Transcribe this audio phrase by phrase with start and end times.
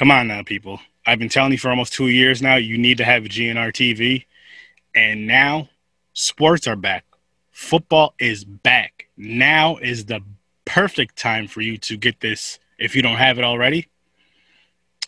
[0.00, 0.80] Come on now, people.
[1.04, 3.70] I've been telling you for almost two years now, you need to have a GNR
[3.70, 4.24] TV.
[4.94, 5.68] And now
[6.14, 7.04] sports are back.
[7.50, 9.08] Football is back.
[9.18, 10.22] Now is the
[10.64, 13.88] perfect time for you to get this if you don't have it already.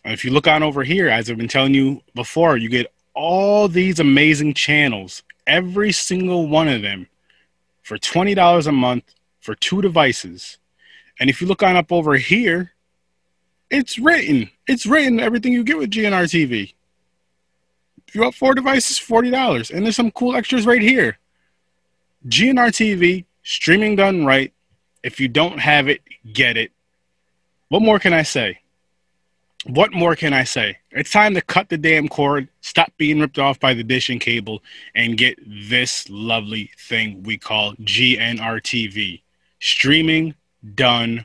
[0.05, 3.69] If you look on over here, as I've been telling you before, you get all
[3.69, 7.09] these amazing channels, every single one of them,
[7.81, 9.05] for $20 a month
[9.41, 10.59] for two devices.
[11.19, 12.72] And if you look on up over here,
[13.73, 14.51] it's written.
[14.69, 16.75] It's written everything you get with GNR TV.
[18.07, 19.71] If you want four devices, $40.
[19.71, 21.19] And there's some cool extras right here.
[22.29, 24.53] GNR TV, streaming done right.
[25.03, 26.71] If you don't have it, get it.
[27.71, 28.61] What more can I say?
[29.65, 30.77] What more can I say?
[30.91, 34.21] It's time to cut the damn cord, stop being ripped off by the dish and
[34.21, 34.63] cable,
[34.95, 39.23] and get this lovely thing we call GNR TV.
[39.61, 40.35] Streaming
[40.75, 41.25] done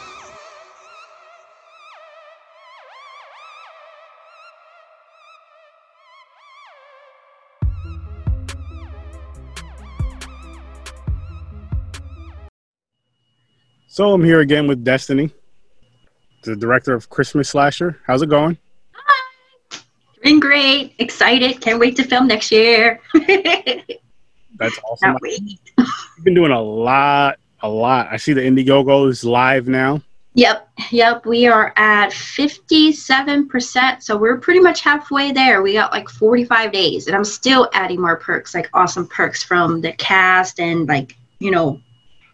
[13.93, 15.31] So I'm here again with Destiny,
[16.43, 17.99] the director of Christmas Slasher.
[18.07, 18.57] How's it going?
[18.93, 19.79] Hi.
[20.23, 20.95] Doing great.
[20.99, 21.59] Excited.
[21.59, 23.01] Can't wait to film next year.
[23.13, 25.17] That's awesome.
[25.21, 28.07] You've been doing a lot, a lot.
[28.09, 30.01] I see the Indiegogo is live now.
[30.35, 31.25] Yep, yep.
[31.25, 34.01] We are at 57%.
[34.01, 35.61] So we're pretty much halfway there.
[35.61, 39.81] We got like 45 days, and I'm still adding more perks, like awesome perks from
[39.81, 41.81] the cast and like, you know,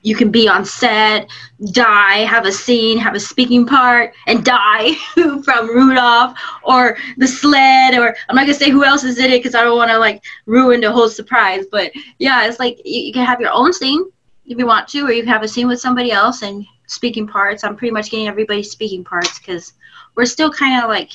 [0.08, 1.30] you can be on set,
[1.72, 4.93] die, have a scene, have a speaking part, and die
[5.43, 9.39] from Rudolph or the sled, or I'm not gonna say who else is in it
[9.39, 11.65] because I don't want to like ruin the whole surprise.
[11.70, 14.09] But yeah, it's like you, you, can have your own scene
[14.45, 17.27] if you want to, or you can have a scene with somebody else and speaking
[17.27, 17.65] parts.
[17.65, 19.73] I'm pretty much getting everybody speaking parts because
[20.15, 21.11] we're still kind of like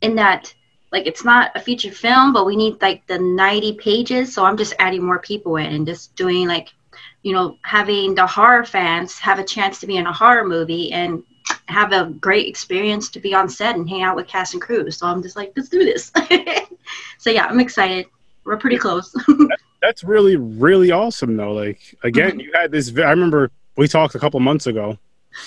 [0.00, 0.52] in that
[0.90, 4.56] like it's not a feature film, but we need like the 90 pages, so I'm
[4.56, 6.72] just adding more people in and just doing like
[7.22, 10.92] you know, having the horror fans have a chance to be in a horror movie
[10.92, 11.22] and
[11.66, 14.90] have a great experience to be on set and hang out with cast and crew.
[14.90, 16.12] So I'm just like, let's do this.
[17.18, 18.06] so yeah, I'm excited.
[18.44, 19.14] We're pretty close.
[19.82, 21.52] That's really, really awesome though.
[21.52, 22.40] Like again, mm-hmm.
[22.40, 24.98] you had this, I remember we talked a couple months ago.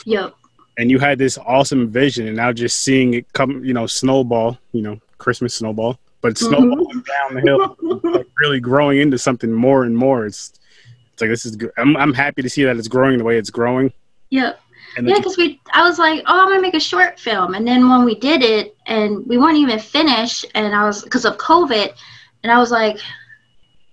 [0.05, 0.33] Yep.
[0.77, 4.57] And you had this awesome vision and now just seeing it come, you know, snowball,
[4.73, 6.47] you know, Christmas snowball, but mm-hmm.
[6.47, 7.33] snowballing mm-hmm.
[7.33, 10.25] down the hill, like really growing into something more and more.
[10.25, 10.53] It's,
[11.15, 11.71] it's like this is good.
[11.77, 13.93] I'm I'm happy to see that it's growing the way it's growing.
[14.31, 14.59] Yep.
[14.97, 17.65] And yeah, because we, I was like, oh, I'm gonna make a short film, and
[17.65, 21.37] then when we did it, and we weren't even finished, and I was because of
[21.37, 21.93] COVID,
[22.43, 22.97] and I was like,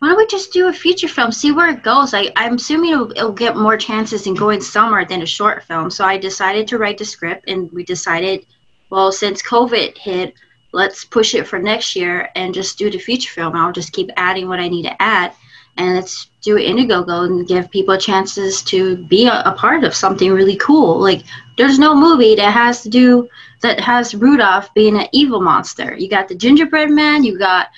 [0.01, 2.13] why don't we just do a feature film, see where it goes?
[2.13, 5.91] I, I'm assuming it'll, it'll get more chances in going somewhere than a short film.
[5.91, 8.47] So I decided to write the script, and we decided,
[8.91, 10.35] well, since COVID hit,
[10.73, 13.55] let's push it for next year and just do the feature film.
[13.55, 15.35] I'll just keep adding what I need to add
[15.77, 20.31] and let's do Indiegogo and give people chances to be a, a, part of something
[20.31, 20.99] really cool.
[20.99, 21.23] Like,
[21.57, 23.29] there's no movie that has to do
[23.63, 25.97] that has Rudolph being an evil monster.
[25.97, 27.69] You got the Gingerbread Man, you got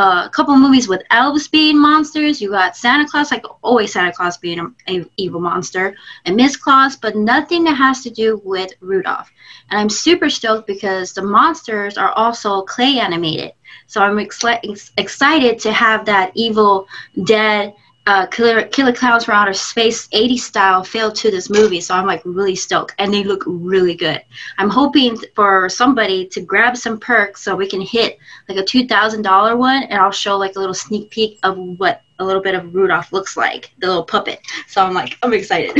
[0.00, 2.40] a couple movies with elves being monsters.
[2.40, 5.94] You got Santa Claus, like always Santa Claus being an evil monster,
[6.24, 9.30] and Miss Claus, but nothing that has to do with Rudolph.
[9.68, 13.52] And I'm super stoked because the monsters are also clay animated.
[13.88, 16.86] So I'm ex- excited to have that evil
[17.24, 17.74] dead
[18.06, 22.06] uh, killer, killer clowns from outer space 80 style feel to this movie so i'm
[22.06, 24.22] like really stoked and they look really good.
[24.58, 28.18] I'm hoping for somebody to grab some perks so we can hit
[28.48, 32.24] like a $2000 one and i'll show like a little sneak peek of what a
[32.24, 34.40] little bit of rudolph looks like the little puppet.
[34.66, 35.76] So i'm like i'm excited.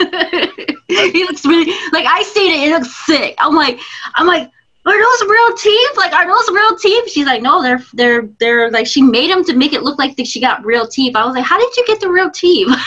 [0.90, 3.36] He looks really like i seen it it looks sick.
[3.38, 3.78] I'm like
[4.16, 4.50] i'm like
[4.86, 5.96] are those real teeth?
[5.96, 7.10] Like, are those real teeth?
[7.10, 10.16] She's like, no, they're they're they're like she made them to make it look like
[10.16, 11.14] that she got real teeth.
[11.16, 12.68] I was like, how did you get the real teeth?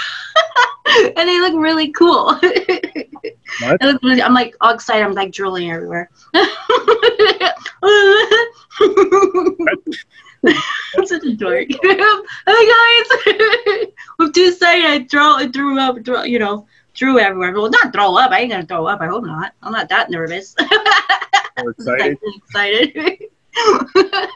[1.15, 2.37] and they look really cool.
[3.61, 5.03] really, I'm like all excited.
[5.03, 6.09] I'm like drooling everywhere.
[6.33, 6.47] I'm
[11.05, 11.67] such a dork.
[11.83, 13.07] hey guys,
[14.19, 14.85] I'm too excited.
[14.85, 17.53] I throw, I threw up, throw, you know, threw everywhere.
[17.53, 18.31] Well, not throw up.
[18.31, 18.99] I ain't gonna throw up.
[18.99, 19.53] I hope not.
[19.61, 20.55] I'm not that nervous
[21.77, 22.17] excited.
[22.23, 23.19] excited.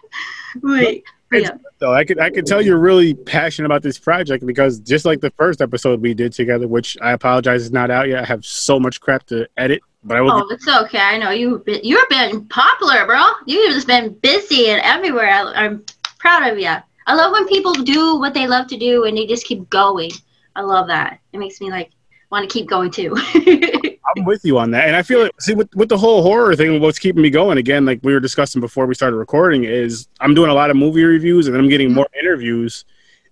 [0.63, 1.03] Wait.
[1.31, 1.57] Yeah.
[1.79, 5.19] So I could I could tell you're really passionate about this project because just like
[5.19, 8.23] the first episode we did together, which I apologize is not out yet.
[8.23, 10.31] I have so much crap to edit, but I will.
[10.31, 10.99] Oh, it's okay.
[10.99, 13.23] I know you've been you've been popular, bro.
[13.45, 15.29] You've just been busy and everywhere.
[15.29, 15.83] I, I'm
[16.19, 16.73] proud of you.
[17.07, 20.11] I love when people do what they love to do and they just keep going.
[20.55, 21.19] I love that.
[21.33, 21.91] It makes me like
[22.31, 23.15] want to keep going too.
[24.19, 26.55] I'm with you on that, and I feel like see with with the whole horror
[26.55, 26.79] thing.
[26.81, 30.33] What's keeping me going again, like we were discussing before we started recording, is I'm
[30.33, 31.95] doing a lot of movie reviews and I'm getting mm-hmm.
[31.95, 32.85] more interviews.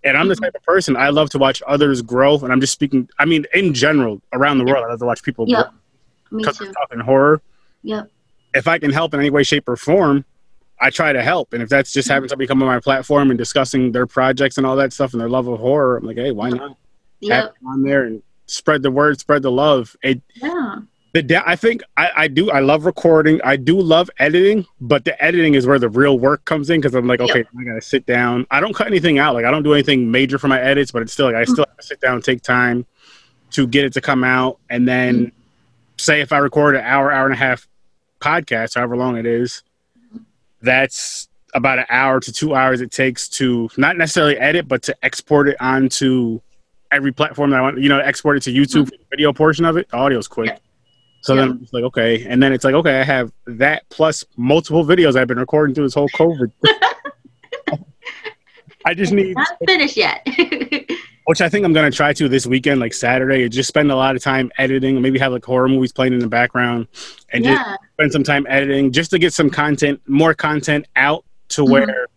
[0.04, 0.44] And I'm the mm-hmm.
[0.44, 3.10] type of person I love to watch others grow, and I'm just speaking.
[3.18, 5.72] I mean, in general, around the world, I love to watch people yep.
[6.30, 7.42] grow because we're talking horror.
[7.82, 8.12] Yep.
[8.54, 10.24] If I can help in any way, shape, or form,
[10.80, 11.54] I try to help.
[11.54, 12.14] And if that's just mm-hmm.
[12.14, 15.20] having somebody come on my platform and discussing their projects and all that stuff and
[15.20, 16.78] their love of horror, I'm like, hey, why not have
[17.22, 17.60] Yep.
[17.60, 19.96] them on there and spread the word, spread the love.
[20.04, 20.78] It Yeah.
[21.14, 23.40] the da- I think I, I do I love recording.
[23.44, 26.94] I do love editing, but the editing is where the real work comes in because
[26.96, 27.30] I'm like, Yep.
[27.30, 28.46] okay, I gotta sit down.
[28.52, 29.34] I don't cut anything out.
[29.34, 31.66] Like I don't do anything major for my edits, but it's still like I still
[31.68, 32.86] have to sit down and take time
[33.52, 34.60] to get it to come out.
[34.70, 35.38] And then mm-hmm.
[35.98, 37.68] say if I record an hour, hour and a half
[38.20, 39.64] podcast, however long it is,
[40.62, 44.96] that's about an hour to two hours it takes to not necessarily edit, but to
[45.04, 46.42] export it onto
[46.96, 49.66] every platform that I want, you know, export it to YouTube, for the video portion
[49.66, 49.90] of it.
[49.90, 50.48] The audio's quick.
[50.50, 50.58] Yeah.
[51.22, 52.26] So then I'm just like, okay.
[52.28, 55.86] And then it's like, okay, I have that plus multiple videos I've been recording through
[55.86, 56.52] this whole COVID.
[58.86, 60.28] I just need, Not finished yet.
[61.26, 63.96] which I think I'm going to try to this weekend, like Saturday, just spend a
[63.96, 66.88] lot of time editing, maybe have like horror movies playing in the background
[67.34, 67.64] and just
[67.94, 71.70] spend some time editing just to get some content, more content out to Mhm.
[71.72, 72.08] where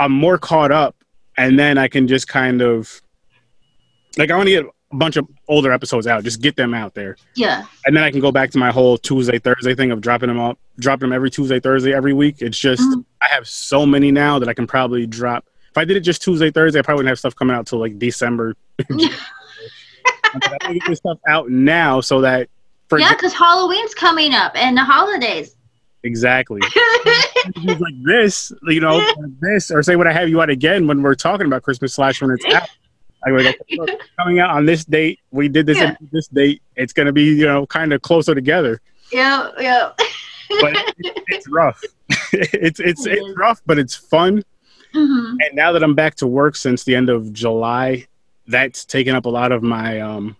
[0.00, 0.96] I'm more caught up,
[1.38, 3.00] and then I can just kind of
[4.18, 6.94] like I want to get a bunch of older episodes out, just get them out
[6.94, 7.64] there, Yeah.
[7.86, 10.38] and then I can go back to my whole Tuesday Thursday thing of dropping them
[10.40, 12.36] up, dropping them every Tuesday Thursday every week.
[12.40, 13.04] It's just Mhm.
[13.22, 15.46] I have so many now that I can probably drop.
[15.70, 17.78] If I did it just Tuesday Thursday, I probably wouldn't have stuff coming out till
[17.80, 18.54] like December.
[20.62, 22.48] I get this stuff out now so that
[22.88, 25.56] for Yeah, because Halloween's coming up and the holidays.
[26.04, 26.60] exactly.
[27.64, 29.04] like this, you know,
[29.40, 32.20] this, or say when I have you out again when we're talking about Christmas slash
[32.20, 32.68] when it's out.
[33.28, 33.54] Okay,
[34.18, 35.20] coming out on this date.
[35.30, 35.94] We did this Yeah.
[36.10, 36.62] this date.
[36.76, 38.80] It's going to be, you know, kind of closer together.
[39.12, 39.92] yeah, yeah.
[40.60, 41.80] But it, it's rough.
[42.32, 44.42] it's it's It it's rough, but it's fun.
[44.92, 48.06] hmm And now that I'm back to work since the end of July,
[48.48, 50.36] that's taken up a lot of my um,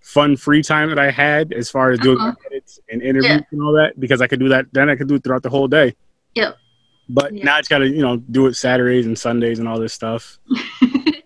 [0.00, 2.34] fun free time that I had as far as doing Uh-huh.
[2.46, 3.40] edits and interviews Yeah.
[3.52, 4.66] and all that because I could do that.
[4.72, 5.94] Then I could do it throughout the whole day.
[6.34, 6.56] Yep.
[7.08, 7.44] But Yeah.
[7.44, 9.92] now I just got to you know do it Saturdays and Sundays and all this
[9.94, 10.38] stuff.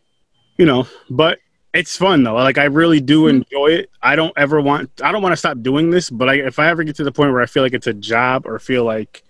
[0.63, 1.41] you know, but
[1.75, 2.35] it's fun though.
[2.35, 3.37] Like I really do Mm-hmm.
[3.39, 3.91] enjoy it.
[4.01, 4.91] I don't ever want.
[5.03, 6.09] I don't want to stop doing this.
[6.09, 7.93] But I, if I ever get to the point where I feel like it's a
[7.93, 9.25] job or feel like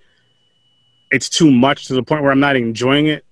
[1.10, 3.24] it's too much to the point where I'm not enjoying it,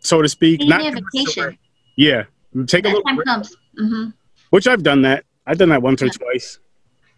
[0.00, 0.62] so to speak.
[0.62, 1.58] You not a too much to where- vacation.
[1.96, 2.24] yeah,
[2.66, 3.54] take a That little time break, comes.
[3.76, 4.04] hmm
[4.48, 5.24] which I've done that.
[5.46, 6.58] I've done that once or twice,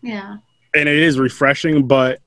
[0.03, 0.37] Yeah.
[0.75, 1.87] and it is refreshing.
[1.87, 2.21] But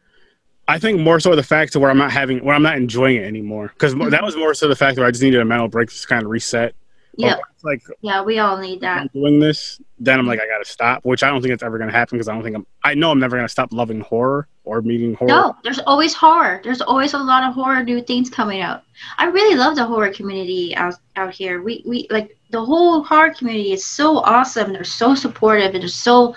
[0.68, 3.18] I think more so the fact to where I'm not having, where I'm not enjoying
[3.18, 4.12] it anymore, because Mm-hmm.
[4.12, 6.24] that was more so the fact where I just needed a mental break to kind
[6.24, 6.76] of reset.
[7.18, 7.38] Yeah.
[7.64, 8.22] like Yeah.
[8.22, 9.02] We all need that.
[9.02, 11.04] I'm doing this, then I'm like, I gotta stop.
[11.04, 12.66] Which I don't think it's ever gonna happen because I don't think I'm.
[12.84, 15.30] I know I'm never gonna stop loving horror or meeting horror.
[15.30, 16.62] No, there's always horror.
[16.64, 18.84] There's always a lot of horror new things coming out.
[19.18, 21.62] I really love the horror community out out here.
[21.62, 24.74] We we like the whole horror community is so awesome.
[24.74, 26.36] They're so supportive and they're so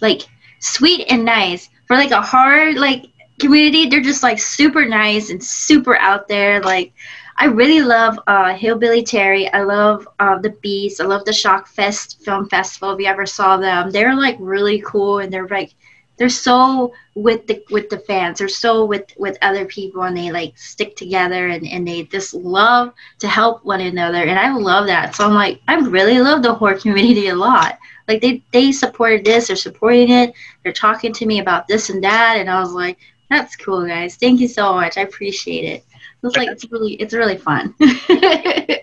[0.00, 0.22] like
[0.60, 1.68] sweet and nice.
[1.86, 3.06] For like a horror like
[3.40, 6.62] community, they're just like super nice and super out there.
[6.62, 6.92] Like
[7.36, 9.52] I really love uh, Hillbilly Terry.
[9.52, 11.00] I love uh, the Beast.
[11.00, 12.92] I love the Shock Fest Film Festival.
[12.92, 15.74] If you ever saw them, they're like really cool and they're like
[16.16, 20.30] they're so with the with the fans they're so with with other people and they
[20.30, 24.86] like stick together and, and they just love to help one another and i love
[24.86, 28.70] that so i'm like i really love the horror community a lot like they they
[28.70, 32.60] supported this they're supporting it they're talking to me about this and that and i
[32.60, 32.98] was like
[33.28, 35.84] that's cool guys thank you so much i appreciate it
[36.22, 38.80] it's like it's really it's really fun i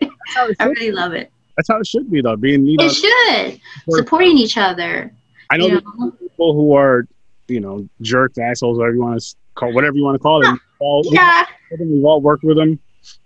[0.62, 2.38] really love it that's how it should be though.
[2.38, 5.14] Being you know, it should support- supporting each other
[5.50, 6.12] I know you know?
[6.12, 7.06] people who are,
[7.50, 10.62] you know, jerks, assholes, whatever you want to call, whatever you want to call them.
[10.80, 11.44] All, yeah
[11.78, 12.80] we've all worked with them.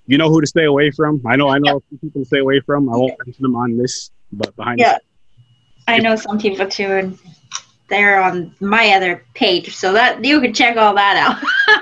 [0.07, 1.21] You know who to stay away from.
[1.27, 1.49] I know.
[1.49, 2.89] I know a few people to stay away from.
[2.89, 4.79] I won't mention them on this, but behind.
[4.79, 4.97] Yeah.
[5.87, 7.19] I know some people too, and
[7.93, 11.37] they're on my other page, so that you can check all that out.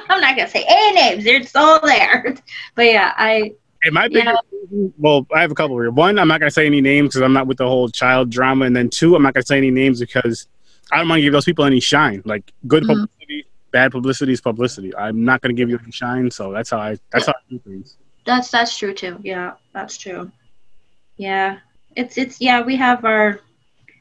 [0.10, 2.36] I'm not gonna say any names; it's all there.
[2.76, 3.54] But yeah, I
[3.84, 4.22] It might be.
[4.98, 5.90] Well, I have a couple here.
[5.92, 8.66] One, I'm not gonna say any names because I'm not with the whole child drama,
[8.66, 10.48] and then two, I'm not gonna say any names because
[10.92, 12.22] I don't want to give those people any shine.
[12.26, 12.88] Like good Mhm.
[12.88, 14.96] publicity, bad publicity is publicity.
[14.96, 16.98] I'm not gonna give you any shine, so that's how I.
[17.12, 17.98] That's how I do things.
[18.26, 19.18] that's that's true too.
[19.24, 20.32] Yeah, that's true.
[21.18, 21.58] Yeah,
[21.96, 22.62] it's it's yeah.
[22.62, 23.40] We have our,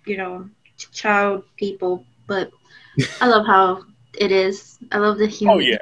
[0.07, 0.49] you know,
[0.93, 2.51] child people, but
[3.21, 3.83] I love how
[4.19, 4.79] it is.
[4.93, 5.55] I love the humor.
[5.55, 5.79] Oh yeah.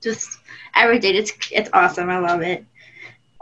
[0.00, 0.38] Just
[0.74, 2.08] every day, it's it's awesome.
[2.10, 2.64] I love it.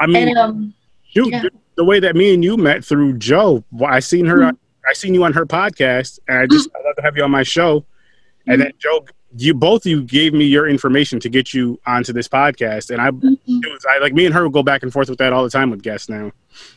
[0.01, 0.75] I mean, And um,
[1.09, 1.43] shoot, yeah.
[1.77, 4.39] the, way that me and you met through Joe, I seen her.
[4.39, 4.57] Mhm.
[4.89, 7.31] I seen you on her podcast, and I just I love to have you on
[7.31, 7.85] my show.
[8.47, 9.05] And then Joe,
[9.37, 13.01] you both of you gave me your information to get you onto this podcast, and
[13.01, 13.37] I, mhm.
[13.47, 15.45] it was, I like me and her will go back and forth with that all
[15.45, 16.33] the time with guests now.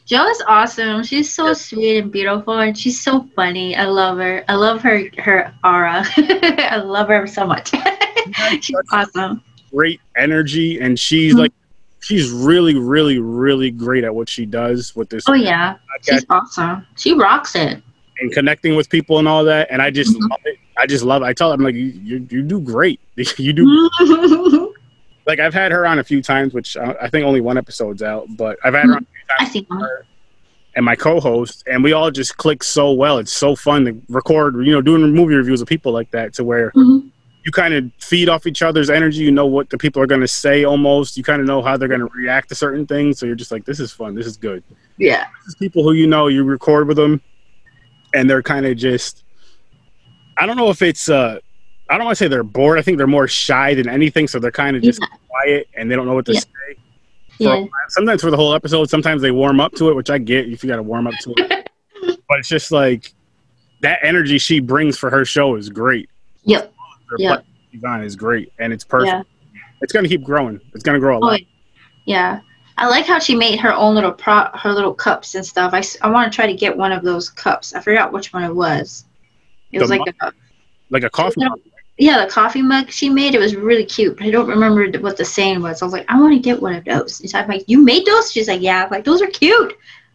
[0.06, 1.04] Joe is awesome.
[1.04, 3.76] She's so sweet and beautiful, and she's so funny.
[3.76, 4.44] I love her.
[4.50, 6.04] I love her her aura.
[6.18, 7.72] I love her so much.
[8.62, 9.42] she's awesome.
[9.74, 11.40] Great energy, and she's Mhm.
[11.40, 11.54] like,
[12.02, 16.26] she's really, really, really great at what she does with this Oh yeah, podcast she's
[16.30, 16.88] awesome.
[16.98, 17.82] She rocks it.
[18.20, 19.68] and connecting with people and all that.
[19.72, 20.30] And I just Mhm.
[20.30, 20.58] love it.
[20.82, 21.22] I just love.
[21.22, 21.26] It.
[21.26, 23.00] I tell them like, you, you, you do great.
[23.38, 23.66] you do
[24.02, 24.66] Mm-hmm.
[25.28, 28.02] like I've had her on a few times, which I, I think only one episode's
[28.02, 29.52] out, but I've had her on a few I times.
[29.54, 29.90] see one.
[30.76, 33.18] and my co-host, and we all just click so well.
[33.20, 36.44] It's so fun to record, you know, doing movie reviews with people like that, to
[36.44, 37.10] where Mhm.
[37.46, 39.24] you kind of feed off each other's energy.
[39.24, 41.16] You know what the people are going to say almost.
[41.18, 43.20] You kind of know how they're going to react to certain things.
[43.20, 44.16] So you're just like, this is fun.
[44.16, 44.64] This is good.
[44.98, 45.26] Yeah.
[45.48, 46.28] Is people who you know.
[46.28, 47.22] You record with them,
[48.16, 49.24] and they're kind of just.
[50.42, 51.08] I don't know if it's.
[51.10, 51.40] uh
[51.90, 52.80] I don't want to say they're bored.
[52.80, 54.28] I think they're more shy than anything.
[54.28, 55.08] So they're kind of just Yeah.
[55.28, 56.40] quiet and they don't know what to Yeah.
[56.40, 56.46] say.
[57.38, 57.66] for Yeah.
[57.90, 58.90] sometimes for the whole episode.
[58.90, 61.14] Sometimes they warm up to it, which I get if you got to warm up
[61.22, 61.70] to it.
[62.30, 63.14] but it's just like
[63.82, 66.10] that energy she brings for her show is great.
[66.44, 66.72] Yep.
[67.10, 67.28] Her Yeah.
[67.30, 69.12] platform she's on is great, and it's perfect.
[69.54, 69.62] Yeah.
[69.82, 70.60] It's gonna keep growing.
[70.74, 71.40] It's gonna grow a Oh, lot.
[72.06, 72.40] yeah.
[72.78, 75.74] I like how she made her own little pro her little cups and stuff.
[75.74, 77.74] I, I want to try to get one of those cups.
[77.76, 79.04] I forgot which one it was.
[79.72, 80.34] It was The like a,
[80.90, 81.42] Like a coffee.
[81.42, 81.56] No.
[81.98, 83.36] yeah, the coffee mug she made.
[83.36, 85.82] It was really cute, but I don't remember what the saying was.
[85.82, 87.20] I was like, I want to get one of those.
[87.22, 88.32] And so I'm like, you made those?
[88.32, 88.84] She's like, yeah.
[88.86, 89.74] I'm like those are cute.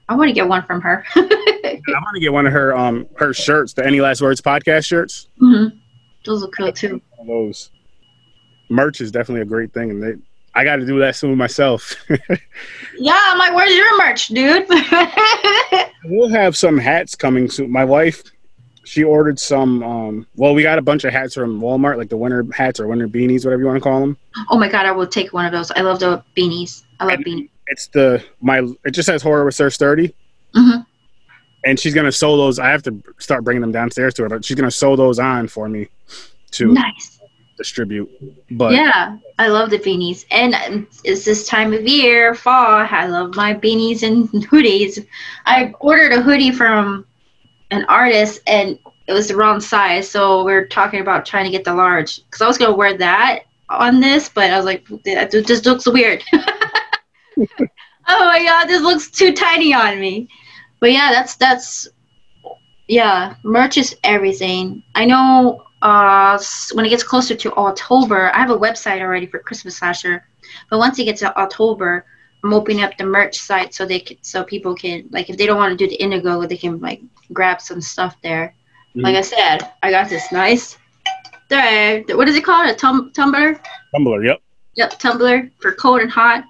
[0.09, 1.05] I want to get one from her.
[1.17, 1.21] I
[1.89, 5.29] want to get one of her um her shirts, the Any Last Words podcast shirts.
[5.43, 5.77] Mm-hmm.
[6.25, 7.01] Those look cool too.
[7.27, 7.71] Those
[8.69, 10.15] merch is definitely a great thing, and they.
[10.55, 11.95] I got to do that soon myself.
[12.99, 14.67] Yeah, I'm like, where's your merch, dude?
[16.07, 17.71] we'll have some hats coming soon.
[17.71, 18.23] My wife,
[18.87, 19.83] she ordered some.
[19.83, 22.87] Um, well, we got a bunch of hats from Walmart, like the winter hats or
[22.87, 24.17] winter beanies, whatever you want to call them.
[24.51, 25.71] oh my god, I will take one of those.
[25.73, 26.85] I love the beanies.
[27.01, 27.49] I love And- beanies.
[27.69, 28.59] It's the my.
[28.85, 30.15] It just says horror with Sir Sturdy,
[30.55, 30.79] hmm
[31.65, 32.61] and she's gonna sew those.
[32.61, 35.49] I have to start bringing them downstairs to her, but she's gonna sew those on
[35.49, 35.89] for me
[36.53, 37.19] to Nice.
[37.59, 38.09] distribute.
[38.53, 40.25] But yeah, I love the beanies.
[40.31, 42.87] And um, it's this time of year, fall.
[42.89, 45.05] I love my beanies and hoodies.
[45.45, 47.05] I ordered a hoodie from
[47.71, 50.11] an artist and it was the wrong size.
[50.11, 52.25] So we're talking about trying to get the large.
[52.25, 55.67] Because I was going to wear that on this, but I was like, that just
[55.67, 56.23] looks weird.
[56.33, 57.37] oh
[58.09, 60.29] my God, this looks too tiny on me.
[60.81, 61.89] But yeah, that's, that's,
[62.89, 64.83] yeah, merch is everything.
[64.95, 66.39] I know uh,
[66.73, 70.27] when it gets closer to October, I have a website already for Christmas Slasher.
[70.71, 72.05] But once it gets to October,
[72.43, 75.47] I'm opening up the merch site so they can, so people can like if they
[75.47, 78.55] don't want to do the Indigo, they can like grab some stuff there.
[78.97, 79.03] Mhm.
[79.03, 80.77] Like I said, I got this nice.
[81.49, 82.69] There, what is it called?
[82.69, 83.61] A tum- tumbler?
[83.95, 84.41] Tumblr, yep.
[84.75, 86.45] Yep, tumbler for cold and hot.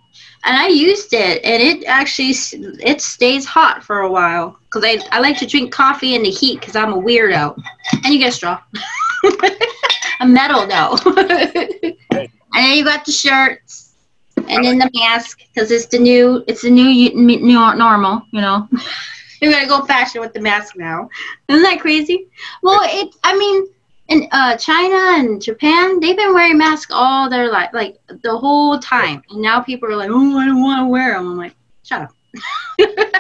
[0.45, 2.33] And I used it, and it actually
[2.81, 6.31] it stays hot for a while because I I like to drink coffee in the
[6.31, 7.57] heat because I'm a weirdo.
[8.05, 8.61] And you get a straw.
[10.21, 10.97] a metal though.
[11.17, 13.95] and then you got the shirts,
[14.37, 18.23] and then the mask because it's the new it's the new new normal.
[18.31, 18.69] You know,
[19.47, 21.09] you gotta go fashion with the mask now.
[21.49, 22.27] Isn't that crazy?
[22.63, 23.67] Well, it I mean
[24.09, 28.79] in uh, China and Japan, they've been wearing masks all their life, like the whole
[28.79, 29.23] time.
[29.31, 32.03] And now people are like, "Oh, I don't want to wear them." I'm like, "Shut
[32.03, 32.11] up."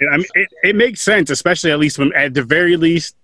[0.00, 3.16] I mean, it, it makes sense, especially at least when, at the very least,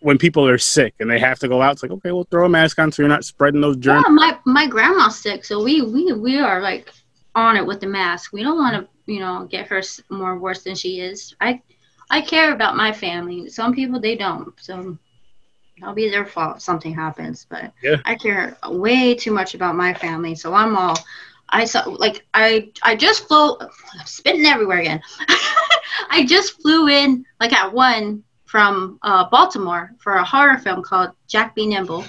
[0.00, 1.72] when people are sick and they have to go out.
[1.72, 4.04] It's like, okay, we'll throw a mask on so you're not spreading those germs.
[4.06, 6.92] Yeah, my my grandma's sick, so we we we are like
[7.34, 8.32] on it with the mask.
[8.32, 11.34] We don't want to, you know, get her more worse than she is.
[11.40, 11.60] I
[12.10, 13.48] I care about my family.
[13.48, 14.98] Some people they don't, so
[15.78, 17.46] that'll be their fault if something happens.
[17.48, 17.96] But Yeah.
[18.04, 20.96] I care way too much about my family, so I'm all.
[21.48, 25.02] I saw like I I just flew I'm spitting everywhere again.
[26.10, 31.10] I just flew in like at one from uh, Baltimore for a horror film called
[31.26, 32.04] Jack Be Nimble.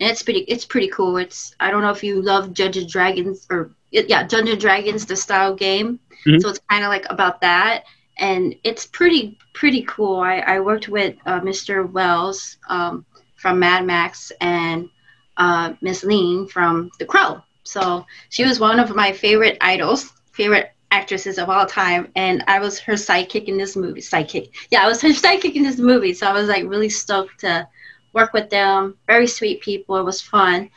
[0.00, 1.16] And it's pretty it's pretty cool.
[1.16, 5.16] It's I don't know if you love Dungeons and Dragons or yeah, Dungeons Dragons the
[5.16, 5.98] style game.
[6.26, 6.40] Mhm.
[6.40, 7.84] So it's kind of like about that
[8.18, 10.20] and it's pretty pretty cool.
[10.20, 11.90] I, I worked with uh, Mr.
[11.90, 13.04] Wells um,
[13.36, 14.88] from Mad Max and
[15.36, 17.42] uh, Miss Ling from The Crow.
[17.64, 20.12] So she was one of my favorite idols.
[20.32, 24.00] favorite actresses of all time, and I was her sidekick in this movie.
[24.00, 27.40] Sidekick, yeah, I was her sidekick in this movie, so I was like really stoked
[27.40, 27.68] to
[28.12, 28.96] work with them.
[29.06, 29.96] Very sweet people.
[29.96, 30.70] It was fun.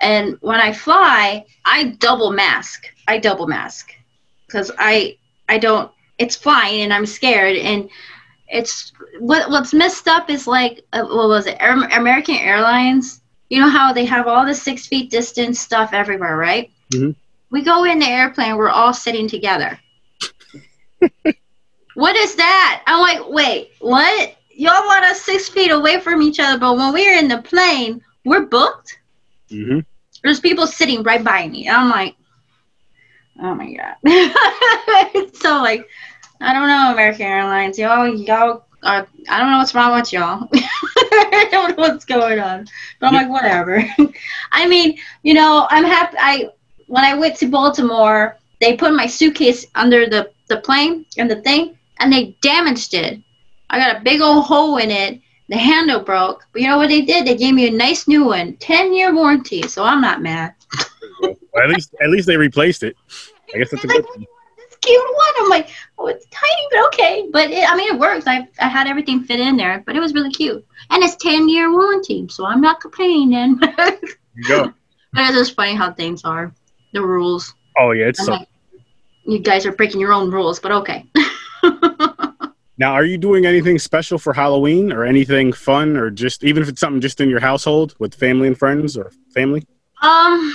[0.00, 2.86] And when I fly, I double mask.
[3.08, 3.92] I double mask
[4.46, 5.16] because I
[5.48, 5.90] I don't.
[6.18, 7.56] It's flying, and I'm scared.
[7.56, 7.88] And
[8.48, 11.56] it's what what's messed up is like uh, what was it?
[11.60, 13.22] American Airlines.
[13.48, 16.70] You know how they have all the six feet distance stuff everywhere, right?
[16.92, 17.12] Mm-hmm.
[17.50, 19.78] We go in the airplane, we're all sitting together.
[21.94, 22.82] what is that?
[22.86, 24.36] I'm like, wait, what?
[24.58, 28.02] Y'all want us six feet away from each other, but when we're in the plane,
[28.24, 28.98] we're booked.
[29.50, 29.80] Mm-hmm.
[30.22, 31.68] There's people sitting right by me.
[31.68, 32.16] I'm like,
[33.42, 35.34] oh my god.
[35.34, 35.86] so like,
[36.40, 38.62] I don't know, American Airlines, y'all, y'all.
[38.82, 40.48] Are, I don't know what's wrong with y'all.
[40.54, 42.66] I don't know what's going on,
[43.00, 43.84] but I'm like, whatever.
[44.52, 46.16] I mean, you know, I'm happy.
[46.18, 46.50] I
[46.86, 51.42] when I went to Baltimore, they put my suitcase under the the plane and the
[51.42, 53.20] thing, and they damaged it.
[53.70, 55.20] I got a big old hole in it.
[55.48, 56.44] The handle broke.
[56.52, 57.26] But you know what they did?
[57.26, 59.62] They gave me a nice new one, ten year warranty.
[59.62, 60.54] So I'm not mad.
[61.20, 62.96] well, at least at least they replaced it.
[63.54, 64.26] I guess that's a good thing.
[64.56, 65.44] This cute one.
[65.44, 65.68] I'm like,
[65.98, 67.28] oh, it's tiny, but okay.
[67.32, 68.26] But it, I mean, it works.
[68.26, 71.48] I I had everything fit in there, but it was really cute, and it's ten
[71.48, 73.60] year warranty, so I'm not complaining.
[74.34, 74.72] you go.
[75.12, 76.52] But it's just funny how things are,
[76.92, 77.54] the rules.
[77.78, 78.32] Oh yeah, it's so.
[78.32, 78.48] Like,
[79.24, 81.06] you guys are breaking your own rules, but okay.
[82.78, 86.68] Now, are you doing anything special for Halloween or anything fun or just even if
[86.68, 89.66] it's something just in your household with family and friends or family?
[90.02, 90.54] Um,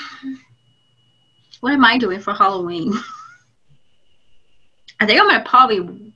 [1.61, 2.93] what am I doing for Halloween?
[4.99, 6.13] I think I'm gonna probably.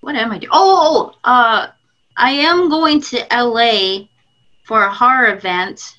[0.00, 0.50] What am I doing?
[0.52, 1.66] Oh, uh,
[2.16, 4.06] I am going to LA
[4.64, 5.98] for a horror event.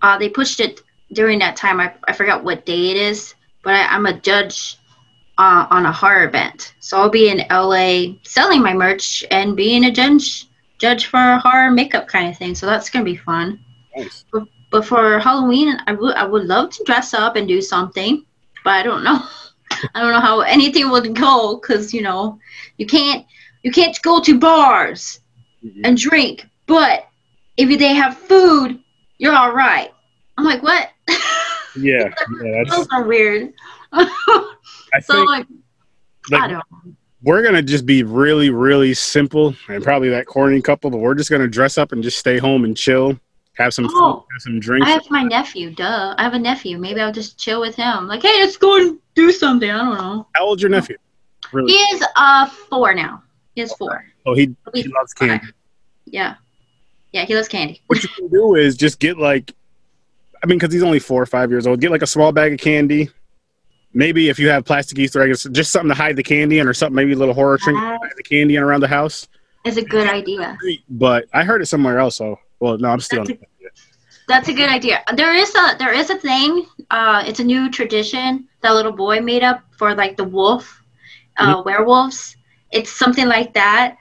[0.00, 0.80] Uh, they pushed it
[1.12, 1.78] during that time.
[1.78, 4.78] I, I forgot what day it is, but I, I'm a judge
[5.38, 6.74] uh, on a horror event.
[6.80, 10.48] So I'll be in LA selling my merch and being a judge
[10.78, 12.54] judge for a horror makeup kind of thing.
[12.54, 13.60] So that's gonna be fun.
[13.96, 14.24] Nice.
[14.32, 18.24] But, but for Halloween, I would I would love to dress up and do something,
[18.64, 19.20] but I don't know.
[19.94, 22.38] I don't know how anything would go because you know
[22.78, 23.26] you can't
[23.62, 25.20] you can't go to bars
[25.64, 25.80] mm-hmm.
[25.84, 27.08] and drink, but
[27.56, 28.80] if they have food,
[29.18, 29.92] you're all right.
[30.36, 30.90] I'm like, what?
[31.76, 33.52] Yeah, yeah that's those are weird.
[34.94, 35.46] I so think, like,
[36.30, 40.90] like I don't we're gonna just be really, really simple and probably that corny couple,
[40.90, 43.18] but we're just gonna dress up and just stay home and chill,
[43.54, 44.86] have some oh, food, have some drinks.
[44.86, 45.70] I have my nephew.
[45.70, 46.78] Duh, I have a nephew.
[46.78, 48.06] Maybe I'll just chill with him.
[48.06, 49.70] Like, hey, let's go and do something.
[49.70, 50.26] I don't know.
[50.36, 50.98] How old's your nephew?
[51.52, 51.72] Really?
[51.72, 53.22] He is uh four now.
[53.54, 54.04] He is four.
[54.26, 55.46] Oh, he, he loves candy.
[56.04, 56.34] Yeah,
[57.12, 57.80] yeah, he loves candy.
[57.86, 59.50] What you can do is just get like,
[60.42, 61.80] I mean, because he's only four or five years old.
[61.80, 63.08] Get like a small bag of candy
[63.94, 66.74] maybe if you have plastic Easter eggs, just something to hide the candy in, or
[66.74, 69.28] something, maybe a little horror trinket to hide the candy in around the house.
[69.64, 70.58] It's a good idea.
[70.90, 72.16] But I heard it somewhere else.
[72.16, 73.24] So, well, no, I'm still.
[73.24, 73.46] That's, a,
[74.28, 75.02] that's a good idea.
[75.14, 76.66] There is a there is a thing.
[76.90, 80.82] Uh, it's a new tradition that little boy made up for like the wolf,
[81.38, 81.64] uh, mm-hmm.
[81.64, 82.36] werewolves.
[82.72, 83.96] It's something like that,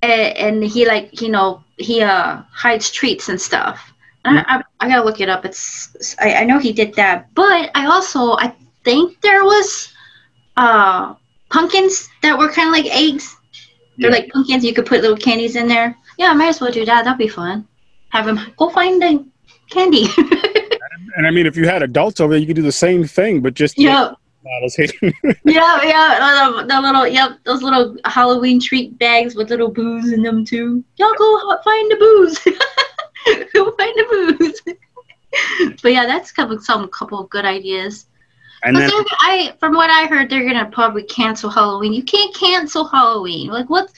[0.00, 3.92] and, and, he like you know he uh hides treats and stuff.
[4.24, 4.38] Mm-hmm.
[4.38, 5.44] I, I, I, gotta look it up.
[5.44, 9.92] It's I, I know he did that, but I also I think there was
[10.56, 11.14] uh,
[11.50, 13.36] pumpkins that were kind of like eggs.
[13.98, 14.16] They're yeah.
[14.16, 14.64] like pumpkins.
[14.64, 15.96] You could put little candies in there.
[16.18, 17.04] Yeah, I might as well do that.
[17.04, 17.66] That'd be fun.
[18.10, 19.24] Have them go find the
[19.70, 20.06] candy.
[21.16, 23.40] and I mean, if you had adults over there, you could do the same thing,
[23.40, 24.12] but just yeah.
[25.44, 30.22] yeah, yeah, the, the, little, yep, those little Halloween treat bags with little booze in
[30.22, 30.84] them too.
[30.96, 32.38] Y'all go find the booze.
[33.54, 34.76] go find the booze.
[35.82, 38.06] but yeah, that's couple some couple of good ideas.
[38.64, 41.92] And then, I, from what I heard, they're gonna probably cancel Halloween.
[41.92, 43.48] You can't cancel Halloween.
[43.48, 43.92] Like what's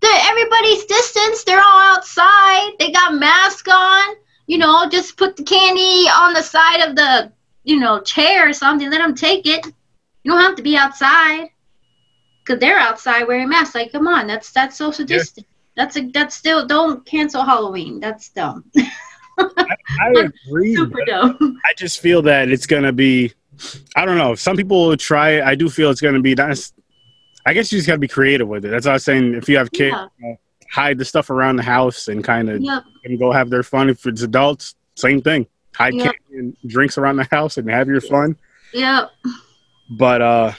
[0.00, 1.44] the everybody's distance?
[1.44, 2.72] They're all outside.
[2.78, 4.16] They got masks on.
[4.46, 7.32] You know, just put the candy on the side of the
[7.64, 8.90] you know chair or something.
[8.90, 9.64] Let them take it.
[10.22, 11.48] You don't have to be outside
[12.44, 13.74] because they're outside wearing masks.
[13.74, 15.46] Like, come on, that's that's social distance.
[15.48, 15.54] Yeah.
[15.76, 18.00] That's a that's still don't cancel Halloween.
[18.00, 18.64] That's dumb.
[19.38, 20.76] I, I agree.
[20.76, 21.58] Super dumb.
[21.64, 23.32] I just feel that it's gonna be
[23.96, 24.34] I don't know.
[24.34, 25.44] Some people will try it.
[25.44, 26.72] I do feel it's going to be nice.
[27.46, 28.68] I guess you just got to be creative with it.
[28.68, 29.34] That's what I was saying.
[29.34, 30.06] If you have kids, yeah.
[30.18, 30.36] you know,
[30.70, 32.84] hide the stuff around the house and kind of yep.
[33.04, 33.90] and go have their fun.
[33.90, 35.46] If it's adults, same thing.
[35.74, 36.14] Hide yep.
[36.30, 38.36] candy and drinks around the house and have your fun.
[38.72, 39.10] Yep.
[39.90, 40.52] But uh,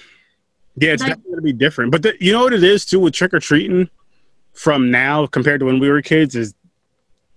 [0.77, 1.91] yeah, it's definitely going to be different.
[1.91, 3.89] But the, you know what it is too with trick or treating
[4.53, 6.53] from now compared to when we were kids is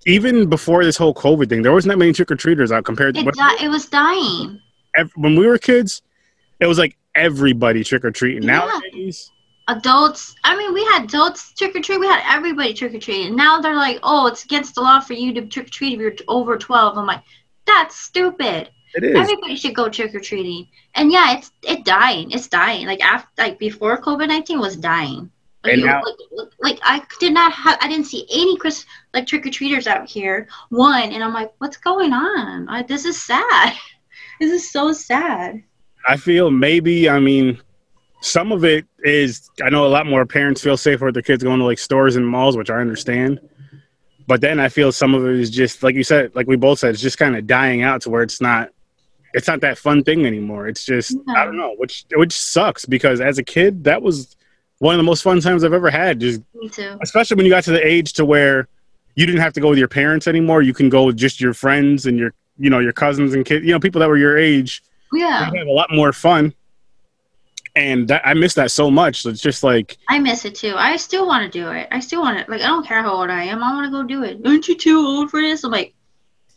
[0.06, 3.14] even before this whole COVID thing, there wasn't that many trick or treaters out compared
[3.14, 4.60] to it, di- it was dying
[5.16, 6.02] when we were kids,
[6.60, 8.42] it was like everybody trick or treating.
[8.42, 8.58] Yeah.
[8.58, 9.30] Nowadays,
[9.68, 12.00] Adults, I mean, we had adults trick or treat.
[12.00, 13.26] We had everybody trick or treat.
[13.26, 15.92] And now they're like, oh, it's against the law for you to trick or treat
[15.94, 16.96] if you're over 12.
[16.96, 17.22] I'm like,
[17.66, 18.70] that's stupid.
[18.94, 19.14] it is.
[19.14, 20.66] Everybody should go trick or treating.
[20.94, 22.30] And yeah, it's it dying.
[22.30, 22.86] It's dying.
[22.86, 25.30] Like after, like before COVID nineteen was dying.
[25.62, 26.00] Like, And now-
[26.32, 27.76] like, like I did not have.
[27.82, 30.48] I didn't see any Chris like trick or treaters out here.
[30.70, 32.66] One, and I'm like, what's going on?
[32.70, 33.74] I, this is sad.
[34.40, 35.62] This is so sad.
[36.06, 37.60] I feel maybe, I mean,
[38.20, 41.42] some of it is, I know a lot more parents feel safer with their kids
[41.42, 43.40] going to like stores and malls, which I understand.
[44.26, 46.78] But then I feel some of it is just, like you said, like we both
[46.78, 48.70] said, it's just kind of dying out to where it's not,
[49.34, 50.68] it's not that fun thing anymore.
[50.68, 54.36] It's just, I don't know, which, which sucks because as a kid, that was
[54.78, 56.20] one of the most fun times I've ever had.
[56.20, 56.98] Just, Me too.
[57.02, 58.68] especially when you got to the age to where
[59.14, 60.62] you didn't have to go with your parents anymore.
[60.62, 63.64] You can go with just your friends and your, you know, your cousins and kids,
[63.64, 66.54] you know, people that were your age Yeah, have a lot more fun.
[67.76, 69.22] And that, I miss that so much.
[69.22, 70.74] So it's just like, I miss it too.
[70.76, 71.86] I still want to do it.
[71.92, 72.50] I still want to.
[72.50, 73.62] Like, I don't care how old I am.
[73.62, 74.44] I want to go do it.
[74.44, 75.62] Aren't you too old for this?
[75.62, 75.94] I'm like,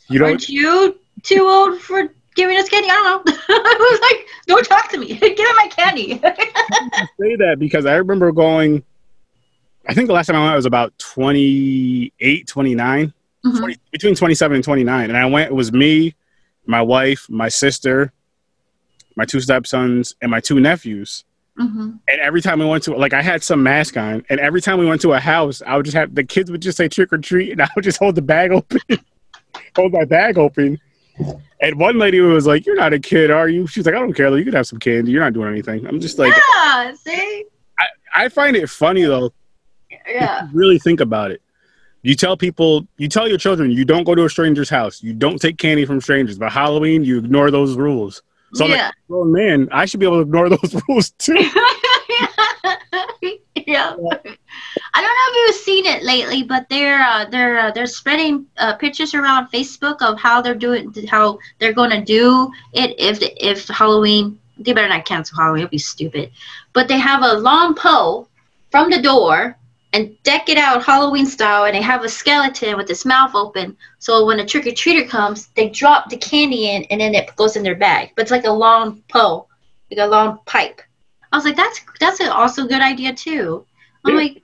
[0.10, 2.90] you know, Aren't you too old for giving us candy?
[2.90, 3.34] I don't know.
[3.50, 5.08] I was like, don't talk to me.
[5.20, 6.14] Give me my candy.
[7.20, 8.84] say that because I remember going,
[9.88, 13.14] I think the last time I went was about 28, 29,
[13.46, 13.58] Mhm.
[13.58, 15.10] 20 between 27 and 29.
[15.10, 16.16] And I went, it was me,
[16.66, 18.12] my wife, my sister,
[19.16, 21.26] my two stepsons, and my two nephews.
[21.60, 22.00] Mhm.
[22.08, 24.80] And every time we went to, like, I had some mask on, and every time
[24.80, 27.12] we went to a house, I would just have the kids would just say trick
[27.12, 28.80] or treat, and I would just hold the bag open,
[29.76, 30.80] hold my bag open.
[31.62, 34.00] And one lady was like, "You're not a kid, are you?" She was like, "I
[34.00, 34.36] don't care.
[34.36, 35.12] You can have some candy.
[35.12, 37.46] You're not doing anything." I'm just like, yeah, see?
[38.16, 39.32] I find it funny though.
[40.08, 40.48] Yeah.
[40.54, 41.42] Really think about it.
[42.04, 45.04] You tell people, you tell your children, you don't go to a stranger's house.
[45.04, 46.38] You don't take candy from strangers.
[46.38, 48.24] But Halloween, you ignore those rules.
[48.54, 51.34] So, I'm like, well, man, I should be able to ignore those rules too.
[53.66, 53.96] yeah.
[54.94, 58.46] I don't know if you've seen it lately, but they're uh, they're uh, they're spreading
[58.58, 63.20] uh, pictures around Facebook of how they're doing how they're going to do it if
[63.22, 64.38] if Halloween.
[64.58, 65.64] They better not cancel Halloween.
[65.64, 66.32] It'll be stupid.
[66.74, 68.28] But they have a long pole
[68.70, 69.58] from the door
[69.94, 73.76] and deck it out Halloween style, and they have a skeleton with its mouth open.
[74.00, 77.36] So when a trick or treater comes, they drop the candy in, and then it
[77.36, 78.12] goes in their bag.
[78.16, 79.50] But it's like a long pole,
[79.90, 80.82] like a long pipe.
[81.32, 83.66] I was like, that's that's an also good idea too.
[84.06, 84.22] I'm Yeah.
[84.22, 84.42] like,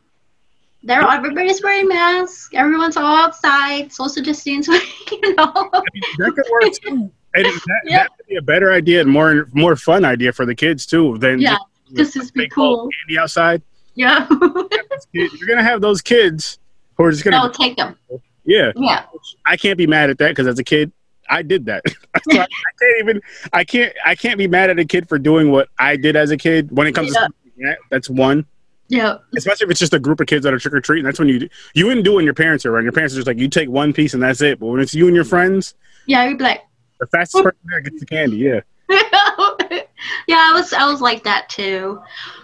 [0.83, 2.49] they're everybody's wearing masks.
[2.53, 4.67] Everyone's all outside, social distance.
[5.11, 5.51] You know.
[5.71, 7.11] that could work too.
[7.35, 7.97] And that, Yeah.
[8.03, 11.17] that could be a better idea and more more fun idea for the kids too
[11.19, 11.57] than Yeah,
[11.95, 12.89] just this is be cool.
[13.07, 13.61] candy outside.
[13.97, 14.27] Yeah.
[15.11, 16.59] You're gonna have those kids
[16.95, 17.97] who are just gonna, no, take them.
[18.45, 18.71] yeah.
[18.75, 19.05] Yeah.
[19.45, 20.91] I can't be mad at that because as a kid,
[21.29, 21.83] I did that.
[22.29, 22.47] so I, I
[22.79, 23.21] can't even.
[23.53, 23.93] I can't.
[24.05, 26.71] I can't be mad at a kid for doing what I did as a kid.
[26.71, 27.73] When it comes Yeah.
[27.73, 28.45] to that's one.
[28.87, 29.17] Yeah.
[29.35, 31.03] Especially if it's just a group of kids that are trick or treating.
[31.03, 32.83] That's when you you wouldn't do it when your parents are around.
[32.83, 34.59] Your parents are just like you take one piece and that's it.
[34.59, 35.73] But when it's you and your friends,
[36.05, 36.23] Yeah.
[36.27, 36.61] You'd be like,
[36.99, 38.37] the fastest person there gets the candy.
[38.37, 38.61] Yeah.
[40.27, 42.01] yeah, I was I was like that too.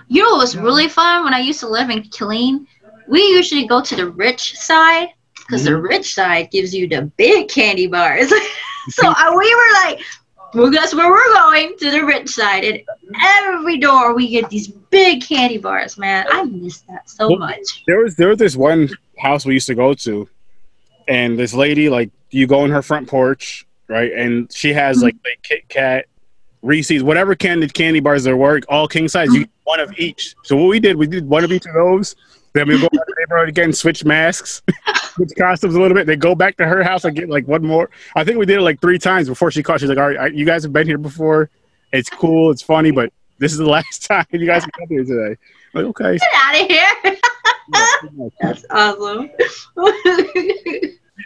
[0.07, 2.65] You know what was really fun when I used to live in Killeen?
[3.07, 5.83] We usually go to the rich side because the Mhm.
[5.89, 8.29] rich side gives you the big candy bars.
[8.89, 10.01] so uh, we were like,
[10.53, 12.81] well, guess where we're going to the rich side, and
[13.39, 15.97] every door we get these big candy bars.
[15.97, 17.83] Man, I miss that so Well, much.
[17.87, 20.29] There was there was this one house we used to go to,
[21.07, 25.15] and this lady like you go on her front porch, right, and she has like
[25.25, 26.05] like Kit Kat,
[26.63, 29.32] Reese's, whatever candy candy bars there were, all king size.
[29.34, 30.34] You get one of each.
[30.43, 32.15] So what we did, we did one of each of those.
[32.54, 34.62] Then we go back to the neighborhood again, switch masks,
[35.15, 36.08] switch costumes a little bit.
[36.08, 37.89] They go back to her house and get like one more.
[38.15, 39.80] I think we did it like three times before she called.
[39.82, 41.49] She's like, "All right, I- you guys have been here before.
[41.91, 45.36] It's cool, it's funny, but this is the last time you guys come here today."
[45.76, 46.17] I'm like, okay.
[46.19, 47.17] Get out of here.
[47.73, 48.28] Yeah.
[48.41, 49.32] That's awesome.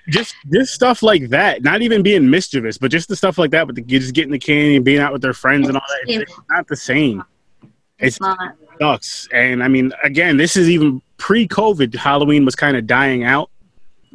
[0.10, 1.64] Just just stuff like that.
[1.64, 3.66] Not even being mischievous, but just the stuff like that.
[3.68, 6.12] But the kids getting the candy and being out with their friends and all that.
[6.12, 7.24] It's, it's not the same.
[8.00, 8.38] it's It's not.
[8.80, 9.28] sucks.
[9.34, 11.96] And I mean, again, this is even pre-COVID.
[11.96, 13.50] Halloween was kind of dying out.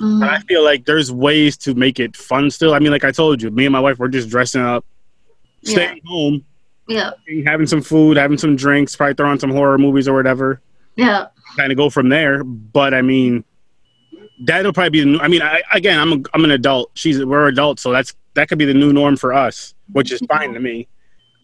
[0.00, 0.20] Mhm.
[0.20, 2.74] But I feel like there's ways to make it fun still.
[2.74, 4.84] I mean, like I told you, me and my wife were just dressing up,
[5.64, 6.44] staying home,
[6.88, 7.10] Yeah.
[7.46, 10.60] having some food, having some drinks, probably throwing some horror movies or whatever.
[10.96, 11.26] Yeah.
[11.56, 12.42] kind of go from there.
[12.44, 13.44] But I mean,
[14.44, 15.18] that'll probably be the new.
[15.18, 16.90] I mean, I, again, I'm a, I'm an adult.
[16.94, 20.20] She's we're adults, so that's that could be the new norm for us, which is
[20.28, 20.88] fine to me.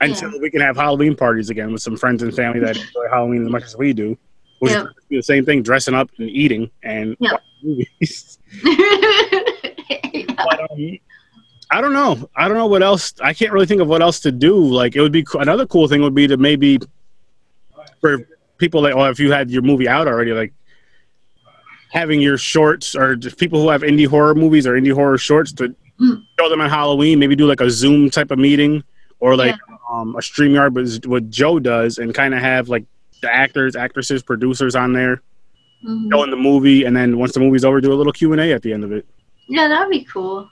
[0.00, 3.44] Until we can have Halloween parties again with some friends and family that enjoy Halloween
[3.44, 4.16] as much as we do.
[4.60, 4.82] Which Yeah.
[4.84, 7.32] is the same thing, dressing up and eating and Yeah.
[7.62, 8.38] movies.
[10.36, 10.98] But, um,
[11.70, 12.28] I don't know.
[12.36, 13.12] I don't know what else.
[13.20, 14.54] I can't really think of what else to do.
[14.56, 16.78] Like it would be another cool thing would be to maybe
[18.00, 18.18] for
[18.58, 20.52] people that, well, if you had your movie out already, like
[21.90, 25.52] having your shorts or just people who have indie horror movies or indie horror shorts
[25.52, 26.22] to mm.
[26.38, 27.18] show them on Halloween.
[27.18, 28.82] Maybe do like a Zoom type of meeting
[29.20, 29.76] or like yeah.
[29.90, 32.84] um, a StreamYard, but what Joe does, and kind of have like
[33.20, 35.22] the actors, actresses, producers on there
[35.84, 36.10] mm-hmm.
[36.10, 38.52] showing the movie, and then once the movie's over, do a little Q and A
[38.52, 39.06] at the end of it.
[39.48, 40.48] Yeah, that'd be cool.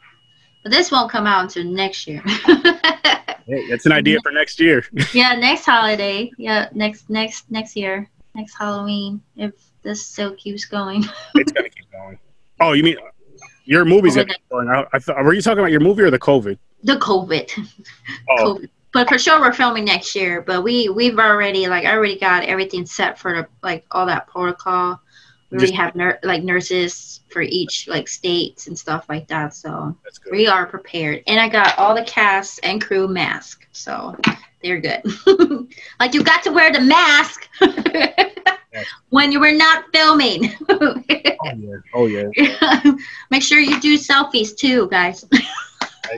[0.63, 2.23] But this won't come out until next year.
[2.27, 4.85] hey, that's an idea for next year.
[5.15, 6.31] yeah, next holiday.
[6.39, 9.21] Yeah, next next next year, next Halloween.
[9.37, 9.53] If
[9.87, 11.05] this still keeps going.
[11.37, 12.19] it's gonna keep going.
[12.61, 12.97] Oh, you mean
[13.65, 14.69] your movie's oh going?
[14.69, 16.59] I, I thought, were you talking about your movie or the COVID?
[16.83, 17.69] The COVID.
[18.31, 18.37] Oh.
[18.59, 18.69] COVID.
[18.93, 20.41] But for sure, we're filming next year.
[20.41, 24.27] But we we've already like I already got everything set for the like all that
[24.27, 25.01] protocol.
[25.51, 29.55] We already have ner- like nurses for each like states and stuff like that.
[29.55, 29.97] So
[30.33, 31.23] we are prepared.
[31.27, 33.67] And I got all the cast and crew mask.
[33.73, 34.17] So
[34.63, 35.03] they're good.
[36.01, 37.49] like you got to wear the mask
[39.11, 40.53] when you were not filming.
[40.69, 41.77] oh yeah.
[41.95, 42.93] Oh yeah.
[43.31, 45.25] Make sure you do selfies too, guys.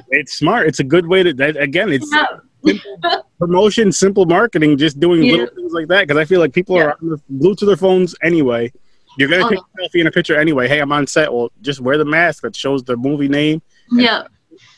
[0.08, 0.66] it's smart.
[0.66, 1.32] It's a good way to.
[1.34, 4.76] That, again, it's simple promotion, simple marketing.
[4.76, 5.32] Just doing yeah.
[5.32, 6.84] little things like that because I feel like people yeah.
[6.84, 6.98] are
[7.38, 8.72] glued to their phones anyway.
[9.16, 9.84] You're gonna oh, take uh-huh.
[9.84, 10.68] a selfie in a picture anyway.
[10.68, 11.32] Hey, I'm on set.
[11.32, 13.62] Well, just wear the mask that shows the movie name.
[13.90, 14.24] Yeah.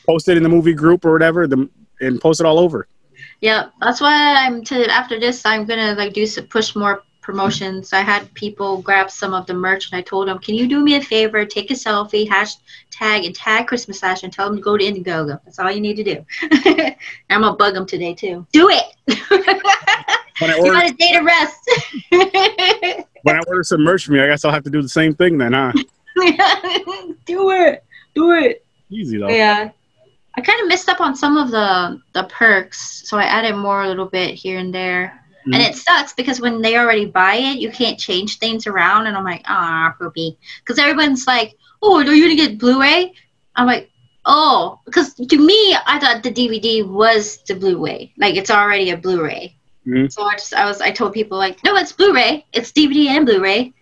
[0.06, 1.68] Post it in the movie group or whatever, the,
[2.00, 2.86] and post it all over.
[3.40, 5.44] Yeah, that's why I'm to after this.
[5.44, 7.92] I'm gonna like do some push more promotions.
[7.92, 10.80] I had people grab some of the merch, and I told them, "Can you do
[10.80, 11.44] me a favor?
[11.44, 15.40] Take a selfie, hashtag, and tag Christmas Slash and tell them to go to Indiegogo.
[15.44, 16.24] That's all you need to do."
[17.30, 18.46] I'm gonna bug them today too.
[18.52, 18.84] Do it.
[20.40, 21.70] when I order, you got a day to rest.
[23.22, 25.14] when I order some merch from you, I guess I'll have to do the same
[25.14, 25.72] thing then, huh?
[27.26, 27.84] do it.
[28.14, 28.64] Do it.
[28.90, 29.28] Easy though.
[29.28, 29.70] Yeah.
[30.34, 33.82] I kind of missed up on some of the the perks, so I added more
[33.82, 35.19] a little bit here and there.
[35.40, 35.54] Mm-hmm.
[35.54, 39.06] And it sucks because when they already buy it, you can't change things around.
[39.06, 40.38] And I'm like, ah, poopy.
[40.60, 43.14] Because everyone's like, oh, are you going to get Blu ray?
[43.56, 43.90] I'm like,
[44.26, 48.12] oh, because to me, I thought the DVD was the Blu ray.
[48.18, 49.56] Like, it's already a Blu ray.
[49.86, 50.08] Mm-hmm.
[50.08, 52.46] So I just, I was, I told people, like, no, it's Blu ray.
[52.52, 53.72] It's DVD and Blu ray.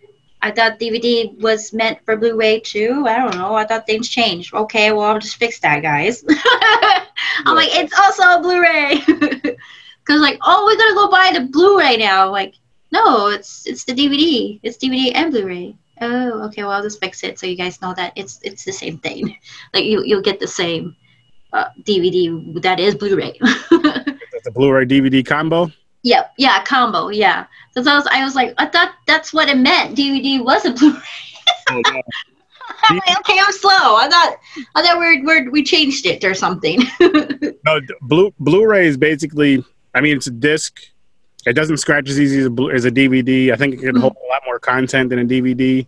[0.41, 3.05] I thought DVD was meant for Blu-ray too.
[3.09, 3.55] I don't know.
[3.55, 4.55] I thought things changed.
[4.55, 6.25] Okay, well I'll just fix that, guys.
[7.45, 9.57] I'm like, it's also a Blu-ray.
[10.09, 12.31] because like, oh, we gotta go buy the Blu-ray now.
[12.31, 12.55] Like,
[12.91, 14.59] no, it's it's the DVD.
[14.63, 15.77] It's DVD and Blu-ray.
[16.01, 16.63] Oh, okay.
[16.63, 19.37] Well, I'll just fix it so you guys know that it's it's the same thing.
[19.75, 20.97] Like you you'll get the same
[21.53, 23.37] uh, DVD that is Blu-ray.
[23.41, 25.71] the Blu-ray DVD combo.
[26.05, 26.33] Yep.
[26.39, 27.11] Yeah, combo.
[27.11, 27.45] Yeah.
[27.73, 29.95] So I was I was like, I thought that's what it meant.
[29.95, 31.03] DVD was a Blu-ray.
[31.71, 32.01] oh, yeah.
[32.85, 33.97] I'm like, okay, I'm slow.
[33.97, 34.37] I thought
[34.75, 36.81] I thought we we we changed it or something.
[37.67, 40.81] no, Blu Blu-ray is basically I mean, it's a disc.
[41.47, 43.53] It doesn't scratch as easy as a, as a DVD.
[43.53, 44.01] I think it can mm-hmm.
[44.01, 45.87] hold a lot more content than a DVD.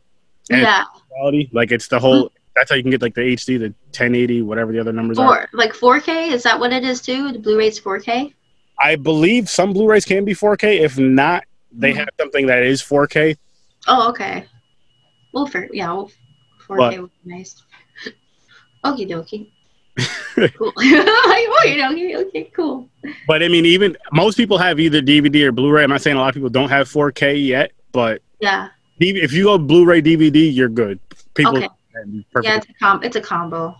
[0.51, 0.85] And yeah.
[1.09, 2.27] Quality, like it's the whole.
[2.27, 2.35] Mm-hmm.
[2.57, 5.27] That's how you can get like the HD, the 1080, whatever the other numbers Four,
[5.27, 5.49] are.
[5.53, 7.31] Like 4K, is that what it is too?
[7.33, 8.35] The Blu-ray's 4K.
[8.79, 10.81] I believe some Blu-rays can be 4K.
[10.81, 12.01] If not, they mm-hmm.
[12.01, 13.37] have something that is 4K.
[13.87, 14.47] Oh, okay.
[15.33, 16.11] Well, for yeah, well,
[16.69, 17.63] 4K but, would be nice.
[18.85, 19.51] Okie dokie.
[20.61, 22.89] oh, you know, okay, cool.
[23.27, 25.83] But I mean, even most people have either DVD or Blu-ray.
[25.83, 29.45] I'm not saying a lot of people don't have 4K yet, but yeah, if you
[29.45, 31.01] go Blu-ray DVD, you're good.
[31.35, 31.69] People, okay.
[32.43, 33.77] yeah, it's a com- it's a combo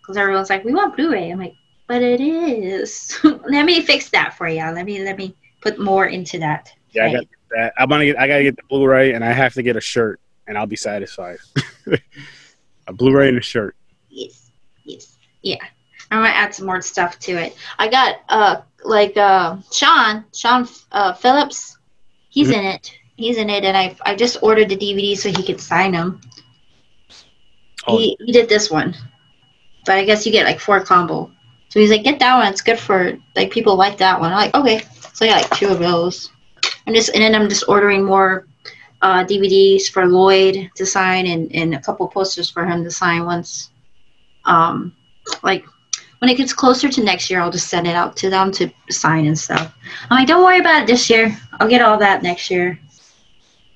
[0.00, 1.30] because everyone's like, we want Blu-ray.
[1.30, 1.54] I'm like,
[1.86, 3.18] but it is.
[3.24, 4.62] let me fix that for you.
[4.62, 6.70] Let me let me put more into that.
[6.90, 7.10] Yeah, right.
[7.10, 7.72] I got that.
[7.78, 8.18] I want to get.
[8.18, 10.76] I gotta get the Blu-ray, and I have to get a shirt, and I'll be
[10.76, 11.38] satisfied.
[12.86, 13.74] a Blu-ray and a shirt.
[15.48, 15.64] Yeah,
[16.10, 17.56] I'm gonna add some more stuff to it.
[17.78, 21.78] I got uh like uh Sean Sean uh, Phillips,
[22.28, 22.60] he's mm-hmm.
[22.60, 22.92] in it.
[23.16, 26.20] He's in it, and I I just ordered the DVD so he could sign them.
[27.86, 27.96] Oh.
[27.96, 28.94] He he did this one,
[29.86, 31.30] but I guess you get like four combo.
[31.70, 32.52] So he's like, get that one.
[32.52, 34.32] It's good for like people like that one.
[34.32, 34.82] I'm like, okay.
[35.14, 36.30] So I got like two of those.
[36.86, 38.46] I'm just and then I'm just ordering more
[39.00, 43.24] uh, DVDs for Lloyd to sign and, and a couple posters for him to sign
[43.24, 43.70] once
[44.44, 44.94] um,
[45.42, 45.64] like
[46.18, 48.70] when it gets closer to next year, I'll just send it out to them to
[48.90, 49.72] sign and stuff.
[50.10, 51.36] I'm like, don't worry about it this year.
[51.54, 52.78] I'll get all that next year.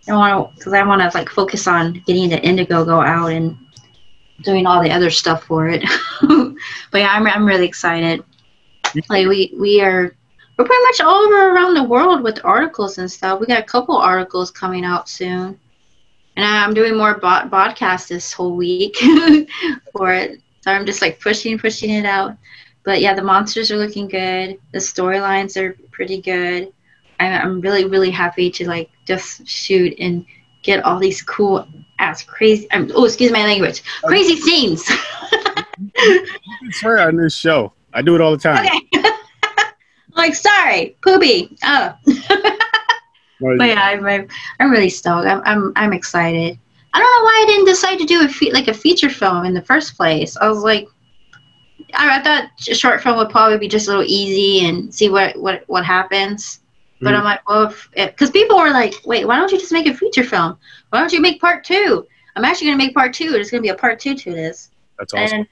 [0.09, 3.57] I want to, because I want to like focus on getting the Indiegogo out and
[4.43, 5.85] doing all the other stuff for it.
[6.91, 8.25] but yeah, I'm I'm really excited.
[9.09, 10.15] Like we we are
[10.59, 13.39] we're pretty much all over around the world with articles and stuff.
[13.39, 15.59] We got a couple articles coming out soon,
[16.37, 18.97] and I'm doing more bot- podcasts this whole week
[19.93, 22.37] for it So I'm just like pushing, pushing it out.
[22.85, 24.59] But yeah, the monsters are looking good.
[24.73, 26.73] The storylines are pretty good.
[27.21, 30.25] I'm really, really happy to like just shoot and
[30.63, 31.67] get all these cool
[31.99, 32.71] ass crazy.
[32.71, 33.83] Um, oh, excuse my language.
[34.05, 34.89] Crazy scenes.
[34.89, 36.27] you
[36.61, 37.73] can swear on this show.
[37.93, 38.67] I do it all the time.
[38.67, 39.11] Okay.
[40.17, 41.57] like, sorry, poopy.
[41.65, 41.95] Oh.
[42.07, 45.27] but yeah, I'm, I'm, I'm really stoked.
[45.27, 46.59] I'm, I'm, I'm excited.
[46.95, 49.45] I don't know why I didn't decide to do a fe- like a feature film
[49.45, 50.37] in the first place.
[50.37, 50.89] I was like,
[51.95, 55.09] I, I thought a short film would probably be just a little easy and see
[55.09, 56.61] what what what happens.
[57.01, 57.19] But mm.
[57.19, 60.23] I'm like, well, because people were like, wait, why don't you just make a feature
[60.23, 60.59] film?
[60.91, 62.07] Why don't you make part two?
[62.37, 63.31] I'm actually gonna make part two.
[63.31, 64.71] There's gonna be a part two to this.
[64.99, 65.41] That's awesome.
[65.41, 65.49] And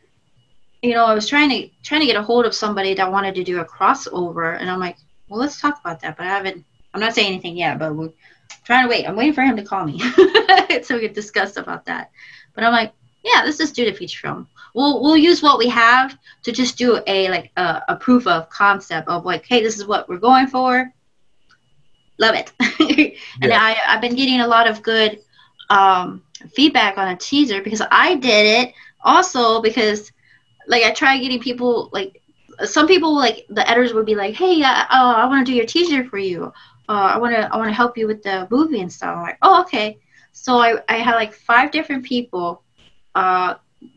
[0.82, 3.34] you know, I was trying to trying to get a hold of somebody that wanted
[3.34, 4.96] to do a crossover, and I'm like,
[5.28, 6.16] well, let's talk about that.
[6.16, 6.64] But I haven't.
[6.92, 8.10] I'm not saying anything yet, but we're
[8.64, 9.06] trying to wait.
[9.08, 9.98] I'm waiting for him to call me
[10.82, 12.10] so we can discuss about that.
[12.54, 14.48] But I'm like, yeah, let's just do the feature film.
[14.74, 18.48] We'll we'll use what we have to just do a like a, a proof of
[18.50, 20.92] concept of like, hey, this is what we're going for.
[22.18, 22.52] Love it.
[23.40, 23.58] and yeah.
[23.60, 25.20] I I've been getting a lot of good
[25.70, 26.22] um,
[26.54, 30.12] feedback on a teaser because I did it also because
[30.66, 32.20] like I try getting people like
[32.64, 35.56] some people like the editors would be like, hey, uh, oh, I want to do
[35.56, 36.52] your teaser for you
[36.90, 39.16] uh, I want to I want to help you with the movie and stuff.
[39.16, 40.00] I'm like, oh, okay.
[40.32, 42.64] So I, I had like five different people.
[43.14, 43.54] Uh,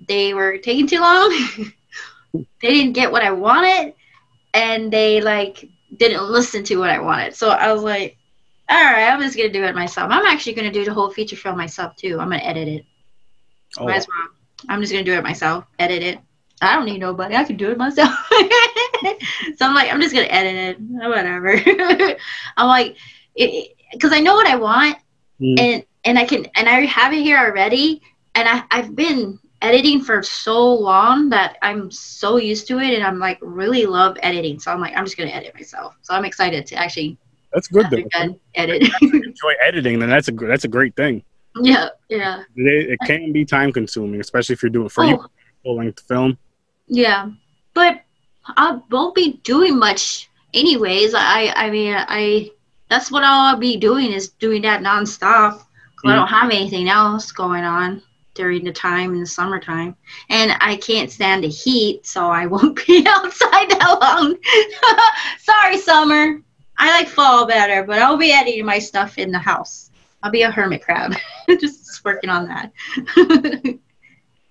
[0.08, 1.32] they were taking too long.
[2.34, 3.96] they didn't get what I wanted,
[4.54, 7.36] and they like didn't listen to what I wanted.
[7.36, 8.16] So I was like,
[8.70, 10.12] all right, I'm just gonna do it myself.
[10.12, 12.20] I'm actually gonna do the whole feature film myself too.
[12.20, 12.86] I'm gonna edit it.
[13.80, 13.86] Oh.
[13.86, 14.28] Might as well.
[14.70, 15.66] I'm just gonna do it myself.
[15.80, 16.20] Edit it.
[16.62, 17.36] I don't need nobody.
[17.36, 18.14] I can do it myself.
[19.58, 21.56] so I'm like, I'm just gonna edit it, whatever.
[22.58, 22.98] I'm like,
[23.36, 24.98] because I know what I want,
[25.40, 25.60] mm.
[25.60, 28.02] and and I can, and I have it here already,
[28.36, 33.04] and I I've been editing for so long that I'm so used to it, and
[33.04, 34.60] I'm like really love editing.
[34.60, 35.96] So I'm like, I'm just gonna edit myself.
[36.02, 37.18] So I'm excited to actually.
[37.52, 38.40] That's good though.
[38.56, 38.90] edit.
[39.02, 41.24] enjoy editing, then that's a that's a great thing.
[41.62, 42.42] Yeah, yeah.
[42.56, 45.08] It, it can be time consuming, especially if you're doing for oh.
[45.08, 45.26] you
[45.64, 46.36] full length film.
[46.88, 47.30] Yeah,
[47.76, 48.02] but
[48.46, 51.14] I won't be doing much anyways.
[51.16, 52.52] I I mean I
[52.90, 55.62] that's what I'll be doing is doing that nonstop.
[56.04, 56.12] Mm.
[56.12, 58.02] I don't have anything else going on
[58.34, 59.96] during the time in the summertime,
[60.30, 64.36] and I can't stand the heat, so I won't be outside that long.
[65.40, 66.42] Sorry, summer.
[66.78, 69.92] I like fall better, but I'll be editing my stuff in the house.
[70.24, 71.16] I'll be a hermit crab,
[71.60, 73.80] just working on that.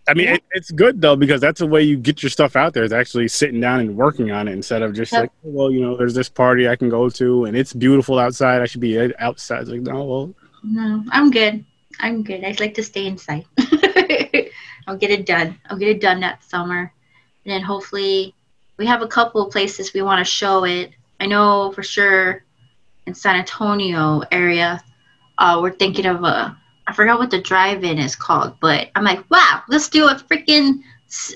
[0.09, 2.75] I mean, it, it's good though because that's the way you get your stuff out
[2.75, 2.83] there.
[2.83, 5.23] Is actually sitting down and working on it instead of just yep.
[5.23, 8.19] like, oh, well, you know, there's this party I can go to and it's beautiful
[8.19, 8.63] outside.
[8.63, 9.63] I should be outside.
[9.63, 10.35] It's like, no, well,
[10.65, 11.65] no, I'm good.
[12.01, 12.45] I'm good.
[12.45, 13.45] I'd like to stay inside.
[14.89, 15.59] I'll get it done.
[15.67, 16.93] I'll get it done that summer,
[17.45, 18.35] and then hopefully
[18.79, 20.91] we have a couple of places we want to show it.
[21.21, 22.45] I know for sure
[23.07, 24.83] in San Antonio area,
[25.39, 29.29] uh, we're thinking of a I forgot what the drive-in is called, but I'm like,
[29.31, 30.83] wow, let's do a freaking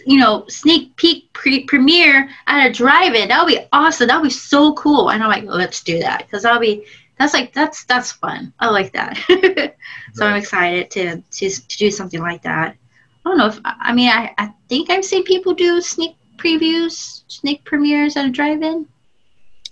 [0.06, 3.28] you know sneak peek pre- premiere at a drive-in.
[3.28, 4.08] That would be awesome.
[4.08, 5.10] That would be so cool.
[5.10, 6.86] And I'm like, let's do that because that'll be
[7.18, 8.52] that's like that's that's fun.
[8.58, 9.16] I like that.
[10.14, 10.32] so right.
[10.32, 12.76] I'm excited to, to to do something like that.
[13.24, 17.22] I don't know if I mean I, I think I've seen people do sneak previews,
[17.28, 18.86] sneak premieres at a drive-in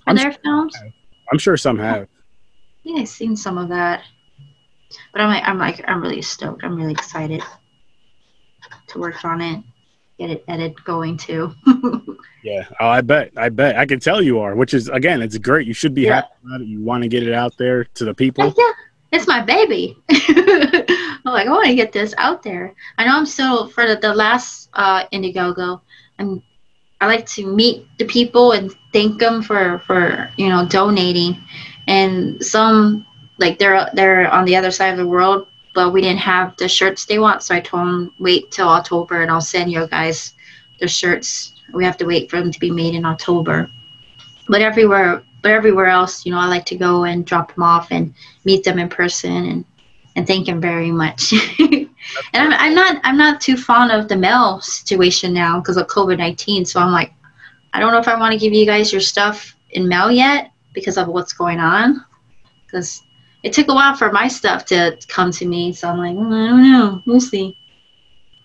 [0.04, 0.76] for their sure films.
[1.32, 2.08] I'm sure some have.
[2.82, 4.02] Yeah, I've seen some of that.
[5.12, 6.64] But I'm like, I'm like, I'm really stoked.
[6.64, 7.42] I'm really excited
[8.88, 9.62] to work on it,
[10.18, 11.54] get it edited going too.
[12.42, 14.54] yeah, oh, I bet, I bet, I can tell you are.
[14.54, 15.66] Which is again, it's great.
[15.66, 16.16] You should be yeah.
[16.16, 16.66] happy about it.
[16.66, 18.52] You want to get it out there to the people.
[18.56, 18.72] Yeah,
[19.12, 19.96] it's my baby.
[20.10, 22.74] I'm like, I want to get this out there.
[22.98, 25.80] I know I'm still for the, the last uh, Indiegogo.
[26.18, 26.42] I'm
[27.00, 31.36] I like to meet the people and thank them for for you know donating.
[31.86, 33.06] And some
[33.38, 36.68] like they're they're on the other side of the world, but we didn't have the
[36.68, 37.42] shirts they want.
[37.42, 40.34] So I told them wait till October, and I'll send you guys
[40.80, 41.54] the shirts.
[41.72, 43.68] We have to wait for them to be made in October.
[44.48, 47.88] But everywhere, but everywhere else, you know, I like to go and drop them off
[47.90, 48.14] and
[48.44, 49.64] meet them in person and
[50.16, 51.32] and thank them very much.
[51.58, 51.88] and
[52.32, 56.18] I'm, I'm not I'm not too fond of the mail situation now because of COVID
[56.18, 56.64] nineteen.
[56.64, 57.12] So I'm like,
[57.72, 60.52] I don't know if I want to give you guys your stuff in mail yet
[60.72, 62.04] because of what's going on.
[62.66, 63.02] Because
[63.44, 65.72] it took a while for my stuff to come to me.
[65.72, 67.02] So I'm like, mm, I don't know.
[67.04, 67.56] We'll see.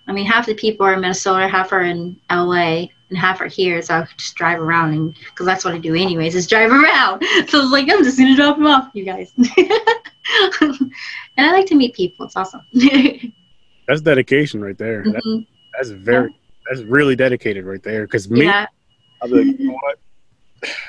[0.08, 3.48] I mean, half the people are in Minnesota, half are in LA, and half are
[3.48, 3.82] here.
[3.82, 7.24] So I just drive around, and because that's what I do anyways, is drive around.
[7.48, 9.32] So I was like, I'm just gonna drop them off, you guys.
[9.38, 10.92] and
[11.38, 12.26] I like to meet people.
[12.26, 12.62] It's awesome.
[13.88, 15.04] that's dedication right there.
[15.04, 15.14] Mm-hmm.
[15.14, 15.46] That,
[15.78, 16.32] that's very.
[16.32, 16.38] Yeah.
[16.70, 18.06] that's really dedicated right there.
[18.06, 18.66] Because me, yeah.
[19.22, 20.00] I'll be like, you know what?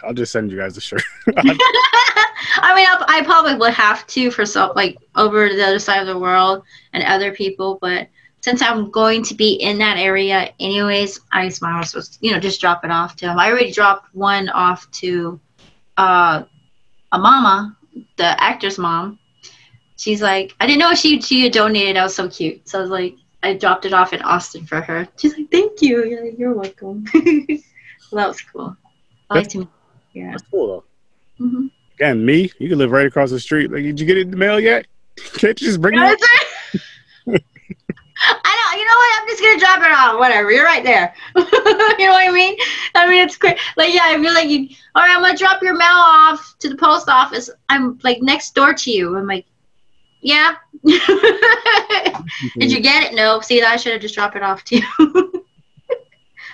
[0.02, 1.02] I'll just send you guys a shirt.
[1.36, 6.00] I mean, I'll, I probably would have to for some like over the other side
[6.00, 8.08] of the world and other people, but
[8.42, 12.40] since I'm going to be in that area anyways, I guess my was you know
[12.40, 13.38] just drop it off to him.
[13.38, 15.38] I already dropped one off to
[15.96, 16.44] uh,
[17.12, 17.76] a mama,
[18.16, 19.18] the actor's mom.
[19.96, 21.96] She's like, I didn't know she she donated.
[21.96, 22.66] I was so cute.
[22.68, 25.06] So I was like, I dropped it off in Austin for her.
[25.16, 26.04] She's like, thank you.
[26.04, 27.04] You're, like, You're welcome.
[27.14, 27.24] well,
[28.12, 28.76] that was cool.
[29.30, 29.68] To,
[30.12, 30.32] yeah.
[30.32, 31.44] That's cool though.
[31.44, 31.66] Mm-hmm.
[31.94, 33.70] Again, me, you can live right across the street.
[33.70, 34.86] Like, did you get it in the mail yet?
[35.34, 36.00] Can't you just bring it?
[38.22, 38.78] I know.
[38.78, 39.20] You know what?
[39.20, 40.18] I'm just gonna drop it off.
[40.18, 40.50] Whatever.
[40.50, 41.14] You're right there.
[41.36, 42.56] you know what I mean?
[42.94, 43.58] I mean, it's quick.
[43.76, 44.68] Like, yeah, I feel like you.
[44.94, 47.48] All right, I'm gonna drop your mail off to the post office.
[47.68, 49.16] I'm like next door to you.
[49.16, 49.46] I'm like,
[50.20, 50.56] yeah.
[50.84, 53.14] Did you get it?
[53.14, 53.40] No.
[53.40, 55.44] See, I should have just dropped it off to you.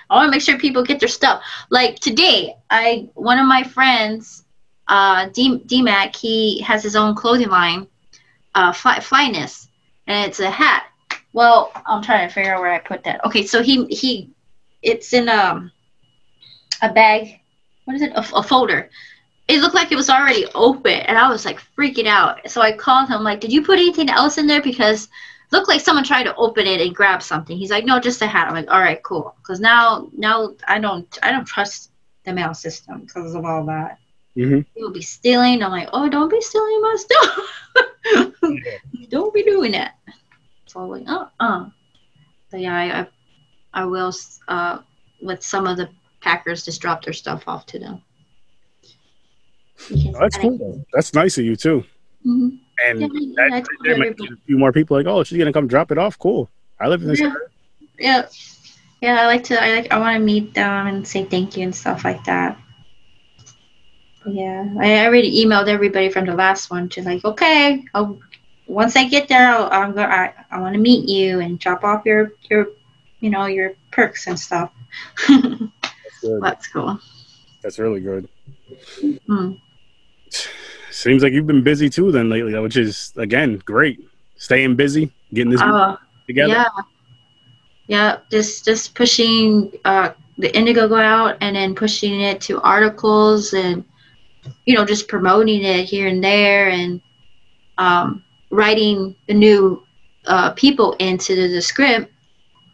[0.09, 1.43] I want to make sure people get their stuff.
[1.71, 4.45] Like today, I one of my friends,
[4.89, 7.87] uh, D DMAC, he has his own clothing line,
[8.55, 9.69] uh, Fly, Flyness,
[10.07, 10.85] and it's a hat
[11.37, 13.23] well, I'm trying to figure out where I put that.
[13.27, 14.31] Okay, so he he,
[14.81, 15.71] it's in um
[16.81, 17.41] a bag.
[17.85, 18.13] What is it?
[18.13, 18.89] A, a folder.
[19.47, 22.51] It looked like it was already open, and I was like freaking out.
[22.51, 25.11] So I called him, like, "Did you put anything else in there?" Because
[25.53, 27.57] looked like someone tried to open it and grab something.
[27.57, 30.79] He's like, "No, just a hat." I'm like, "All right, cool." Because now, now I
[30.79, 31.91] don't, I don't trust
[32.25, 33.99] the mail system because of all that.
[34.37, 34.61] Mm-hmm.
[34.75, 35.63] People be stealing.
[35.63, 38.33] I'm like, "Oh, don't be stealing my stuff.
[39.11, 39.95] don't be doing that."
[40.77, 41.05] forward.
[41.09, 41.73] Oh, oh.
[42.51, 43.07] But yeah, I, I,
[43.83, 44.13] I will
[44.49, 44.79] uh,
[45.23, 45.89] let some of the
[46.21, 48.03] packers just drop their stuff off to them.
[49.91, 50.85] Oh, that's cool.
[50.93, 51.83] That's nice of you too.
[52.27, 52.57] Mm-hmm.
[52.85, 53.09] And yeah,
[53.49, 55.99] that, there might be a few more people like, oh, she's gonna come drop it
[55.99, 56.19] off.
[56.19, 56.49] Cool.
[56.79, 57.27] I live in this yeah.
[57.27, 57.49] area.
[57.99, 58.29] Yeah.
[59.03, 59.63] Yeah, I like to.
[59.63, 59.93] I like.
[59.93, 62.59] I want to meet them and say thank you and stuff like that.
[64.27, 68.19] yeah, I already emailed everybody from the last one to like, okay, I'll
[68.67, 71.85] once I get there, I'll, I'm go, I, I want to meet you and drop
[71.85, 72.69] off your your
[73.21, 74.73] you know your perks and stuff.
[75.29, 76.99] That's, That's cool.
[77.63, 78.29] That's really good.
[79.03, 79.61] Mm.
[80.97, 84.01] Seems like you've been busy too then lately, which is again great.
[84.39, 86.55] Staying busy, getting this uh, together.
[86.55, 86.69] Yeah,
[87.87, 88.19] yeah.
[88.31, 93.85] Just just pushing uh, the Indiegogo out and then pushing it to articles and
[94.65, 97.03] you know just promoting it here and there and
[97.77, 99.83] um, writing the new
[100.27, 102.11] uh, people into the, the script,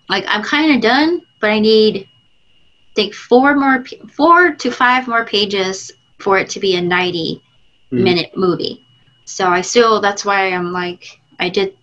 [0.09, 5.09] like I'm kind of done, but I need, I think four more, four to five
[5.09, 7.43] more pages for it to be a 90
[7.93, 8.03] mm.
[8.03, 8.84] minute movie.
[9.24, 11.76] So I still, that's why I'm like, I did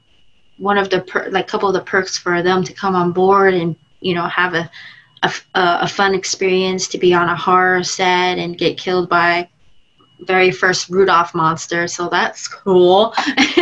[0.58, 3.54] one of the per, like couple of the perks for them to come on board
[3.54, 4.70] and you know have a
[5.24, 9.50] a, a fun experience to be on a horror set and get killed by
[10.22, 13.14] very first Rudolph monster, so that's cool.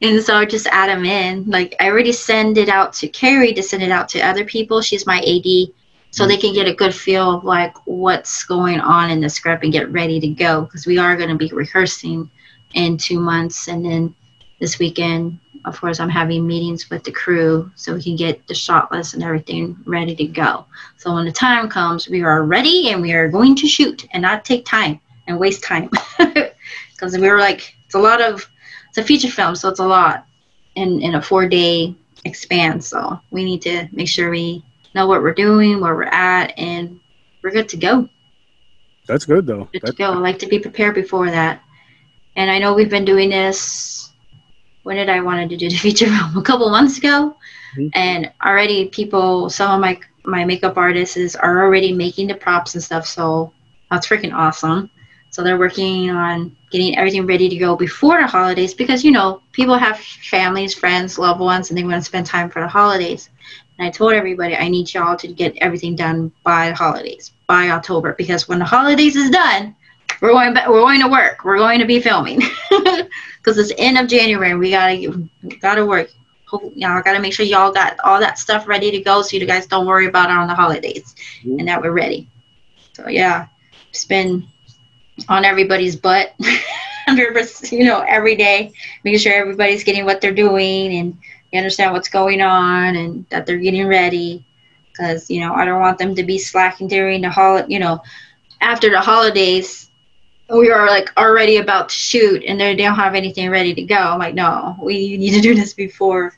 [0.00, 1.44] and so I just add them in.
[1.50, 4.80] Like I already send it out to Carrie to send it out to other people.
[4.80, 5.74] She's my AD,
[6.10, 9.62] so they can get a good feel of like what's going on in the script
[9.62, 12.30] and get ready to go because we are going to be rehearsing
[12.74, 14.14] in two months, and then
[14.60, 18.54] this weekend, of course, I'm having meetings with the crew so we can get the
[18.54, 20.66] shot list and everything ready to go.
[20.96, 24.22] So when the time comes, we are ready and we are going to shoot and
[24.22, 25.90] not take time and waste time.
[26.98, 28.50] Because we were like it's a lot of
[28.88, 30.26] it's a feature film so it's a lot
[30.74, 31.94] in in a four day
[32.24, 36.58] expanse so we need to make sure we know what we're doing where we're at
[36.58, 37.00] and
[37.42, 38.08] we're good to go.
[39.06, 39.64] That's good though.
[39.72, 40.12] Good that's to go.
[40.12, 41.62] I like to be prepared before that.
[42.36, 44.12] And i know we've been doing this
[44.84, 46.36] when did i wanted to do the feature film?
[46.36, 47.36] A couple months ago.
[47.76, 47.88] Mm-hmm.
[47.92, 52.82] and already people some of my my makeup artists are already making the props and
[52.82, 53.52] stuff so
[53.90, 54.90] that's freaking awesome.
[55.30, 59.42] So they're working on getting everything ready to go before the holidays because, you know,
[59.52, 63.30] people have families, friends, loved ones, and they want to spend time for the holidays.
[63.78, 67.70] And I told everybody I need y'all to get everything done by the holidays, by
[67.70, 69.74] October, because when the holidays is done,
[70.20, 71.44] we're going back, we're going to work.
[71.44, 74.54] We're going to be filming because it's end of January.
[74.56, 75.28] We gotta
[75.60, 76.10] gotta work.
[76.74, 79.66] Y'all gotta make sure y'all got all that stuff ready to go, so you guys
[79.66, 81.60] don't worry about it on the holidays, mm-hmm.
[81.60, 82.28] and that we're ready.
[82.94, 83.46] So yeah,
[83.90, 84.48] it's been
[85.28, 86.34] on everybody's butt
[87.08, 88.72] you know every day
[89.02, 91.18] making sure everybody's getting what they're doing and
[91.52, 94.44] you understand what's going on and that they're getting ready
[94.92, 98.00] because you know i don't want them to be slacking during the holiday you know
[98.60, 99.90] after the holidays
[100.50, 103.96] we are like already about to shoot and they don't have anything ready to go
[103.96, 106.32] i'm like no we need to do this before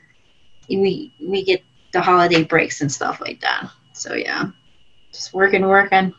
[0.68, 4.46] we we get the holiday breaks and stuff like that So yeah,
[5.12, 6.14] just working, working,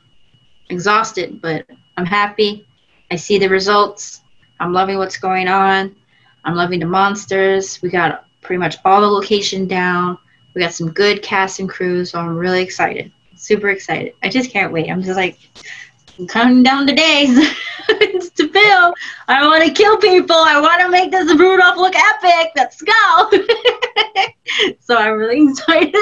[0.69, 1.65] exhausted, but
[1.97, 2.67] I'm happy.
[3.11, 4.21] I see the results.
[4.59, 5.95] I'm loving what's going on.
[6.43, 7.81] I'm loving the monsters.
[7.81, 10.17] We got pretty much all the location down.
[10.53, 13.11] We got some good cast and crew, so I'm really excited.
[13.35, 14.13] Super excited.
[14.21, 14.89] I just can't wait.
[14.89, 15.37] I'm just like
[16.19, 17.35] I'm counting down the days
[17.87, 18.93] to film.
[19.27, 20.35] I want to kill people.
[20.35, 22.51] I want to make this Rudolph look epic.
[22.55, 23.31] Let's go.
[24.79, 25.95] so I'm really excited.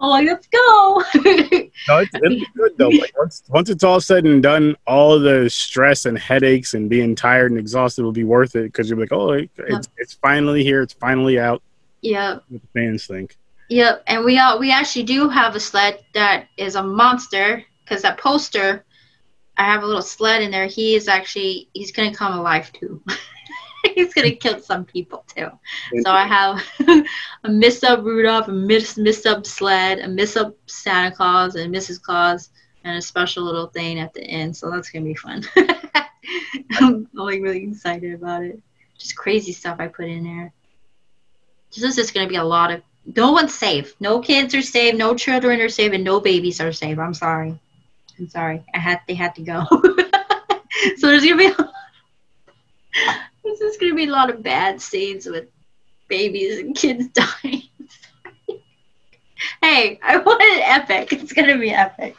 [0.00, 1.02] I'm like, let's go.
[1.88, 2.88] no, it's, it'll be good though.
[2.88, 7.14] Like once once it's all said and done, all the stress and headaches and being
[7.14, 9.80] tired and exhausted will be worth it because you're like, oh, it's, yeah.
[9.98, 10.80] it's finally here.
[10.80, 11.62] It's finally out.
[12.00, 12.44] Yep.
[12.48, 13.36] What the fans think.
[13.68, 18.02] Yep, and we all we actually do have a sled that is a monster because
[18.02, 18.84] that poster,
[19.56, 20.66] I have a little sled in there.
[20.66, 23.02] He is actually he's gonna come alive too.
[23.94, 25.48] he's gonna kill some people too.
[26.02, 26.62] So I have
[27.44, 31.74] a miss up Rudolph, a miss miss up sled, a miss up Santa Claus, and
[31.74, 32.00] Mrs.
[32.00, 32.50] Claus,
[32.84, 34.56] and a special little thing at the end.
[34.56, 35.44] So that's gonna be fun.
[36.72, 38.60] I'm like really excited about it.
[38.98, 40.52] Just crazy stuff I put in there.
[41.74, 42.82] This is just gonna be a lot of.
[43.16, 43.94] No one's safe.
[43.98, 44.94] No kids are safe.
[44.94, 46.98] No children are safe, and no babies are safe.
[46.98, 47.58] I'm sorry.
[48.18, 48.62] I'm sorry.
[48.74, 49.64] I had they had to go.
[50.96, 51.50] so there's gonna be.
[53.44, 55.46] This is gonna be a lot of bad scenes with
[56.08, 57.62] babies and kids dying.
[59.62, 61.12] hey, I want it epic.
[61.12, 62.16] It's gonna be epic.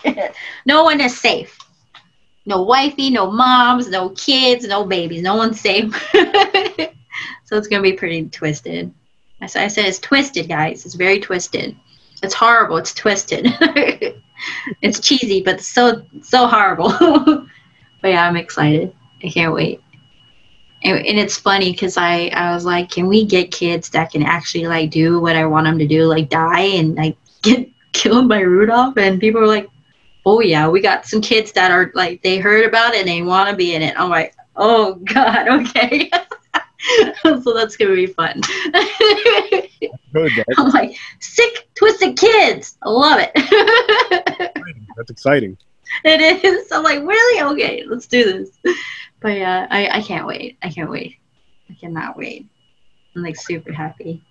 [0.66, 1.58] no one is safe.
[2.46, 5.22] No wifey, no moms, no kids, no babies.
[5.22, 5.94] No one's safe.
[7.46, 8.92] so it's gonna be pretty twisted.
[9.42, 10.86] I said, I said it's twisted, guys.
[10.86, 11.76] It's very twisted.
[12.24, 12.78] It's horrible.
[12.78, 13.48] It's twisted.
[14.82, 16.90] it's cheesy, but so so horrible.
[18.02, 18.96] but yeah, I'm excited.
[19.24, 19.82] I can't wait.
[20.84, 24.24] And, and it's funny because I I was like, can we get kids that can
[24.24, 28.28] actually like do what I want them to do, like die and like get killed
[28.28, 28.98] by Rudolph?
[28.98, 29.70] And people were like,
[30.26, 33.22] oh yeah, we got some kids that are like they heard about it and they
[33.22, 34.00] want to be in it.
[34.00, 36.10] I'm like, oh god, okay.
[37.24, 38.42] so that's gonna be fun.
[40.58, 42.78] I'm like sick, twisted kids.
[42.82, 43.32] I love it.
[44.98, 45.58] that's exciting.
[46.04, 46.72] It is.
[46.72, 47.42] I'm like, really?
[47.54, 48.76] Okay, let's do this.
[49.22, 50.58] But yeah, I, I can't wait.
[50.64, 51.18] I can't wait.
[51.70, 52.48] I cannot wait.
[53.16, 54.24] I'm like super happy.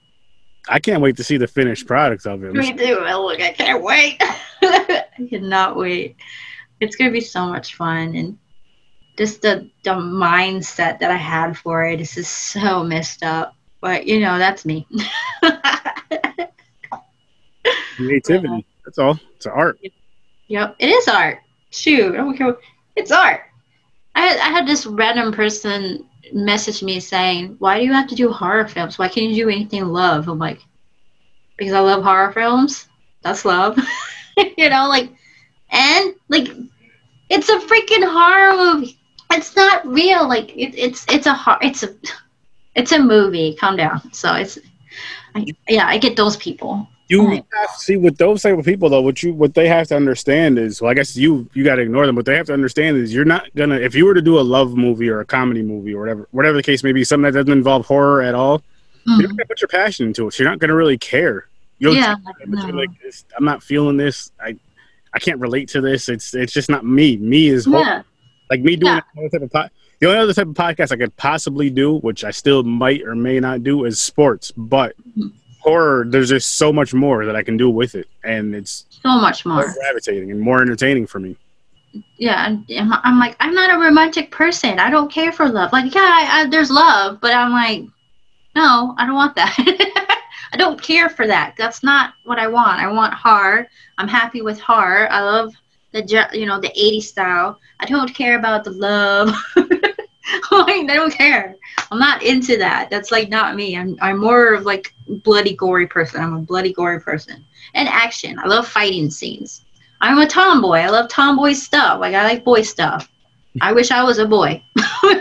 [0.69, 2.53] I can't wait to see the finished product of it.
[2.53, 3.01] Me too.
[3.01, 4.17] Look, I can't wait.
[4.63, 6.17] I cannot wait.
[6.81, 8.39] It's gonna be so much fun and
[9.17, 13.55] just the the mindset that I had for it is just so messed up.
[13.81, 14.87] But you know, that's me.
[17.97, 18.67] Creativity.
[18.85, 19.19] That's all.
[19.37, 19.79] It's art.
[20.49, 21.41] Yep, it is art.
[21.71, 22.57] Shoot, I don't care.
[22.97, 23.43] It's art.
[24.15, 28.15] I had, I had this random person message me saying, "Why do you have to
[28.15, 28.99] do horror films?
[28.99, 30.61] Why can't you do anything love?" I'm like,
[31.57, 32.89] "Because I love horror films.
[33.23, 33.79] That's love."
[34.57, 35.11] you know, like,
[35.71, 36.49] and like,
[37.29, 39.01] it's a freaking horror movie
[39.33, 40.29] it's not real.
[40.29, 41.95] Like it, it's it's a it's a
[42.75, 43.55] it's a movie.
[43.55, 44.13] Calm down.
[44.13, 44.59] So it's
[45.35, 46.89] I, yeah, I get those people.
[47.11, 47.45] You right.
[47.53, 49.01] have to see with those type of people though.
[49.01, 51.83] What you what they have to understand is, well, I guess you you got to
[51.83, 52.15] ignore them.
[52.15, 54.43] but they have to understand is, you're not gonna if you were to do a
[54.43, 57.33] love movie or a comedy movie or whatever whatever the case may be, something that
[57.33, 58.61] doesn't involve horror at all.
[58.61, 59.11] Mm-hmm.
[59.11, 60.35] You're not gonna put your passion into it.
[60.35, 61.49] So you're not gonna really care.
[61.81, 62.15] You'll yeah,
[62.47, 62.61] no.
[62.69, 62.91] like,
[63.37, 64.31] I'm not feeling this.
[64.41, 64.57] I
[65.13, 66.09] I can't relate to this.
[66.09, 67.17] It's it's just not me.
[67.17, 68.03] Me is yeah.
[68.49, 69.29] Like me doing yeah.
[69.29, 72.31] type of po- the only other type of podcast I could possibly do, which I
[72.31, 74.53] still might or may not do, is sports.
[74.53, 75.29] But mm-hmm.
[75.61, 79.19] Horror, there's just so much more that I can do with it, and it's so
[79.21, 81.37] much more, gravitating and more entertaining for me.
[82.19, 84.79] Yeah, I'm like I'm not a romantic person.
[84.79, 85.73] I don't care for love.
[85.73, 87.83] Like yeah, I, I, there's love, but I'm like,
[88.55, 89.55] no, I don't want that.
[90.53, 91.55] I don't care for that.
[91.57, 92.81] That's not what I want.
[92.81, 93.69] I want horror.
[93.99, 95.11] I'm happy with horror.
[95.11, 95.55] I love
[95.93, 97.59] the you know the 80s style.
[97.81, 99.35] I don't care about the love.
[100.51, 101.57] like I don't care.
[101.91, 102.91] I'm not into that.
[102.91, 103.77] That's like not me.
[103.77, 106.23] I'm I'm more of like bloody gory person.
[106.23, 107.45] I'm a bloody gory person.
[107.75, 108.39] And action.
[108.39, 109.65] I love fighting scenes.
[110.01, 110.79] I'm a tomboy.
[110.79, 112.01] I love tomboy stuff.
[112.01, 113.11] Like I like boy stuff.
[113.61, 114.63] I wish I was a boy.
[115.03, 115.15] you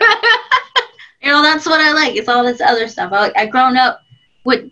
[1.24, 2.16] know, that's what I like.
[2.16, 3.12] It's all this other stuff.
[3.14, 4.02] I I grown up
[4.46, 4.70] with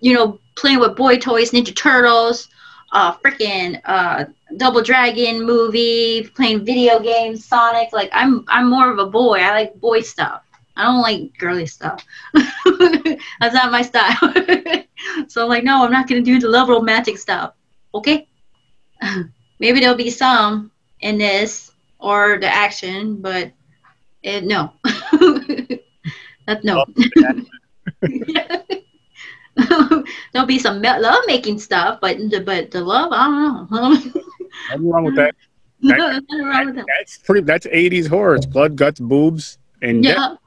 [0.00, 2.48] you know playing with boy toys, Ninja Turtles,
[2.92, 4.24] uh, freaking uh,
[4.56, 7.92] Double Dragon movie, playing video games, Sonic.
[7.92, 9.38] Like I'm, I'm more of a boy.
[9.38, 10.42] I like boy stuff.
[10.76, 12.04] I don't like girly stuff.
[12.34, 14.16] That's not my style.
[15.28, 17.54] so I'm like, no, I'm not gonna do the love romantic stuff.
[17.94, 18.26] Okay.
[19.58, 20.70] Maybe there'll be some
[21.00, 23.52] in this or the action, but
[24.22, 24.72] it, no.
[26.46, 26.86] that no.
[30.32, 34.22] there'll be some love making stuff, but the but the love, I don't know.
[34.68, 35.34] Nothing wrong with that.
[35.82, 36.86] that, Nothing wrong with that.
[36.98, 37.40] That's pretty.
[37.42, 38.34] That's '80s horror.
[38.36, 40.14] It's blood, guts, boobs, and Yeah.
[40.14, 40.38] death.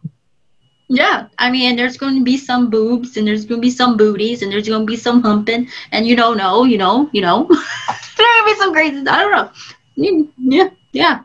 [0.90, 3.98] Yeah, I mean, there's going to be some boobs, and there's going to be some
[3.98, 7.22] booties, and there's going to be some humping, and you don't know, you know, you
[7.22, 7.48] know.
[7.48, 8.98] there's going to be some crazy.
[9.08, 9.50] I don't know.
[9.98, 11.20] Mm, Yeah, yeah.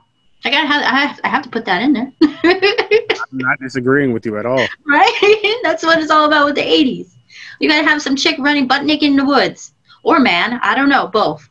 [0.44, 0.82] I gotta have.
[0.82, 4.46] I have, I have to put that in there, I'm not disagreeing with you at
[4.46, 4.68] all.
[4.86, 5.58] right?
[5.64, 7.16] That's what it's all about with the '80s.
[7.58, 9.74] You gotta have some chick running butt naked in the woods,
[10.04, 10.60] or man.
[10.62, 11.47] I don't know, both.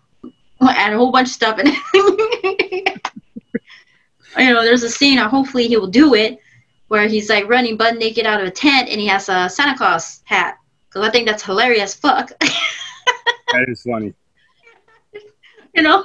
[0.60, 3.12] We'll add a whole bunch of stuff in it.
[4.38, 5.18] you know, there's a scene.
[5.20, 6.40] uh, Hopefully, he will do it,
[6.88, 9.78] where he's like running butt naked out of a tent, and he has a Santa
[9.78, 10.58] Claus hat.
[10.90, 11.94] Cause I think that's hilarious.
[11.96, 12.32] Fuck.
[13.54, 14.14] That is funny.
[15.74, 16.04] you know,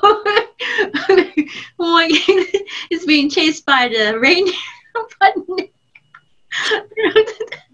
[1.77, 2.13] like
[2.89, 4.55] he's being chased by the reindeer.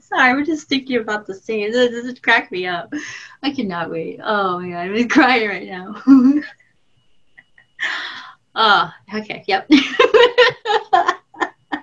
[0.00, 1.70] Sorry, we're just thinking about the scene.
[1.70, 2.90] This, this cracked me up.
[3.42, 4.20] I cannot wait.
[4.24, 5.94] Oh my god, I'm crying right now.
[8.54, 9.68] Oh, okay, yep.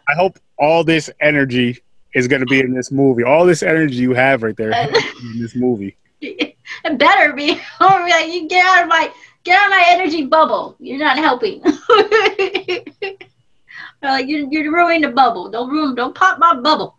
[0.07, 1.79] I hope all this energy
[2.13, 3.23] is going to be in this movie.
[3.23, 5.97] All this energy you have right there in this movie.
[6.21, 6.55] it
[6.97, 7.59] better be.
[7.79, 9.11] Oh, like, you get out of my
[9.43, 10.75] get out of my energy bubble.
[10.79, 11.61] You're not helping.
[14.01, 15.49] like you you're ruining the bubble.
[15.49, 15.93] Don't ruin.
[15.95, 16.97] Don't pop my bubble.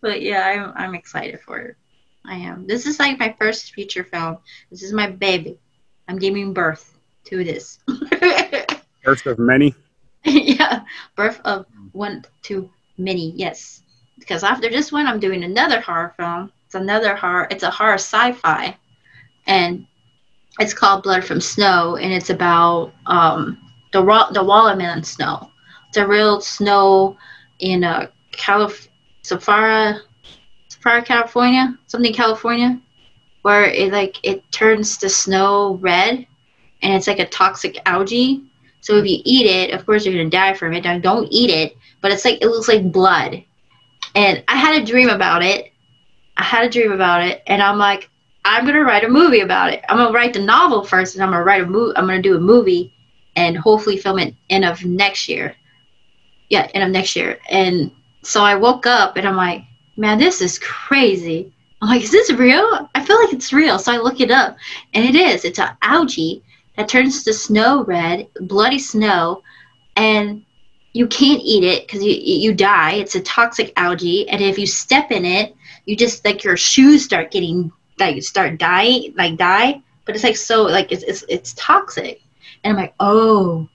[0.00, 1.76] but yeah, I'm I'm excited for it.
[2.24, 2.66] I am.
[2.66, 4.38] This is like my first feature film.
[4.70, 5.58] This is my baby.
[6.08, 6.89] I'm giving birth
[7.24, 7.78] to this.
[9.04, 9.74] First of many.
[10.24, 10.82] yeah,
[11.16, 13.32] birth of one too many.
[13.36, 13.82] Yes,
[14.18, 16.52] because after this one, I'm doing another horror film.
[16.66, 17.48] It's another horror.
[17.50, 18.76] It's a horror sci-fi,
[19.46, 19.86] and
[20.58, 23.58] it's called Blood from Snow, and it's about um,
[23.92, 25.50] the raw, the watermelon snow.
[25.88, 27.16] It's a real snow
[27.60, 28.88] in uh, Calif-
[29.24, 30.00] Safara,
[30.70, 32.80] Safara, California, something California,
[33.42, 36.26] where it like it turns the snow red,
[36.82, 38.44] and it's like a toxic algae.
[38.80, 40.84] So if you eat it, of course you're gonna die from it.
[40.84, 43.42] Now don't eat it, but it's like it looks like blood.
[44.14, 45.72] And I had a dream about it.
[46.36, 48.08] I had a dream about it, and I'm like,
[48.44, 49.84] I'm gonna write a movie about it.
[49.88, 51.92] I'm gonna write the novel first, and I'm gonna write a movie.
[51.96, 52.92] I'm gonna do a movie,
[53.36, 55.54] and hopefully film it end of next year.
[56.48, 57.38] Yeah, end of next year.
[57.50, 57.90] And
[58.22, 59.64] so I woke up, and I'm like,
[59.96, 61.52] man, this is crazy.
[61.82, 62.88] I'm like, is this real?
[62.94, 63.78] I feel like it's real.
[63.78, 64.56] So I look it up,
[64.94, 65.44] and it is.
[65.44, 66.42] It's an algae
[66.80, 69.42] that turns to snow red, bloody snow,
[69.96, 70.42] and
[70.94, 72.94] you can't eat it because you you die.
[72.94, 75.54] It's a toxic algae, and if you step in it,
[75.84, 79.82] you just like your shoes start getting like start dying, like die.
[80.06, 82.22] But it's like so like it's it's it's toxic,
[82.64, 83.68] and I'm like, oh,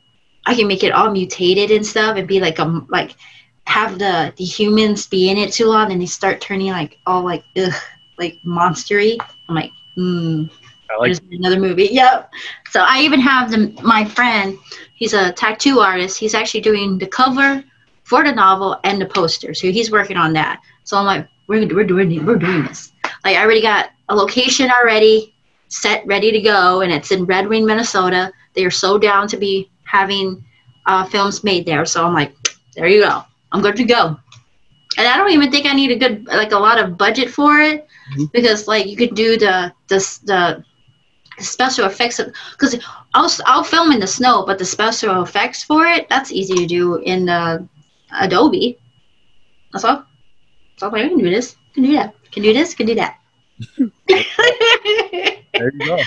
[0.47, 3.15] I can make it all mutated and stuff, and be like um like
[3.67, 7.21] have the the humans be in it too long, and they start turning like all
[7.21, 7.71] like ugh
[8.17, 9.19] like monstery.
[9.47, 10.45] I'm like, hmm.
[10.89, 11.89] Like There's another movie.
[11.91, 12.29] Yep.
[12.69, 14.57] So I even have the, my friend.
[14.95, 16.17] He's a tattoo artist.
[16.17, 17.63] He's actually doing the cover
[18.03, 19.53] for the novel and the poster.
[19.53, 20.59] So he's working on that.
[20.83, 22.91] So I'm like, we're we're doing we're doing this.
[23.23, 25.33] Like I already got a location already
[25.69, 28.31] set, ready to go, and it's in Red Wing, Minnesota.
[28.55, 30.43] They are so down to be having
[30.85, 31.85] uh, films made there.
[31.85, 32.33] So I'm like,
[32.75, 33.21] there you go.
[33.51, 34.17] I'm good to go.
[34.97, 37.59] And I don't even think I need a good like a lot of budget for
[37.59, 38.31] it Mhm.
[38.31, 40.63] because like you could do the the the
[41.39, 42.19] special effects
[42.51, 42.77] because
[43.13, 46.65] I'll I'll film in the snow, but the special effects for it that's easy to
[46.65, 47.67] do in the
[48.19, 48.77] Adobe.
[49.71, 50.05] That's all.
[50.77, 51.55] So I'm I can do this.
[51.73, 52.15] Can do that.
[52.31, 52.73] Can do this.
[52.73, 53.19] Can do that.
[54.07, 55.97] there you go.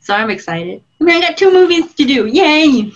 [0.00, 0.82] so I'm excited.
[1.00, 2.26] I mean, I got two movies to do.
[2.26, 2.92] Yay!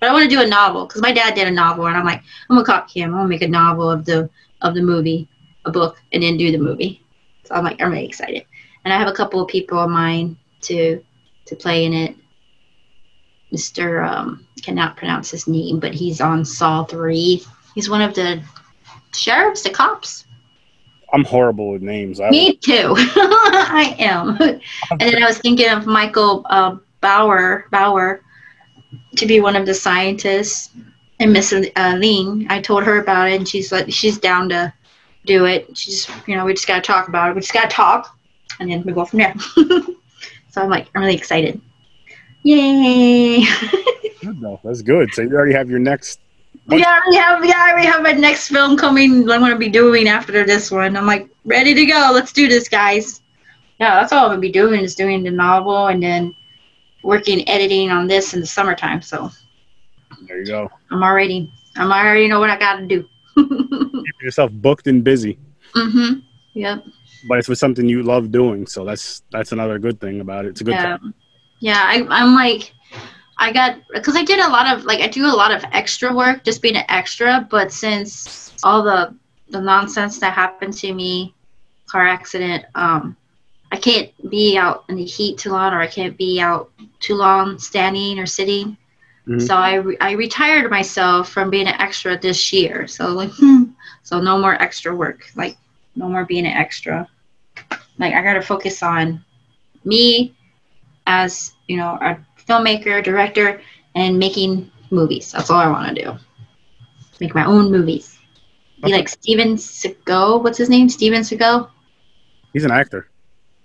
[0.00, 2.04] But I want to do a novel because my dad did a novel, and I'm
[2.04, 3.10] like, I'm gonna copy him.
[3.10, 4.28] I'm gonna make a novel of the
[4.62, 5.28] of the movie,
[5.64, 7.02] a book, and then do the movie.
[7.44, 8.44] So I'm like, I'm really excited.
[8.84, 11.02] And I have a couple of people of mine to
[11.46, 12.16] to play in it.
[13.52, 14.06] Mr.
[14.06, 17.44] Um, cannot pronounce his name, but he's on Saw Three.
[17.74, 18.42] He's one of the
[19.14, 20.24] sheriffs, the cops.
[21.12, 22.20] I'm horrible with names.
[22.20, 22.94] I Me too.
[22.96, 24.38] I am.
[24.90, 28.22] And then I was thinking of Michael uh, Bauer, Bauer,
[29.16, 30.70] to be one of the scientists.
[31.20, 34.72] And Miss uh, Ling, I told her about it, and she's like, she's down to
[35.26, 35.76] do it.
[35.76, 37.34] She's, you know, we just gotta talk about it.
[37.34, 38.16] We just gotta talk,
[38.58, 39.34] and then we go from there.
[40.52, 41.60] so I'm like, I'm really excited.
[42.44, 43.44] Yay!
[44.22, 44.60] good though.
[44.62, 45.12] That's good.
[45.14, 46.20] So you already have your next.
[46.68, 49.28] yeah, we have, yeah, I already have my next film coming.
[49.30, 50.96] I'm gonna be doing after this one.
[50.96, 52.10] I'm like, ready to go.
[52.12, 53.22] Let's do this, guys.
[53.80, 56.34] Yeah, that's all I'm gonna be doing is doing the novel and then
[57.02, 59.02] working editing on this in the summertime.
[59.02, 59.30] So
[60.28, 60.70] There you go.
[60.90, 63.08] I'm already, I'm already know what I gotta do.
[63.34, 65.38] Keep yourself booked and busy.
[65.74, 66.22] Mm mhm.
[66.54, 66.84] Yep.
[67.24, 68.66] But it's with something you love doing.
[68.66, 70.48] So that's that's another good thing about it.
[70.48, 70.74] It's a good.
[70.74, 71.14] Yeah, thing.
[71.60, 71.82] yeah.
[71.84, 72.72] I, I'm like,
[73.38, 76.14] I got because I did a lot of like I do a lot of extra
[76.14, 77.46] work, just being an extra.
[77.50, 79.14] But since all the
[79.50, 81.34] the nonsense that happened to me,
[81.86, 83.16] car accident, um,
[83.70, 86.70] I can't be out in the heat too long, or I can't be out
[87.00, 88.76] too long standing or sitting.
[89.26, 89.40] Mm-hmm.
[89.40, 92.86] So I re- I retired myself from being an extra this year.
[92.88, 93.30] So like,
[94.02, 95.26] so no more extra work.
[95.36, 95.56] Like
[95.94, 97.08] no more being an extra.
[97.98, 99.24] Like I got to focus on
[99.84, 100.34] me
[101.06, 102.18] as you know a
[102.48, 103.60] filmmaker, director,
[103.94, 105.32] and making movies.
[105.32, 106.12] That's all I want to do.
[107.20, 108.18] Make my own movies.
[108.78, 108.96] Be okay.
[108.96, 110.42] like Steven Seagal.
[110.42, 110.88] What's his name?
[110.88, 111.70] Steven Seagal.
[112.52, 113.08] He's an actor.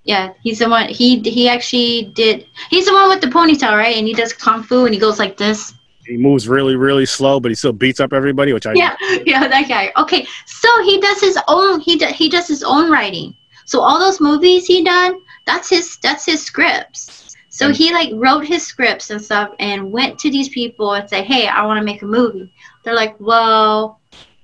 [0.03, 0.87] Yeah, he's the one.
[0.89, 2.45] He he actually did.
[2.69, 3.97] He's the one with the ponytail, right?
[3.97, 5.73] And he does kung fu, and he goes like this.
[6.07, 8.95] He moves really, really slow, but he still beats up everybody, which I yeah,
[9.25, 9.91] yeah, that guy.
[9.97, 11.79] Okay, so he does his own.
[11.79, 13.35] He do, he does his own writing.
[13.65, 17.35] So all those movies he done, that's his that's his scripts.
[17.49, 21.23] So he like wrote his scripts and stuff, and went to these people and say,
[21.23, 22.51] "Hey, I want to make a movie."
[22.83, 23.99] They're like, "Well,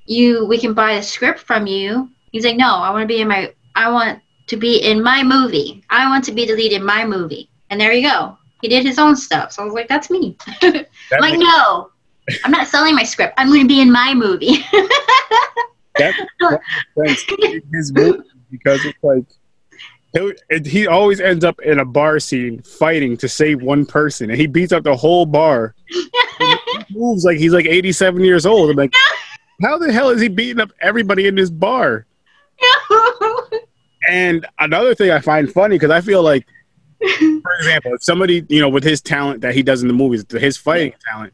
[0.05, 3.22] you, we can buy a script from you." He's like, "No, I want to be
[3.22, 3.53] in my.
[3.76, 5.84] I want to be in my movie.
[5.89, 7.49] I want to be the lead in my movie.
[7.70, 8.38] And there you go.
[8.64, 9.51] He did his own stuff.
[9.51, 10.38] So I was like, that's me.
[10.61, 10.88] That
[11.20, 11.91] like, makes- no,
[12.45, 13.34] I'm not selling my script.
[13.38, 14.66] I'm going to be in my movie.
[15.97, 16.16] that,
[16.95, 17.64] makes sense.
[17.74, 19.26] His movie because it's like,
[20.14, 24.30] it, it, he always ends up in a bar scene fighting to save one person,
[24.30, 25.76] and he beats up the whole bar.
[26.89, 28.70] moves like he's like 87 years old.
[28.70, 28.93] I'm like,
[29.61, 32.05] how the hell is he beating up everybody in this bar?
[34.09, 36.47] And another thing I find funny because I feel like,
[37.41, 40.26] for example, if somebody you know with his talent that he does in the movies,
[40.30, 41.34] his fighting talent,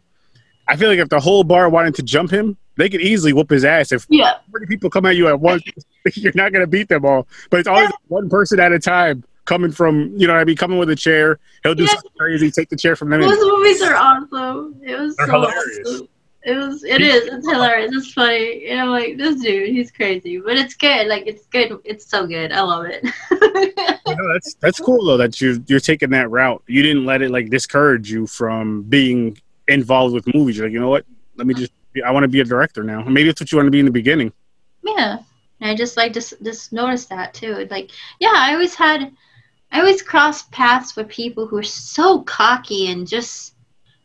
[0.68, 3.50] I feel like if the whole bar wanted to jump him, they could easily whoop
[3.50, 3.92] his ass.
[3.92, 4.36] If yeah.
[4.52, 5.64] 40 people come at you at once,
[6.16, 7.28] you're not going to beat them all.
[7.50, 7.96] But it's always yeah.
[8.08, 11.40] one person at a time coming from, you know I mean, coming with a chair.
[11.64, 11.90] He'll do yeah.
[11.90, 13.22] something crazy, take the chair from them.
[13.22, 14.80] Those movies are awesome.
[14.86, 15.80] It was They're so hilarious.
[15.88, 16.08] awesome.
[16.44, 16.84] It was.
[16.84, 17.26] It is.
[17.26, 17.94] It's hilarious.
[17.94, 18.70] It's funny.
[18.70, 21.08] You know, like this dude, he's crazy, but it's good.
[21.08, 21.80] Like it's good.
[21.84, 22.54] It's so good.
[22.54, 23.04] I love it.
[23.04, 26.64] no, that's that's cool though that you you're taking that route.
[26.68, 29.38] You didn't let it like discourage you from being
[29.68, 30.58] involved with movies.
[30.58, 31.06] You're like, you know what?
[31.36, 31.74] Let me just.
[32.06, 33.02] I want to be a director now.
[33.04, 34.32] Maybe that's what you want to be in the beginning.
[34.84, 35.18] Yeah,
[35.60, 37.68] and I just like just just noticed that too.
[37.70, 39.12] Like, yeah, I always had,
[39.74, 43.56] I always crossed paths with people who are so cocky and just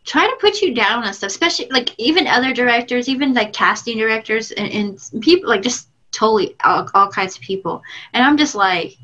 [0.04, 3.98] try to put you down and stuff, especially like even other directors, even like casting
[3.98, 7.82] directors and, and people like just totally all, all kinds of people.
[8.12, 8.96] And I'm just like,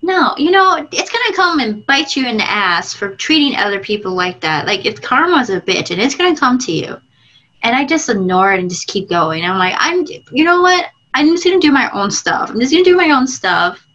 [0.00, 3.78] no, you know, it's gonna come and bite you in the ass for treating other
[3.78, 4.66] people like that.
[4.66, 7.00] Like if karma's a bitch and it's gonna come to you.
[7.62, 9.44] And I just ignore it and just keep going.
[9.44, 10.86] I'm like, I'm you know what?
[11.14, 12.50] I'm just gonna do my own stuff.
[12.50, 13.86] I'm just gonna do my own stuff.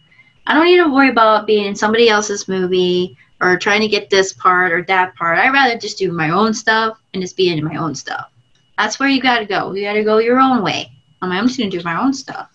[0.46, 4.10] I don't need to worry about being in somebody else's movie or trying to get
[4.10, 5.38] this part or that part.
[5.38, 8.30] I'd rather just do my own stuff and just be in my own stuff.
[8.76, 9.72] That's where you got to go.
[9.72, 10.90] You got to go your own way.
[11.22, 12.50] I'm, I'm just going to do my own stuff,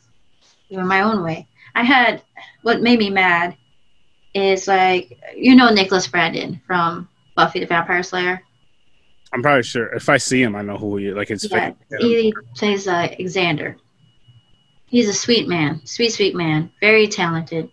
[0.70, 1.48] do it my own way.
[1.76, 2.22] I had
[2.62, 3.58] what made me mad
[4.34, 8.42] is like you know Nicholas Brendon from Buffy the Vampire Slayer.
[9.34, 11.30] I'm probably sure if I see him, I know who he like.
[11.30, 13.76] His yeah, he plays uh, Xander.
[14.86, 17.70] He's a sweet man, sweet sweet man, very talented.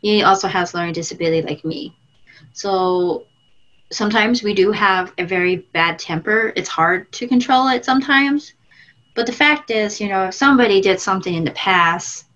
[0.00, 1.94] He also has learning disability like me.
[2.52, 3.26] So
[3.90, 6.52] sometimes we do have a very bad temper.
[6.56, 8.54] It's hard to control it sometimes.
[9.14, 12.26] But the fact is, you know, if somebody did something in the past,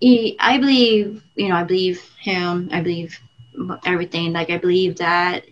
[0.00, 2.68] he, I believe, you know, I believe him.
[2.72, 3.18] I believe
[3.86, 4.32] everything.
[4.32, 5.46] Like, I believe that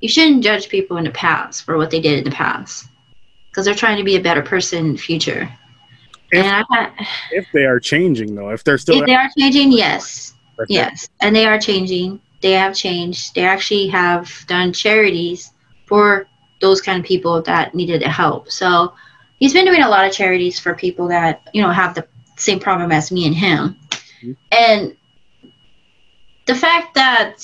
[0.00, 2.88] you shouldn't judge people in the past for what they did in the past
[3.48, 5.50] because they're trying to be a better person in the future.
[6.34, 6.66] If,
[7.30, 9.00] if they are changing, though, if they're still.
[9.00, 10.31] If they are changing, yes.
[10.68, 12.20] Yes, and they are changing.
[12.40, 13.34] They have changed.
[13.34, 15.52] They actually have done charities
[15.86, 16.26] for
[16.60, 18.50] those kind of people that needed help.
[18.50, 18.94] So
[19.38, 22.60] he's been doing a lot of charities for people that you know have the same
[22.60, 23.76] problem as me and him.
[23.90, 24.32] Mm-hmm.
[24.52, 24.96] And
[26.46, 27.36] the fact that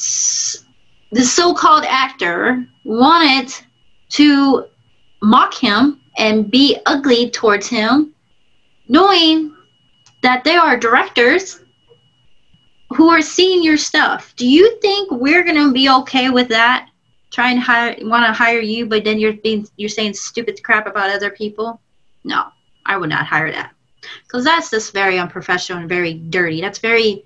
[1.11, 3.55] the so-called actor wanted
[4.11, 4.67] to
[5.23, 8.15] mock him and be ugly towards him,
[8.89, 9.55] knowing
[10.23, 11.61] that they are directors
[12.91, 16.89] who are seeing your stuff, do you think we're gonna be okay with that?
[17.31, 20.87] Try and hire, want to hire you, but then you're being you're saying stupid crap
[20.87, 21.81] about other people.
[22.25, 22.47] No,
[22.87, 23.75] I would not hire that
[24.25, 26.61] because that's just very unprofessional and very dirty.
[26.61, 27.25] That's very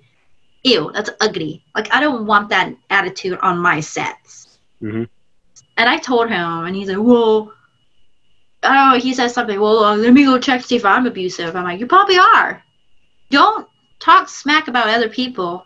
[0.63, 0.91] ew.
[0.93, 1.63] That's ugly.
[1.75, 4.59] Like I don't want that attitude on my sets.
[4.81, 5.03] Mm-hmm.
[5.77, 7.53] And I told him, and he's like, "Well,
[8.63, 9.59] oh," he says something.
[9.59, 11.55] Well, uh, let me go check to see if I'm abusive.
[11.55, 12.61] I'm like, "You probably are.
[13.29, 13.67] Don't
[14.03, 15.65] talk smack about other people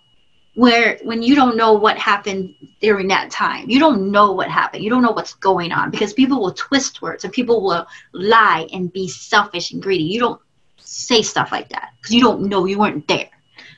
[0.56, 3.70] where when you don't know what happened during that time.
[3.70, 4.84] You don't know what happened.
[4.84, 8.68] You don't know what's going on because people will twist words and people will lie
[8.74, 10.04] and be selfish and greedy.
[10.04, 10.42] You don't
[10.78, 12.66] say stuff like that because you don't know.
[12.66, 13.30] You weren't there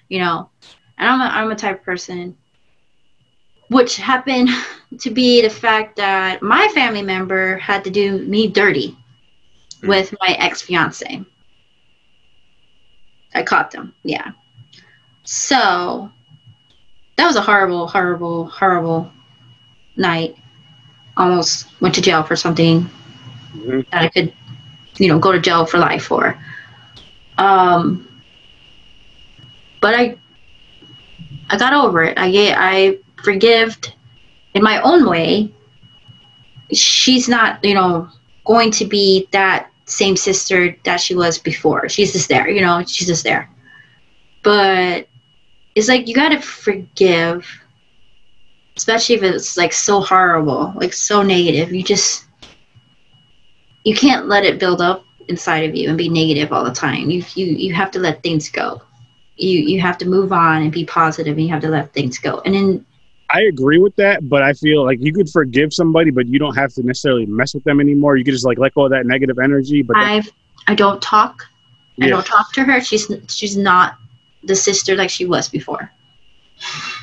[0.10, 0.50] you know?
[0.98, 2.36] And i'm a, I'm a type of person
[3.70, 4.50] which happened
[5.00, 8.98] to be the fact that my family member had to do me dirty
[9.82, 9.88] hmm.
[9.88, 11.24] with my ex-fiance.
[13.34, 14.32] I caught them yeah
[15.24, 16.12] so
[17.16, 19.12] that was a horrible, horrible, horrible
[19.96, 20.36] night.
[21.18, 22.90] Almost went to jail for something
[23.54, 23.82] mm-hmm.
[23.92, 24.34] that I could,
[24.98, 26.40] you know, go to jail for life for.
[27.38, 28.08] Um,
[29.82, 30.18] but I,
[31.50, 32.18] I got over it.
[32.18, 33.94] I I forgived
[34.54, 35.54] in my own way.
[36.72, 38.10] She's not, you know,
[38.46, 41.90] going to be that same sister that she was before.
[41.90, 43.50] She's just there, you know, she's just there.
[44.44, 45.08] But
[45.76, 47.48] it's like you gotta forgive,
[48.78, 51.74] especially if it's like so horrible, like so negative.
[51.74, 52.26] You just
[53.84, 57.10] you can't let it build up inside of you and be negative all the time.
[57.10, 58.82] You you you have to let things go.
[59.38, 62.18] You you have to move on and be positive, and you have to let things
[62.18, 62.42] go.
[62.46, 62.86] And then
[63.32, 66.56] I agree with that, but I feel like you could forgive somebody, but you don't
[66.56, 68.18] have to necessarily mess with them anymore.
[68.18, 69.82] You could just like let go of that negative energy.
[69.82, 70.30] But I've
[70.68, 71.46] I don't talk.
[71.96, 72.06] Yeah.
[72.06, 72.82] I don't talk to her.
[72.82, 73.98] She's she's not
[74.44, 75.92] the sister like she was before.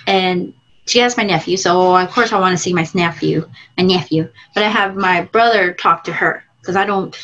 [0.06, 0.54] And
[0.86, 4.30] she has my nephew, so of course I want to see my nephew, my nephew.
[4.54, 7.16] But I have my brother talk to her because I don't.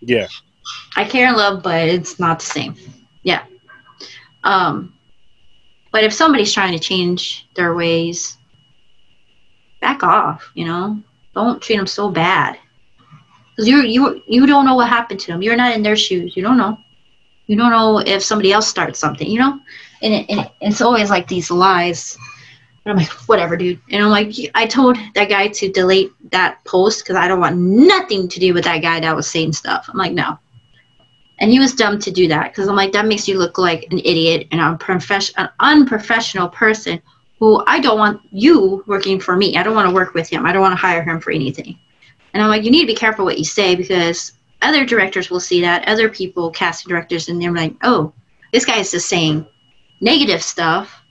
[0.00, 0.28] Yeah.
[0.96, 2.76] I care and love, but it's not the same.
[3.22, 3.44] Yeah.
[4.44, 4.94] Um,
[5.92, 8.36] but if somebody's trying to change their ways,
[9.80, 10.50] back off.
[10.54, 11.00] You know,
[11.34, 12.58] don't treat them so bad
[13.50, 15.42] because you you you don't know what happened to them.
[15.42, 16.36] You're not in their shoes.
[16.36, 16.78] You don't know.
[17.50, 19.58] You don't know if somebody else starts something, you know?
[20.02, 22.16] And, it, and it, it's always like these lies.
[22.84, 23.80] And I'm like, whatever, dude.
[23.90, 27.56] And I'm like, I told that guy to delete that post because I don't want
[27.56, 29.88] nothing to do with that guy that was saying stuff.
[29.88, 30.38] I'm like, no.
[31.40, 33.88] And he was dumb to do that because I'm like, that makes you look like
[33.90, 34.78] an idiot and I'm
[35.36, 37.02] an unprofessional person
[37.40, 39.56] who I don't want you working for me.
[39.56, 40.46] I don't want to work with him.
[40.46, 41.76] I don't want to hire him for anything.
[42.32, 45.40] And I'm like, you need to be careful what you say because other directors will
[45.40, 48.12] see that, other people, casting directors, and they're like, oh,
[48.52, 49.46] this guy is just saying
[50.00, 51.02] negative stuff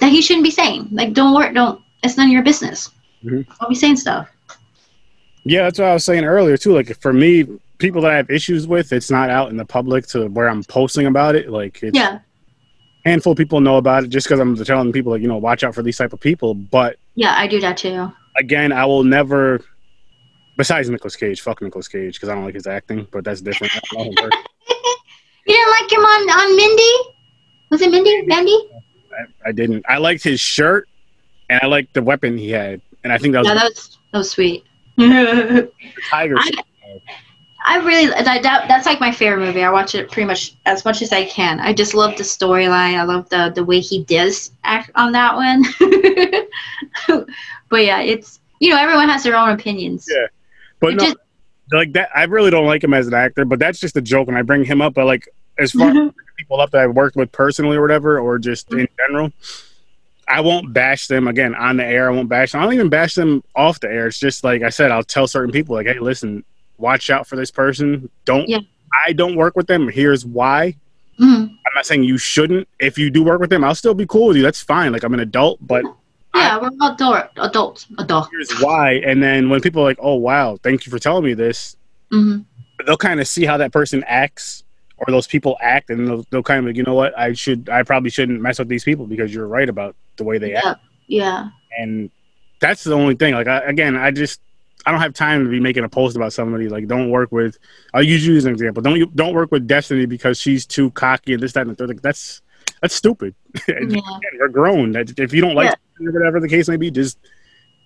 [0.00, 0.88] that he shouldn't be saying.
[0.90, 2.90] Like, don't worry, don't, it's none of your business.
[3.24, 3.50] Mm-hmm.
[3.60, 4.28] Don't be saying stuff.
[5.44, 6.74] Yeah, that's what I was saying earlier, too.
[6.74, 7.46] Like, for me,
[7.78, 10.64] people that I have issues with, it's not out in the public to where I'm
[10.64, 11.48] posting about it.
[11.50, 12.18] Like, yeah.
[13.04, 15.64] handful of people know about it just because I'm telling people, like, you know, watch
[15.64, 16.54] out for these type of people.
[16.54, 18.10] But yeah, I do that too.
[18.36, 19.64] Again, I will never
[20.58, 23.72] Besides Nicolas Cage, fuck Nicolas Cage because I don't like his acting, but that's different.
[23.92, 24.10] you
[25.46, 26.92] didn't like him on on Mindy?
[27.70, 28.22] Was it Mindy?
[28.22, 28.68] Mandy?
[29.12, 29.84] I, I, didn't.
[29.88, 30.88] I liked his shirt,
[31.48, 33.98] and I liked the weapon he had, and I think that was yeah, that was,
[34.12, 34.64] that was sweet.
[36.10, 36.36] tiger.
[36.36, 36.52] I,
[37.64, 39.62] I really that, that that's like my favorite movie.
[39.62, 41.60] I watch it pretty much as much as I can.
[41.60, 42.96] I just love the storyline.
[42.96, 45.62] I love the the way he does act on that one.
[47.68, 50.04] but yeah, it's you know everyone has their own opinions.
[50.10, 50.26] Yeah.
[50.80, 51.16] But no, just,
[51.72, 53.44] like that, I really don't like him as an actor.
[53.44, 54.94] But that's just a joke, and I bring him up.
[54.94, 58.38] But like, as far as people up that I've worked with personally or whatever, or
[58.38, 59.32] just in general,
[60.28, 62.08] I won't bash them again on the air.
[62.08, 62.60] I won't bash them.
[62.60, 64.06] I don't even bash them off the air.
[64.06, 66.44] It's just like I said, I'll tell certain people like, hey, listen,
[66.76, 68.08] watch out for this person.
[68.24, 68.48] Don't.
[68.48, 68.60] Yeah.
[69.06, 69.88] I don't work with them.
[69.88, 70.76] Here's why.
[71.20, 71.52] Mm-hmm.
[71.52, 72.68] I'm not saying you shouldn't.
[72.78, 74.42] If you do work with them, I'll still be cool with you.
[74.42, 74.92] That's fine.
[74.92, 75.84] Like I'm an adult, but
[76.34, 77.86] yeah, we're adult, adults.
[77.98, 78.28] Adult.
[78.30, 78.94] Here's why.
[79.04, 81.76] And then when people are like, oh, wow, thank you for telling me this,
[82.12, 82.42] mm-hmm.
[82.86, 84.64] they'll kind of see how that person acts
[84.98, 87.68] or those people act and they'll, they'll kind of like, you know what, I should,
[87.68, 90.62] I probably shouldn't mess with these people because you're right about the way they yeah.
[90.64, 90.80] act.
[91.06, 91.48] Yeah.
[91.78, 92.10] And
[92.60, 93.34] that's the only thing.
[93.34, 94.40] Like, I, again, I just,
[94.86, 96.68] I don't have time to be making a post about somebody.
[96.68, 97.58] Like, don't work with.
[97.94, 98.82] I'll use you as an example.
[98.82, 101.74] Don't you don't work with Destiny because she's too cocky and this, that, and the
[101.74, 101.88] third.
[101.88, 102.42] Like, that's
[102.80, 103.34] that's stupid.
[103.68, 104.00] Yeah.
[104.38, 104.94] we're grown.
[104.96, 106.10] If you don't like yeah.
[106.10, 107.18] whatever the case may be, just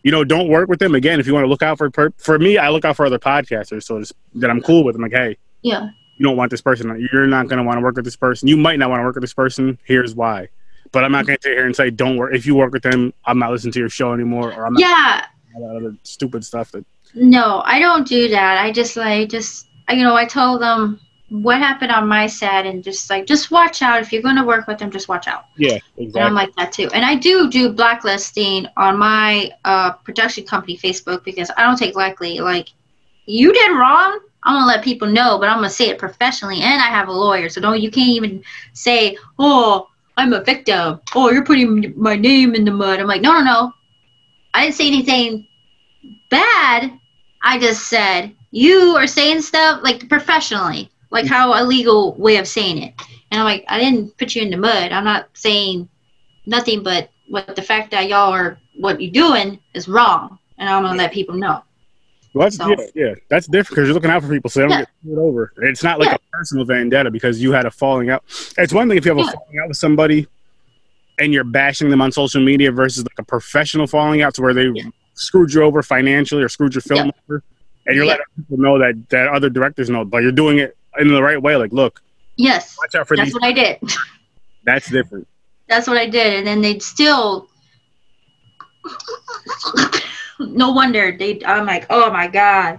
[0.02, 1.20] you know, don't work with them again.
[1.20, 3.18] If you want to look out for per- for me, I look out for other
[3.18, 4.02] podcasters, so
[4.34, 4.94] that I'm cool with.
[4.94, 5.02] them.
[5.02, 7.08] like, hey, yeah, you don't want this person.
[7.12, 8.48] You're not going to want to work with this person.
[8.48, 9.78] You might not want to work with this person.
[9.84, 10.48] Here's why.
[10.90, 12.34] But I'm not going to sit here and say don't work.
[12.34, 14.80] If you work with them, I'm not listening to your show anymore, or I'm not
[14.80, 15.26] yeah,
[15.56, 16.84] other stupid stuff that.
[17.14, 18.62] No, I don't do that.
[18.62, 21.00] I just like just you know I told them
[21.32, 24.44] what happened on my set and just like just watch out if you're going to
[24.44, 26.20] work with them just watch out yeah exactly.
[26.20, 30.76] and i'm like that too and i do do blacklisting on my uh, production company
[30.76, 32.68] facebook because i don't take lightly like
[33.24, 36.82] you did wrong I'm gonna let people know, but I'm gonna say it professionally, and
[36.82, 41.30] I have a lawyer, so don't you can't even say, "Oh, I'm a victim." Oh,
[41.30, 42.98] you're putting my name in the mud.
[42.98, 43.72] I'm like, no, no, no.
[44.52, 45.46] I didn't say anything
[46.28, 46.98] bad.
[47.44, 52.48] I just said you are saying stuff like professionally, like how a legal way of
[52.48, 52.94] saying it.
[53.30, 54.92] And I'm like, I didn't put you in the mud.
[54.92, 55.88] I'm not saying
[56.46, 60.82] nothing but what the fact that y'all are what you're doing is wrong, and I'm
[60.82, 61.62] gonna let people know.
[62.34, 64.66] Well, that's so, yeah, yeah, that's different because you're looking out for people so they
[64.66, 64.80] don't yeah.
[64.80, 65.52] get screwed over.
[65.58, 66.14] It's not like yeah.
[66.14, 68.24] a personal vendetta because you had a falling out.
[68.56, 69.30] It's one thing if you have yeah.
[69.30, 70.26] a falling out with somebody
[71.18, 74.54] and you're bashing them on social media versus like a professional falling out to where
[74.54, 74.72] they
[75.12, 77.42] screwed you over financially or screwed your film over,
[77.86, 81.08] and you're letting people know that that other directors know, but you're doing it in
[81.08, 81.56] the right way.
[81.56, 82.02] Like, look,
[82.36, 83.34] yes, watch out for that's these.
[83.34, 83.78] what I did.
[84.64, 85.26] That's different.
[85.68, 87.48] That's what I did, and then they'd still
[90.38, 91.40] no wonder they.
[91.44, 92.78] I'm like, oh my god,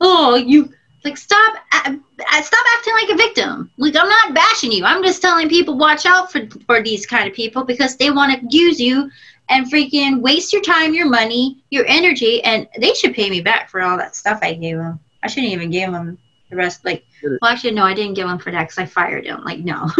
[0.00, 0.70] oh you
[1.04, 3.70] like stop stop acting like a victim.
[3.78, 4.84] Like I'm not bashing you.
[4.84, 8.38] I'm just telling people watch out for for these kind of people because they want
[8.38, 9.10] to use you
[9.50, 13.68] and freaking waste your time, your money, your energy, and they should pay me back
[13.68, 14.98] for all that stuff I gave them.
[15.22, 16.18] I shouldn't even give them
[16.54, 16.84] the rest.
[16.84, 19.60] Like, well, actually, no, I didn't give them for that because I fired him Like,
[19.60, 19.90] no.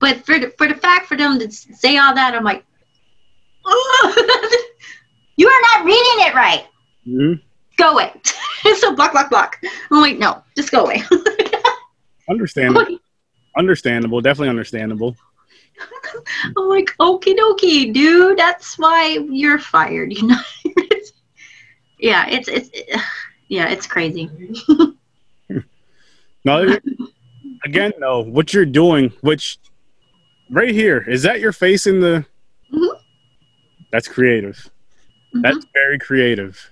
[0.00, 2.64] but for the, for the fact for them to say all that, I'm like,
[3.64, 4.64] oh.
[5.38, 6.66] You are not reading it right.
[7.06, 7.34] Mm-hmm.
[7.76, 8.12] Go away.
[8.78, 9.60] so block, block, block.
[9.92, 11.04] I'm like, no, just go away.
[12.28, 12.98] understandable.
[13.56, 14.20] understandable.
[14.20, 15.16] Definitely understandable.
[16.56, 18.36] I'm like, okie dokie, dude.
[18.36, 20.12] That's why you're fired.
[20.12, 20.40] You know.
[22.00, 22.68] yeah, it's it's
[23.48, 24.30] yeah, it's crazy.
[26.44, 26.78] no,
[27.64, 29.58] again, though, what you're doing, which
[30.50, 32.24] right here, is that your face in the?
[32.72, 32.96] Mm-hmm.
[33.90, 34.56] That's creative.
[35.34, 35.42] Mm-hmm.
[35.42, 36.70] That's very creative.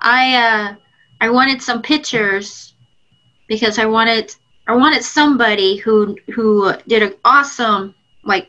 [0.00, 0.74] I uh
[1.20, 2.74] I wanted some pictures
[3.48, 4.34] because I wanted
[4.66, 7.94] I wanted somebody who who did an awesome
[8.24, 8.48] like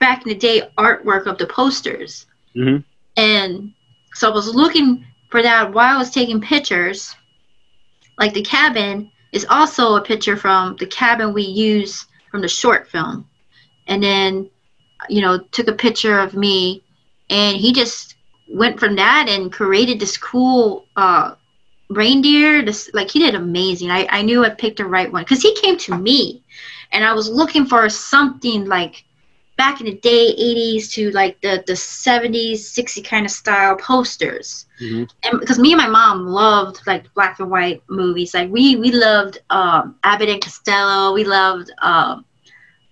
[0.00, 2.26] back in the day artwork of the posters.
[2.56, 2.78] Mm-hmm.
[3.16, 3.72] And
[4.14, 7.14] so I was looking for that while I was taking pictures.
[8.18, 12.88] Like the cabin is also a picture from the cabin we use from the short
[12.88, 13.28] film.
[13.86, 14.50] And then,
[15.08, 16.82] you know, took a picture of me
[17.30, 18.16] and he just
[18.48, 21.34] went from that and created this cool uh,
[21.90, 22.64] reindeer.
[22.64, 23.90] This like he did amazing.
[23.90, 26.42] I, I knew I picked the right one because he came to me,
[26.92, 29.04] and I was looking for something like
[29.58, 34.64] back in the day 80s to like the the 70s 60 kind of style posters
[34.80, 35.04] mm-hmm.
[35.24, 38.90] and because me and my mom loved like black and white movies like we we
[38.90, 42.24] loved um abbott and costello we loved um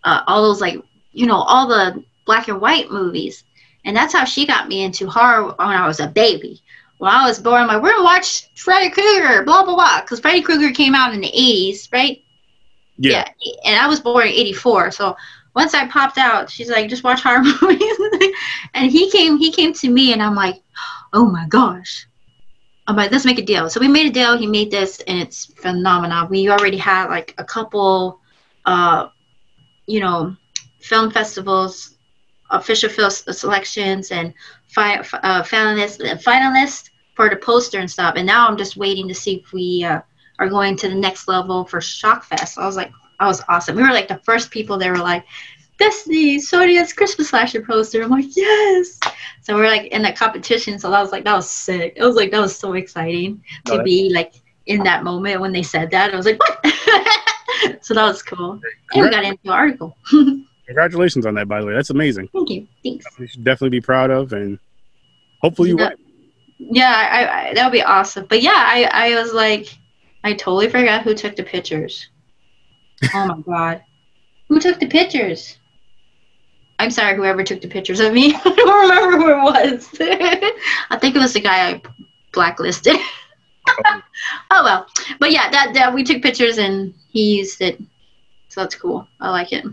[0.05, 3.45] uh, all those like you know all the black and white movies
[3.87, 6.61] and that's how she got me into horror when I was a baby.
[6.99, 10.19] When I was born, I'm like, we're gonna watch Freddy Krueger, blah blah blah, because
[10.19, 12.21] Freddy Krueger came out in the 80s, right?
[12.99, 13.25] Yeah.
[13.41, 13.55] yeah.
[13.65, 15.17] And I was born in 84, so
[15.57, 17.99] once I popped out, she's like, just watch horror movies.
[18.75, 20.63] and he came, he came to me, and I'm like,
[21.13, 22.07] oh my gosh.
[22.87, 23.69] I'm like, let's make a deal.
[23.69, 24.39] So we made a deal.
[24.39, 26.29] He made this, and it's phenomenal.
[26.29, 28.21] We already had like a couple,
[28.65, 29.09] uh,
[29.87, 30.37] you know,
[30.81, 31.97] film festivals
[32.51, 34.33] official film selections and
[34.69, 38.15] fi- uh, finalists, finalists for the poster and stuff.
[38.17, 40.01] And now I'm just waiting to see if we uh,
[40.39, 42.59] are going to the next level for Shockfest.
[42.59, 43.77] I was like, that was awesome.
[43.77, 45.25] We were like the first people that were like,
[45.79, 48.03] Destiny, Sonia's Christmas slasher poster.
[48.03, 48.99] I'm like, yes.
[49.43, 50.79] So we're like in that competition.
[50.79, 51.93] So that was like, that was sick.
[51.97, 54.35] It was like, that was so exciting to be like
[54.67, 56.13] in that moment when they said that.
[56.13, 56.65] I was like, what?
[57.83, 58.61] so that was cool.
[58.93, 59.97] And we got into the article.
[60.67, 61.75] Congratulations on that, by the way.
[61.75, 62.29] That's amazing.
[62.33, 62.67] Thank you.
[62.83, 63.07] Thanks.
[63.19, 64.59] You should definitely be proud of, and
[65.41, 65.91] hopefully you yeah.
[65.91, 65.97] win.
[66.59, 68.27] Yeah, I, I, that would be awesome.
[68.27, 69.77] But yeah, I, I was like,
[70.25, 72.09] I totally forgot who took the pictures.
[73.15, 73.83] Oh my god,
[74.49, 75.59] who took the pictures?
[76.79, 78.35] I'm sorry, whoever took the pictures of me.
[78.45, 79.89] I don't remember who it was.
[80.91, 81.83] I think it was the guy I
[82.33, 82.97] blacklisted.
[83.87, 84.03] oh.
[84.51, 84.87] well,
[85.19, 87.81] but yeah, that, that we took pictures and he used it,
[88.49, 89.07] so that's cool.
[89.21, 89.65] I like it.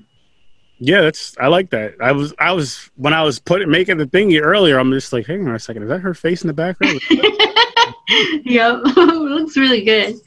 [0.80, 1.95] Yeah, that's I like that.
[2.01, 4.78] I was I was when I was putting making the thingy earlier.
[4.78, 6.99] I'm just like, hang on a second, is that her face in the background?
[7.09, 10.19] yep, it looks really good.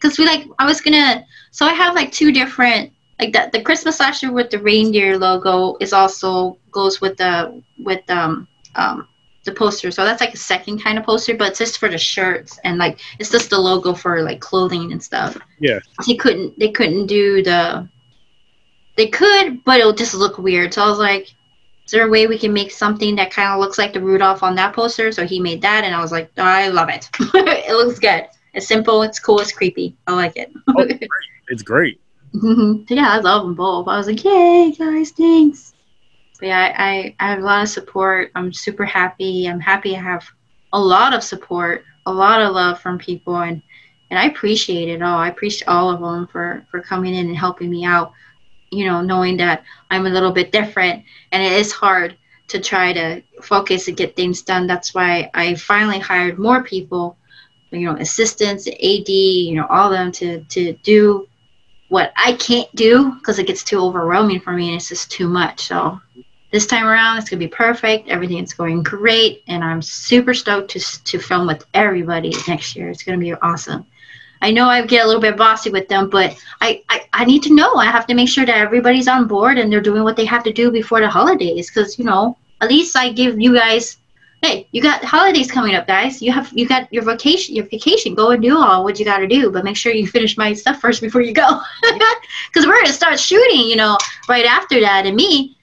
[0.00, 1.24] Cause we like I was gonna
[1.54, 5.76] so I have like two different like that the Christmas slasher with the reindeer logo
[5.78, 9.06] is also goes with the with um um
[9.44, 9.92] the poster.
[9.92, 12.76] So that's like a second kind of poster, but it's just for the shirts and
[12.78, 15.38] like it's just the logo for like clothing and stuff.
[15.60, 15.78] Yeah.
[16.08, 17.88] They couldn't they couldn't do the
[18.96, 20.74] they could, but it'll just look weird.
[20.74, 21.28] So I was like,
[21.84, 24.42] is there a way we can make something that kind of looks like the Rudolph
[24.42, 25.12] on that poster?
[25.12, 27.08] So he made that, and I was like, oh, I love it.
[27.20, 28.26] it looks good.
[28.54, 29.02] It's simple.
[29.02, 29.40] It's cool.
[29.40, 29.96] It's creepy.
[30.06, 30.52] I like it.
[30.68, 30.88] oh,
[31.48, 32.00] it's great.
[32.34, 32.92] Mm-hmm.
[32.92, 33.86] yeah, I love them both.
[33.86, 35.72] I was like, yay, guys, thanks.
[36.40, 38.32] But yeah, I, I have a lot of support.
[38.34, 39.46] I'm super happy.
[39.46, 40.28] I'm happy I have
[40.72, 43.62] a lot of support, a lot of love from people, and
[44.10, 45.18] and I appreciate it all.
[45.18, 48.12] I appreciate all of them for for coming in and helping me out.
[48.72, 52.16] You know, knowing that I'm a little bit different, and it is hard
[52.48, 54.66] to try to focus and get things done.
[54.66, 57.16] That's why I finally hired more people,
[57.70, 61.28] you know, assistants, AD, you know, all of them to to do
[61.94, 65.28] what I can't do because it gets too overwhelming for me and it's just too
[65.28, 65.68] much.
[65.68, 66.00] So
[66.50, 68.08] this time around, it's gonna be perfect.
[68.08, 72.88] Everything's going great, and I'm super stoked to to film with everybody next year.
[72.88, 73.86] It's gonna be awesome.
[74.42, 77.44] I know I get a little bit bossy with them, but I, I, I need
[77.44, 77.76] to know.
[77.76, 80.42] I have to make sure that everybody's on board and they're doing what they have
[80.44, 81.70] to do before the holidays.
[81.70, 83.98] Because you know, at least I give you guys
[84.44, 86.20] hey, you got holidays coming up, guys.
[86.20, 88.14] You have you got your vacation, your vacation.
[88.14, 90.52] Go and do all what you got to do, but make sure you finish my
[90.52, 91.60] stuff first before you go,
[92.48, 93.96] because we're gonna start shooting, you know,
[94.28, 95.06] right after that.
[95.06, 95.56] And me,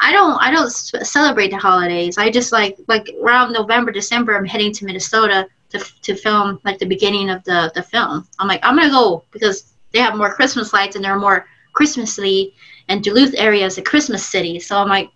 [0.00, 2.18] I don't I don't celebrate the holidays.
[2.18, 6.78] I just like like around November, December, I'm heading to Minnesota to to film like
[6.78, 8.28] the beginning of the the film.
[8.38, 12.54] I'm like I'm gonna go because they have more Christmas lights and they're more Christmassy.
[12.88, 15.10] And Duluth area is a Christmas city, so I'm like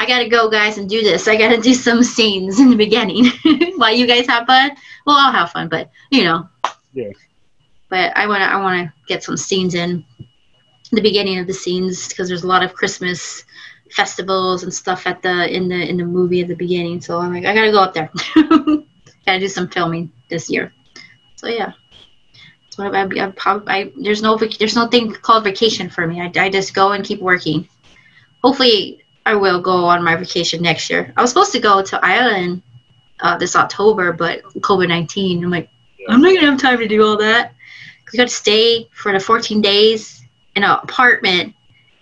[0.00, 1.28] I gotta go, guys, and do this.
[1.28, 3.26] I gotta do some scenes in the beginning
[3.76, 4.70] while you guys have fun.
[5.04, 6.48] Well, I'll have fun, but you know.
[6.94, 7.10] Yeah.
[7.90, 10.02] But I wanna I wanna get some scenes in
[10.90, 13.44] the beginning of the scenes because there's a lot of Christmas
[13.90, 17.02] festivals and stuff at the in the in the movie at the beginning.
[17.02, 18.10] So I'm like, I gotta go up there.
[19.26, 20.72] gotta do some filming this year.
[21.36, 21.72] So yeah.
[22.70, 26.22] So I, I, I, I, there's no there's no thing called vacation for me.
[26.22, 27.68] I, I just go and keep working.
[28.42, 31.12] Hopefully, I will go on my vacation next year.
[31.16, 32.62] I was supposed to go to Ireland
[33.20, 35.44] uh, this October, but COVID 19.
[35.44, 35.68] I'm like,
[35.98, 36.06] yeah.
[36.08, 37.52] I'm not going to have time to do all that.
[38.12, 40.22] You got to stay for the 14 days
[40.56, 41.54] in an apartment.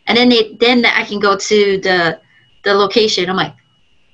[0.07, 2.21] And then they, then I can go to the
[2.65, 3.29] the location.
[3.29, 3.55] I'm like,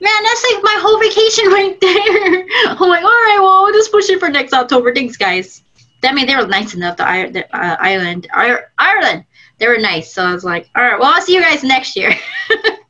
[0.01, 2.47] man, that's like my whole vacation right there.
[2.69, 4.95] I'm like, all right, well, we'll just push it for next October.
[4.95, 5.63] Thanks, guys.
[6.03, 6.97] I mean, they were nice enough.
[6.99, 9.25] The, the uh, Ireland, Ireland,
[9.59, 10.13] they were nice.
[10.13, 12.15] So I was like, all right, well, I'll see you guys next year.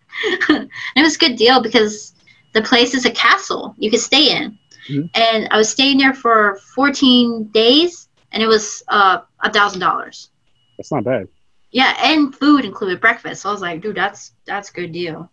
[0.49, 0.71] it
[1.03, 2.15] was a good deal because
[2.53, 4.59] the place is a castle you could stay in.
[4.89, 5.07] Mm-hmm.
[5.15, 10.31] And I was staying there for 14 days, and it was uh, a thousand dollars.
[10.77, 11.29] That's not bad.
[11.71, 13.43] Yeah, and food included breakfast.
[13.43, 15.31] So I was like, dude, that's that's a good deal.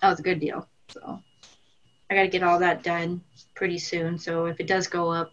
[0.00, 0.66] That was a good deal.
[0.88, 1.20] So
[2.10, 3.22] I got to get all that done
[3.54, 4.18] pretty soon.
[4.18, 5.32] So if it does go up,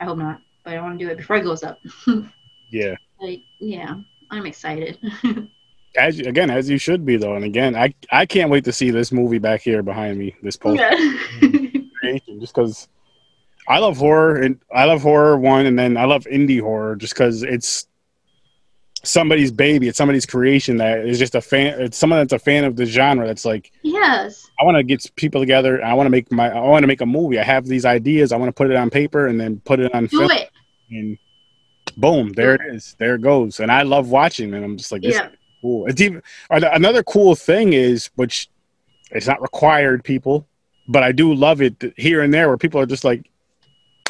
[0.00, 1.78] I hope not, but I want to do it before it goes up.
[2.70, 2.94] yeah.
[3.20, 3.96] Like, yeah,
[4.30, 4.98] I'm excited.
[5.98, 7.34] as you, again as you should be though.
[7.34, 10.56] And again i i can't wait to see this movie back here behind me this
[10.56, 10.90] post yeah.
[11.40, 12.38] Mm-hmm.
[12.40, 12.88] just because
[13.68, 17.14] i love horror and i love horror one and then i love indie horror just
[17.14, 17.86] because it's
[19.04, 22.64] somebody's baby it's somebody's creation that is just a fan it's someone that's a fan
[22.64, 24.48] of the genre that's like yes.
[24.60, 27.00] I want to get people together i want to make my i want to make
[27.00, 27.38] a movie.
[27.38, 29.94] I have these ideas i want to put it on paper and then put it
[29.94, 30.30] on Do film.
[30.32, 30.50] it.
[30.90, 31.18] and
[31.96, 32.96] boom there it is.
[32.98, 33.60] There it goes.
[33.60, 35.28] And i love watching and i'm just like this yeah
[35.60, 35.86] cool.
[35.86, 38.48] It's even another cool thing is which
[39.10, 40.46] it's not required people,
[40.88, 43.30] but I do love it here and there where people are just like,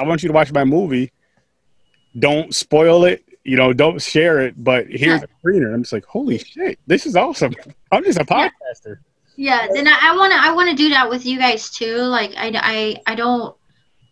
[0.00, 1.12] I want you to watch my movie.
[2.18, 5.24] Don't spoil it, you know, don't share it, but here's yeah.
[5.24, 5.72] a screener.
[5.72, 7.54] I'm just like, holy shit, this is awesome.
[7.92, 8.98] I'm just a podcaster.
[9.36, 11.96] Yeah, then I want to I want to do that with you guys too.
[11.98, 13.56] Like I, I, I don't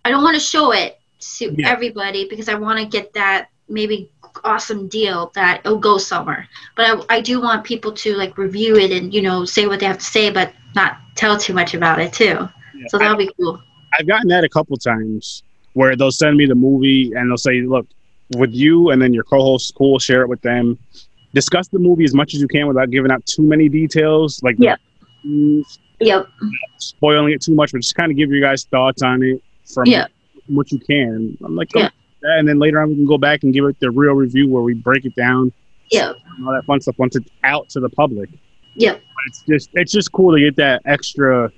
[0.05, 1.01] I don't want to show it
[1.39, 1.69] to yeah.
[1.69, 4.11] everybody because I want to get that maybe
[4.45, 6.49] awesome deal that it'll go somewhere.
[6.75, 9.81] But I, I do want people to like review it and you know say what
[9.81, 12.49] they have to say, but not tell too much about it too.
[12.75, 13.61] Yeah, so that'll I, be cool.
[13.99, 17.63] I've gotten that a couple times where they'll send me the movie and they'll say,
[17.63, 17.87] "Look,
[18.37, 20.79] with you and then your co-host, cool, share it with them.
[21.35, 24.57] Discuss the movie as much as you can without giving out too many details, like
[24.59, 24.77] yeah,
[26.01, 26.27] yep,
[26.79, 29.87] spoiling it too much, but just kind of give your guys thoughts on it from
[29.87, 30.07] yeah.
[30.47, 31.91] what you can." I'm like, oh, yeah
[32.23, 34.49] that, and then later on we can go back and give it the real review
[34.49, 35.53] where we break it down.
[35.91, 36.13] Yeah.
[36.45, 38.31] All that fun stuff once it's out to the public.
[38.75, 38.97] Yeah.
[39.29, 41.51] it's just it's just cool to get that extra,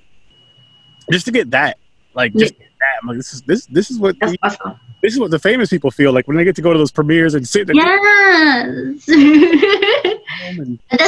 [1.11, 1.77] just to get that
[2.13, 2.65] like just yeah.
[2.79, 3.07] that.
[3.07, 4.79] Like this is this this is what the, awesome.
[5.01, 6.91] this is what the famous people feel like when they get to go to those
[6.91, 7.75] premieres and sit there.
[7.75, 9.05] Yes.
[9.05, 9.17] this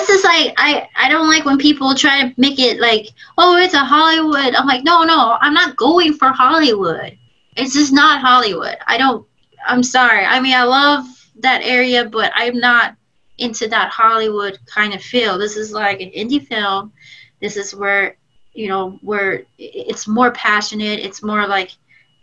[0.10, 3.08] is like I I don't like when people try to make it like
[3.38, 4.56] oh it's a Hollywood.
[4.56, 7.18] I'm like no no I'm not going for Hollywood.
[7.58, 8.78] It's just not Hollywood.
[8.88, 9.28] I don't
[9.66, 10.26] I'm sorry.
[10.26, 11.06] I mean, I love
[11.40, 12.96] that area, but I'm not
[13.38, 15.38] into that Hollywood kind of feel.
[15.38, 16.92] This is like an indie film.
[17.40, 18.18] This is where,
[18.54, 21.00] you know, where it's more passionate.
[21.00, 21.72] It's more like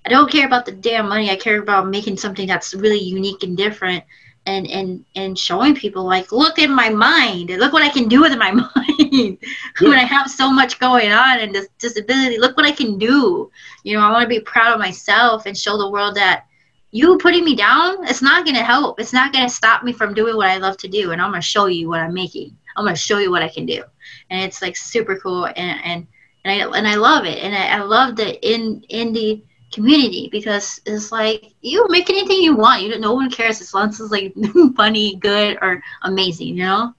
[0.06, 1.30] I don't care about the damn money.
[1.30, 4.04] I care about making something that's really unique and different
[4.48, 8.20] and and and showing people like look at my mind look what i can do
[8.20, 9.38] with my mind
[9.80, 13.50] when i have so much going on and this disability look what i can do
[13.84, 16.46] you know i want to be proud of myself and show the world that
[16.90, 19.92] you putting me down it's not going to help it's not going to stop me
[19.92, 22.14] from doing what i love to do and i'm going to show you what i'm
[22.14, 23.82] making i'm going to show you what i can do
[24.30, 26.06] and it's like super cool and and
[26.44, 29.42] and i and i love it and i, I love the in indie
[29.72, 32.82] community because it's like you make anything you want.
[32.82, 34.34] You no one cares as long as it's like
[34.76, 36.48] funny, good, or amazing.
[36.48, 36.94] You know,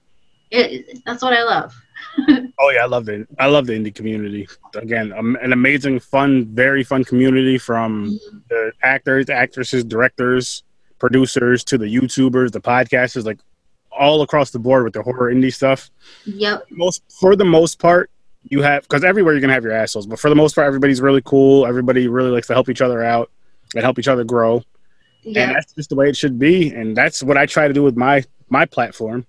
[0.50, 1.74] it, that's what I love.
[2.58, 3.28] Oh yeah, I love it.
[3.38, 4.48] I love the indie community.
[4.74, 8.18] Again, um, an amazing, fun, very fun community from
[8.48, 10.62] the actors, actresses, directors,
[10.98, 13.38] producers to the YouTubers, the podcasters, like
[13.90, 15.90] all across the board with the horror indie stuff.
[16.24, 16.66] Yep.
[16.70, 18.10] Most for the most part,
[18.44, 21.00] you have because everywhere you're gonna have your assholes, but for the most part, everybody's
[21.00, 21.66] really cool.
[21.66, 23.30] Everybody really likes to help each other out
[23.74, 24.62] and help each other grow.
[25.22, 25.42] Yeah.
[25.42, 27.82] And that's just the way it should be, and that's what I try to do
[27.82, 29.26] with my my platform.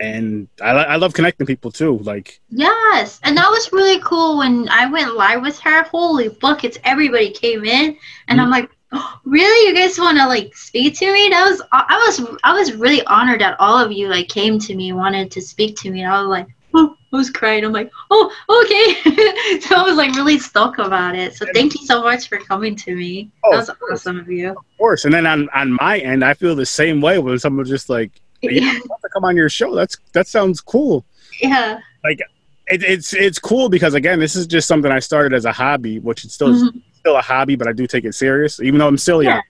[0.00, 1.98] And I, I love connecting people too.
[1.98, 5.84] Like yes, and that was really cool when I went live with her.
[5.84, 6.78] Holy buckets!
[6.84, 7.96] Everybody came in,
[8.28, 8.40] and mm-hmm.
[8.40, 9.68] I'm like, oh, really?
[9.68, 11.28] You guys want to like speak to me?
[11.28, 14.74] That was I was I was really honored that all of you like came to
[14.74, 16.02] me, wanted to speak to me.
[16.02, 17.64] And I was like, oh, I was crying.
[17.64, 19.60] I'm like, oh, okay.
[19.60, 21.34] so I was like really stoked about it.
[21.34, 23.30] So thank you so much for coming to me.
[23.44, 24.50] Oh, that was awesome of you.
[24.50, 25.04] Of course.
[25.04, 28.20] And then on, on my end, I feel the same way when someone just like,
[28.50, 29.74] yeah, to come on your show.
[29.74, 31.04] That's that sounds cool.
[31.40, 31.80] Yeah.
[32.02, 32.20] Like
[32.66, 35.98] it, it's it's cool because again, this is just something I started as a hobby,
[35.98, 36.78] which is still mm-hmm.
[36.94, 39.42] still a hobby, but I do take it serious, even though I'm still young.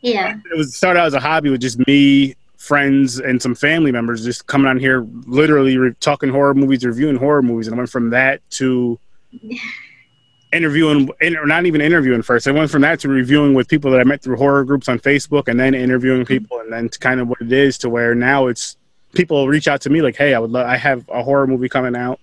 [0.00, 0.12] Yeah.
[0.12, 0.36] yeah.
[0.52, 4.24] It was started out as a hobby with just me friends and some family members
[4.24, 7.90] just coming on here, literally re- talking horror movies, reviewing horror movies, and I went
[7.90, 8.98] from that to
[10.54, 12.46] interviewing, or not even interviewing first.
[12.48, 14.98] I went from that to reviewing with people that I met through horror groups on
[14.98, 16.28] Facebook, and then interviewing mm-hmm.
[16.28, 18.76] people, and then to kind of what it is to where now it's
[19.12, 21.68] people reach out to me like, "Hey, I would love, I have a horror movie
[21.68, 22.20] coming out.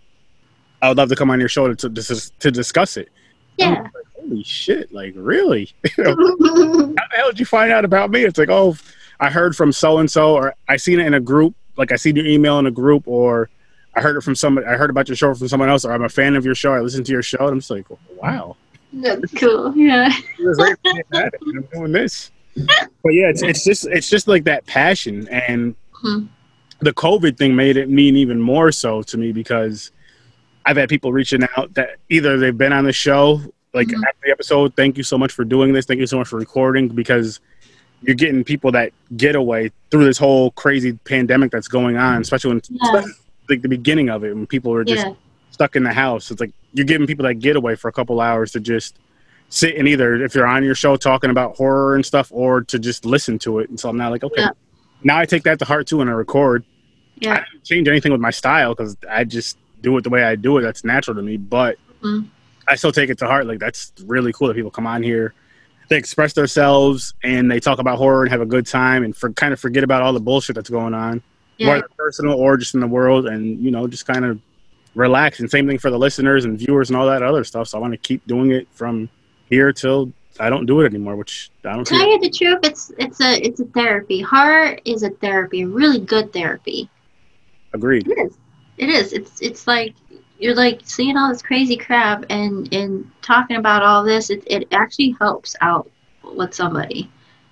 [0.82, 3.10] I would love to come on your show to to, to discuss it."
[3.58, 3.82] Yeah.
[3.82, 4.94] Like, Holy shit!
[4.94, 5.74] Like, really?
[5.98, 8.24] How the hell did you find out about me?
[8.24, 8.76] It's like, oh
[9.22, 11.96] I heard from so and so, or I seen it in a group, like I
[11.96, 13.50] seen your email in a group, or
[13.94, 14.68] I heard it from somebody.
[14.68, 16.74] I heard about your show from someone else, or I'm a fan of your show.
[16.74, 17.86] I listened to your show, and I'm just like,
[18.16, 18.56] wow,
[18.94, 19.76] that's cool.
[19.76, 20.10] Yeah,
[20.40, 22.32] I'm doing this.
[22.56, 26.26] But yeah, it's it's just it's just like that passion, and hmm.
[26.80, 29.92] the COVID thing made it mean even more so to me because
[30.66, 33.42] I've had people reaching out that either they've been on the show,
[33.74, 34.04] like mm-hmm.
[34.04, 36.38] after the episode, thank you so much for doing this, thank you so much for
[36.38, 37.40] recording, because
[38.04, 42.50] you're getting people that get away through this whole crazy pandemic that's going on, especially
[42.50, 42.78] when yeah.
[42.84, 43.14] especially
[43.50, 45.14] like the beginning of it when people are just yeah.
[45.52, 46.32] stuck in the house.
[46.32, 48.98] It's like you're giving people that getaway for a couple hours to just
[49.50, 52.80] sit and either if you're on your show talking about horror and stuff or to
[52.80, 53.70] just listen to it.
[53.70, 54.50] And so I'm now like, okay, yeah.
[55.04, 56.64] now I take that to heart too when I record.
[57.18, 57.34] Yeah.
[57.34, 60.36] I don't change anything with my style because I just do it the way I
[60.36, 60.62] do it.
[60.62, 61.38] That's natural to me.
[61.38, 62.28] But mm-hmm.
[62.68, 63.46] I still take it to heart.
[63.46, 65.34] Like that's really cool that people come on here
[65.92, 69.30] they express themselves and they talk about horror and have a good time and for
[69.34, 71.22] kind of forget about all the bullshit that's going on,
[71.62, 71.76] yeah.
[71.76, 74.40] whether personal or just in the world, and you know just kind of
[74.96, 75.40] relax.
[75.40, 77.70] And same thing for the listeners and viewers and all that other stuff.
[77.70, 79.10] So I want to keep doing it from
[79.50, 81.16] here till I don't do it anymore.
[81.16, 81.86] Which I don't.
[81.86, 84.22] Tell you the truth, it's it's a it's a therapy.
[84.22, 86.90] Horror is a therapy, really good therapy.
[87.74, 88.08] Agreed.
[88.08, 88.38] It is.
[88.78, 89.14] It is.
[89.14, 89.94] It's it's like
[90.42, 94.68] you're like seeing all this crazy crap and and talking about all this it, it
[94.72, 95.90] actually helps out
[96.24, 97.10] with somebody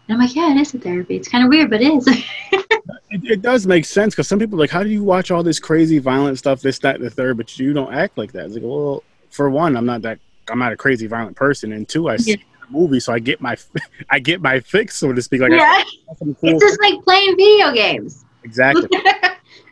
[0.08, 2.08] and i'm like yeah it is a therapy it's kind of weird but it is
[3.12, 5.44] it, it, does make sense because some people are like how do you watch all
[5.44, 8.56] this crazy violent stuff this that the third but you don't act like that it's
[8.56, 10.20] like well for one i'm not that
[10.50, 12.18] i'm not a crazy violent person and two i yeah.
[12.18, 13.56] see the movie so i get my
[14.10, 15.84] i get my fix so to speak like yeah.
[16.20, 18.88] Cool it's just like playing video games exactly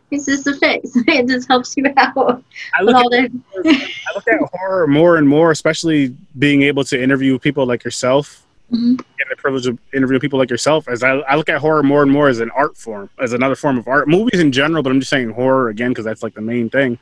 [0.09, 0.91] It's just a fix.
[1.07, 2.43] It just helps you out.
[2.73, 3.31] I look, at,
[3.65, 8.46] I look at horror more and more, especially being able to interview people like yourself.
[8.71, 8.95] Mm-hmm.
[8.95, 12.03] Getting the privilege of interviewing people like yourself, as I, I look at horror more
[12.03, 14.09] and more as an art form, as another form of art.
[14.09, 16.99] Movies in general, but I'm just saying horror again because that's like the main thing.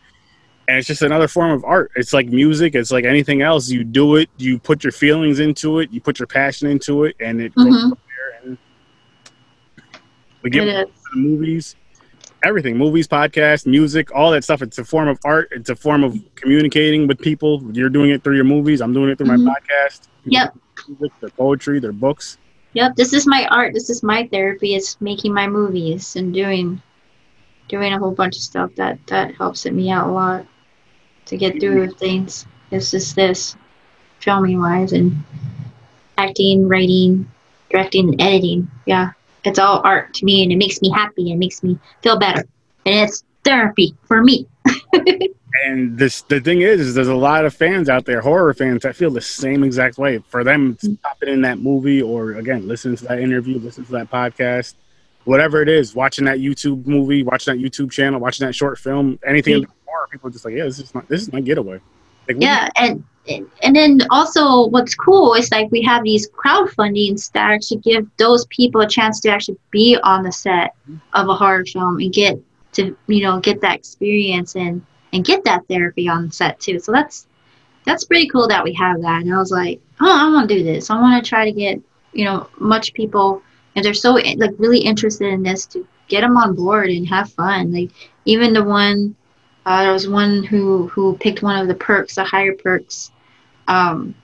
[0.68, 1.92] And it's just another form of art.
[1.96, 2.76] It's like music.
[2.76, 3.70] It's like anything else.
[3.70, 4.30] You do it.
[4.38, 5.92] You put your feelings into it.
[5.92, 7.70] You put your passion into it, and it mm-hmm.
[7.70, 8.42] goes from there.
[8.44, 8.58] And
[10.42, 11.76] we get the movies
[12.46, 12.78] everything.
[12.78, 14.62] Movies podcasts, music all that stuff.
[14.62, 15.50] It's a form of art.
[15.52, 17.62] It's a form of communicating with people.
[17.74, 18.82] You're doing it through your movies.
[18.82, 19.46] I'm doing it through mm-hmm.
[19.46, 20.56] my podcast yep.
[20.88, 22.38] music, their poetry their books.
[22.74, 23.74] Yep this is my art.
[23.74, 24.76] This is my therapy.
[24.76, 26.82] It's making my movies and doing
[27.68, 30.46] doing a whole bunch of stuff that that helps me out a lot
[31.26, 32.46] to get through things.
[32.72, 33.56] It's just this
[34.20, 35.24] filming wise and
[36.18, 37.32] acting, writing,
[37.70, 38.70] directing, and editing.
[38.86, 39.12] Yeah,
[39.48, 41.32] it's all art to me, and it makes me happy.
[41.32, 42.44] It makes me feel better,
[42.86, 44.48] and it's therapy for me.
[45.64, 48.84] and this the thing is, is there's a lot of fans out there, horror fans,
[48.84, 50.20] that feel the same exact way.
[50.28, 50.96] For them mm-hmm.
[50.96, 54.76] popping in that movie, or again, listening to that interview, listening to that podcast,
[55.26, 59.20] whatever it is, watching that YouTube movie, watching that YouTube channel, watching that short film,
[59.26, 59.72] anything mm-hmm.
[59.86, 61.80] horror, people are just like, yeah, this is my this is my getaway.
[62.28, 67.52] Like, yeah, and and then also what's cool is like we have these crowdfundings that
[67.52, 70.76] actually give those people a chance to actually be on the set
[71.14, 72.40] of a horror film and get
[72.74, 76.80] to you know get that experience and and get that therapy on set too.
[76.80, 77.28] So that's
[77.86, 79.22] that's pretty cool that we have that.
[79.22, 80.90] And i was like oh i want to do this.
[80.90, 81.80] I want to try to get
[82.14, 83.42] you know much people
[83.76, 87.32] and they're so like really interested in this to get them on board and have
[87.32, 87.74] fun.
[87.74, 87.92] Like
[88.26, 89.16] even the one
[89.66, 93.12] uh, there was one who who picked one of the perks the higher perks
[93.68, 94.16] um,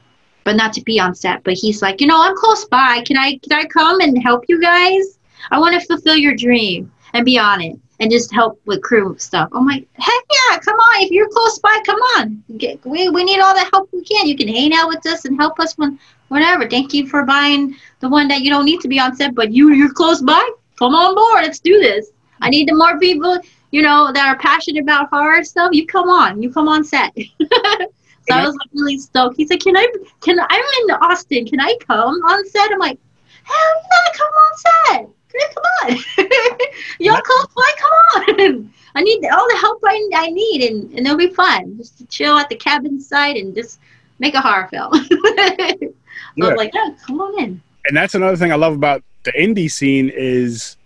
[0.43, 1.43] but not to be on set.
[1.43, 3.01] But he's like, you know, I'm close by.
[3.05, 5.19] Can I can I come and help you guys?
[5.51, 9.15] I want to fulfill your dream and be on it and just help with crew
[9.19, 9.49] stuff.
[9.53, 11.03] I'm like, heck yeah, come on.
[11.03, 12.43] If you're close by, come on.
[12.57, 14.27] Get, we, we need all the help we can.
[14.27, 15.99] You can hang out with us and help us when
[16.29, 16.67] whatever.
[16.67, 19.53] Thank you for buying the one that you don't need to be on set, but
[19.53, 20.51] you you're close by.
[20.79, 21.43] Come on board.
[21.43, 22.11] Let's do this.
[22.41, 23.37] I need the more people,
[23.69, 25.69] you know, that are passionate about horror stuff.
[25.71, 26.41] You come on.
[26.41, 27.15] You come on set.
[28.31, 29.37] So I was like really stoked.
[29.37, 29.87] He's like, "Can I?
[30.21, 31.45] Can I'm in Austin?
[31.45, 32.97] Can I come on set?" I'm like,
[33.43, 33.57] "Hell
[33.91, 35.09] yeah, come on set!
[35.53, 35.97] Come on,
[36.99, 38.73] y'all close by, come on!
[38.95, 41.77] I need all the help I, I need, and, and it'll be fun.
[41.77, 43.79] Just to chill at the cabin site and just
[44.19, 44.93] make a horror film."
[46.37, 46.49] Yeah.
[46.49, 49.69] was like, "Yeah, come on in." And that's another thing I love about the indie
[49.69, 50.77] scene is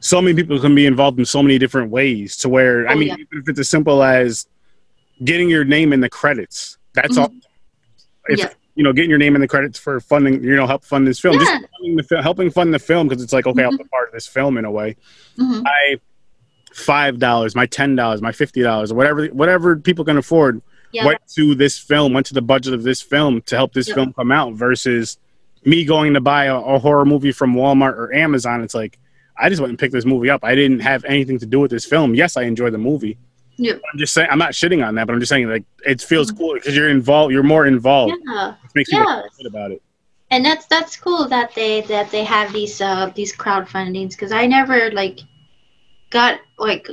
[0.00, 2.36] so many people can be involved in so many different ways.
[2.38, 3.14] To where oh, I mean, yeah.
[3.14, 4.46] even if it's as simple as
[5.24, 6.78] getting your name in the credits.
[6.94, 7.20] That's mm-hmm.
[7.20, 7.32] all.
[8.28, 8.50] If, yeah.
[8.74, 11.20] You know, getting your name in the credits for funding, you know, help fund this
[11.20, 11.38] film.
[11.38, 11.58] Yeah.
[11.94, 13.72] Just the, helping fund the film because it's like, okay, mm-hmm.
[13.72, 14.96] I'll be part of this film in a way.
[15.36, 15.62] Mm-hmm.
[15.62, 16.00] My
[16.72, 21.04] five dollars, my ten dollars, my fifty dollars, or whatever, whatever people can afford, yeah.
[21.04, 23.94] went to this film, went to the budget of this film to help this yeah.
[23.94, 24.54] film come out.
[24.54, 25.18] Versus
[25.66, 28.62] me going to buy a, a horror movie from Walmart or Amazon.
[28.62, 28.98] It's like
[29.36, 30.44] I just went and picked this movie up.
[30.44, 32.14] I didn't have anything to do with this film.
[32.14, 33.18] Yes, I enjoy the movie,
[33.70, 36.28] I'm just saying I'm not shitting on that, but I'm just saying like it feels
[36.30, 36.38] mm-hmm.
[36.38, 37.32] cool because you're involved.
[37.32, 38.14] You're more involved.
[38.26, 38.54] Yeah.
[38.64, 39.22] It makes yeah.
[39.38, 39.82] you about it.
[40.30, 44.46] And that's that's cool that they that they have these uh these crowdfundings because I
[44.46, 45.20] never like
[46.10, 46.88] got like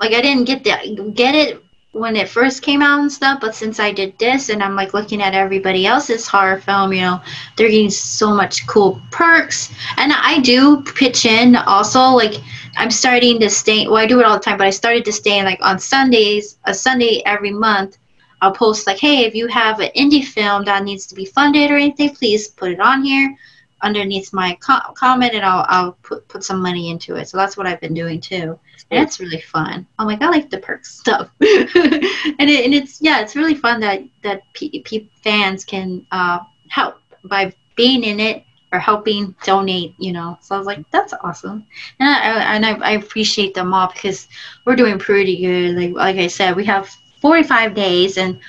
[0.00, 1.62] like I didn't get that get it
[1.92, 4.94] when it first came out and stuff, but since I did this and I'm like
[4.94, 7.20] looking at everybody else's horror film, you know,
[7.56, 9.72] they're getting so much cool perks.
[9.96, 12.34] And I do pitch in also like
[12.76, 15.12] I'm starting to stay well I do it all the time, but I started to
[15.12, 17.98] stay in like on Sundays, a Sunday every month.
[18.42, 21.70] I'll post like, hey, if you have an indie film that needs to be funded
[21.70, 23.36] or anything, please put it on here
[23.82, 27.28] underneath my co- comment and I'll, I'll put, put some money into it.
[27.28, 28.58] So that's what I've been doing too.
[28.90, 29.86] And it's really fun.
[29.98, 31.30] I'm like, I like the perks stuff.
[31.40, 36.40] and, it, and it's, yeah, it's really fun that, that P- P- fans can uh,
[36.68, 40.38] help by being in it or helping donate, you know.
[40.40, 41.66] So I was like, that's awesome.
[41.98, 44.28] And I, and I, I appreciate them all because
[44.64, 45.76] we're doing pretty good.
[45.76, 46.88] Like, like I said, we have
[47.20, 48.40] 45 days and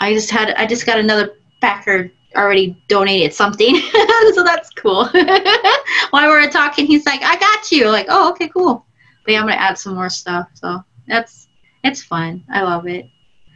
[0.00, 3.76] I just had, I just got another backer already donated something.
[4.34, 5.06] so that's cool.
[6.10, 7.88] While we were talking, he's like, I got you.
[7.88, 8.86] Like, oh, okay, cool.
[9.24, 10.48] But yeah, I'm gonna add some more stuff.
[10.54, 11.48] So that's
[11.82, 12.44] it's fun.
[12.50, 13.06] I love it.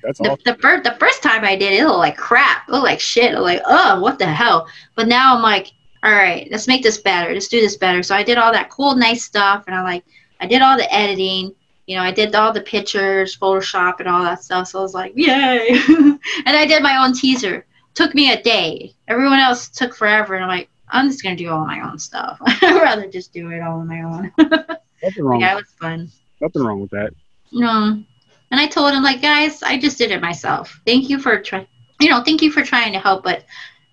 [0.03, 0.43] That's the, awesome.
[0.45, 2.69] the first the first time I did it, it looked like crap.
[2.69, 3.35] It looked like shit.
[3.35, 4.67] It like, oh, what the hell?
[4.97, 5.69] But now I'm like,
[6.03, 7.33] all right, let's make this better.
[7.33, 8.03] Let's do this better.
[8.03, 10.05] So I did all that cool, nice stuff, and I like
[10.41, 11.55] I did all the editing.
[11.87, 14.69] You know, I did all the pictures, Photoshop, and all that stuff.
[14.69, 15.69] So I was like, yay!
[15.89, 18.95] and I did my own teaser took me a day.
[19.09, 22.39] Everyone else took forever, and I'm like, I'm just gonna do all my own stuff.
[22.47, 24.33] I'd rather just do it all on my own.
[25.03, 25.41] Nothing wrong.
[25.41, 26.11] Yeah, it was fun.
[26.41, 27.11] Nothing wrong with that.
[27.53, 28.03] No.
[28.51, 30.81] And I told him like, guys, I just did it myself.
[30.85, 31.67] Thank you for trying.
[32.01, 33.45] You know, thank you for trying to help, but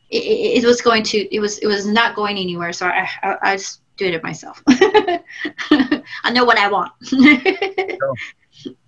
[0.10, 1.36] it, it, it, was going to.
[1.36, 1.60] It was.
[1.60, 2.74] It was not going anywhere.
[2.74, 4.64] So I, I, I just did it myself.
[4.68, 6.92] I know what I want.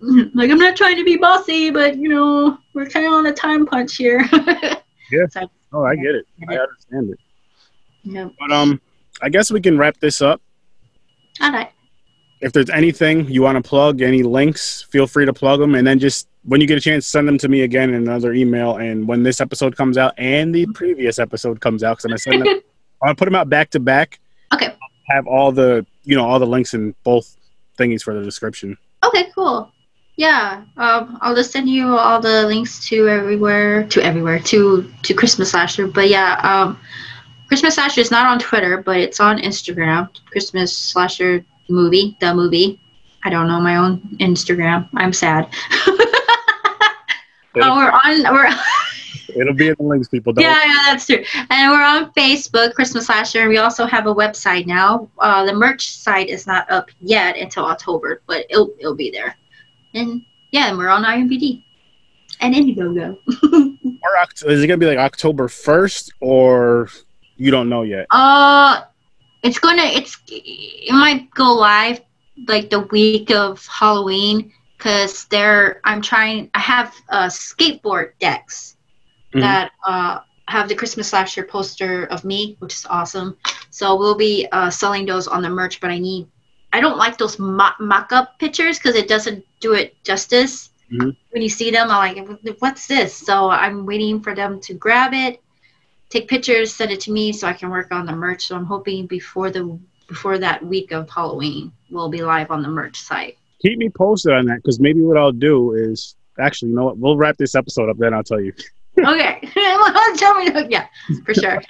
[0.02, 3.34] like I'm not trying to be bossy, but you know, we're kind of on a
[3.34, 4.28] time punch here.
[5.12, 5.26] Yeah.
[5.30, 6.26] So, oh, I get it.
[6.48, 7.20] I understand it.
[8.04, 8.30] Yeah.
[8.40, 8.82] But um,
[9.22, 10.42] I guess we can wrap this up.
[11.42, 11.72] All right.
[12.42, 15.86] If there's anything you want to plug, any links, feel free to plug them, and
[15.86, 18.78] then just when you get a chance, send them to me again in another email.
[18.78, 22.20] And when this episode comes out and the previous episode comes out, because I'm gonna
[22.20, 22.62] send them,
[23.04, 24.20] gonna put them out back to back.
[24.54, 24.74] Okay.
[25.10, 27.36] Have all the you know all the links in both
[27.78, 28.78] thingies for the description.
[29.04, 29.72] Okay, cool.
[30.20, 35.14] Yeah, um, I'll just send you all the links to everywhere, to everywhere, to to
[35.14, 35.88] Christmas Slasher.
[35.88, 36.78] But yeah, um,
[37.48, 40.10] Christmas Slasher is not on Twitter, but it's on Instagram.
[40.30, 42.82] Christmas Slasher movie, the movie.
[43.24, 44.90] I don't know my own Instagram.
[44.96, 45.48] I'm sad.
[45.88, 46.18] oh,
[47.56, 48.34] we're on.
[48.34, 48.52] We're.
[49.40, 50.34] It'll be in the links, people.
[50.34, 50.44] Don't.
[50.44, 51.24] Yeah, yeah, that's true.
[51.50, 55.10] And we're on Facebook, Christmas Slasher, and we also have a website now.
[55.20, 59.38] Uh, the merch site is not up yet until October, but it'll it'll be there.
[59.94, 61.64] And yeah, and we're on IMBD
[62.42, 63.18] and Indiegogo.
[64.04, 66.90] or is it gonna be like October first, or
[67.38, 68.08] you don't know yet?
[68.12, 68.82] Uh,
[69.44, 72.02] it's gonna it's it might go live
[72.48, 76.50] like the week of Halloween because there I'm trying.
[76.54, 78.78] I have uh, skateboard decks
[79.30, 79.42] mm-hmm.
[79.42, 83.38] that uh, have the Christmas slasher poster of me, which is awesome.
[83.70, 86.28] So we'll be uh, selling those on the merch, but I need.
[86.72, 90.70] I don't like those mock-up pictures because it doesn't do it justice.
[90.92, 91.10] Mm-hmm.
[91.32, 95.14] When you see them, I'm like, "What's this?" So I'm waiting for them to grab
[95.14, 95.42] it,
[96.10, 98.48] take pictures, send it to me, so I can work on the merch.
[98.48, 102.70] So I'm hoping before the before that week of Halloween, we'll be live on the
[102.70, 103.38] merch site.
[103.62, 106.98] Keep me posted on that because maybe what I'll do is actually, you know what?
[106.98, 108.54] We'll wrap this episode up, then I'll tell you
[109.06, 109.40] okay.
[110.16, 110.50] Tell me.
[110.70, 110.88] Yeah,
[111.26, 111.62] for sure.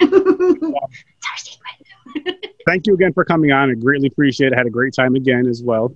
[2.66, 3.70] Thank you again for coming on.
[3.70, 4.54] I greatly appreciate it.
[4.54, 5.94] I had a great time again as well.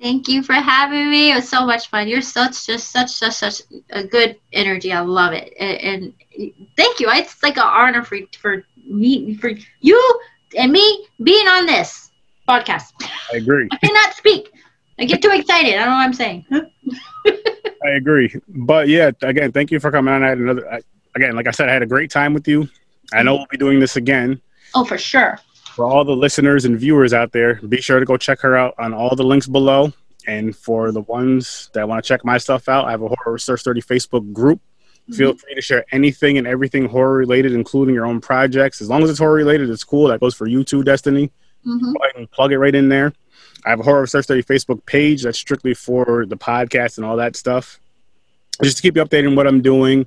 [0.00, 1.32] Thank you for having me.
[1.32, 2.08] It was so much fun.
[2.08, 4.92] You're such just such such such a good energy.
[4.92, 5.54] I love it.
[5.58, 7.08] And, and thank you.
[7.10, 9.50] It's like an honor for for me for
[9.80, 10.20] you
[10.58, 12.10] and me being on this
[12.48, 12.92] podcast.
[13.32, 13.68] I agree.
[13.72, 14.50] I cannot speak.
[14.98, 15.74] I get too excited.
[15.74, 16.46] I don't know what I'm saying.
[17.84, 18.34] I agree.
[18.48, 20.22] But yeah, again, thank you for coming on.
[20.22, 20.80] I had another, I,
[21.16, 22.68] again, like I said, I had a great time with you.
[23.12, 23.40] I know mm-hmm.
[23.40, 24.40] we'll be doing this again.
[24.74, 25.38] Oh, for sure.
[25.74, 28.74] For all the listeners and viewers out there, be sure to go check her out
[28.78, 29.92] on all the links below.
[30.26, 33.32] And for the ones that want to check my stuff out, I have a Horror
[33.32, 34.60] with Sir Sturdy Facebook group.
[34.60, 35.14] Mm-hmm.
[35.14, 38.80] Feel free to share anything and everything horror related, including your own projects.
[38.80, 40.06] As long as it's horror related, it's cool.
[40.08, 41.32] That goes for you too, Destiny.
[41.66, 41.92] Mm-hmm.
[41.92, 43.12] Go ahead and plug it right in there.
[43.66, 47.04] I have a Horror with Sir Sturdy Facebook page that's strictly for the podcast and
[47.04, 47.80] all that stuff.
[48.62, 50.06] Just to keep you updated on what I'm doing.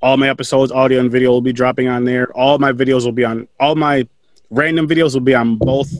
[0.00, 2.30] All my episodes, audio and video, will be dropping on there.
[2.36, 4.06] All my videos will be on, all my
[4.50, 5.90] random videos will be on both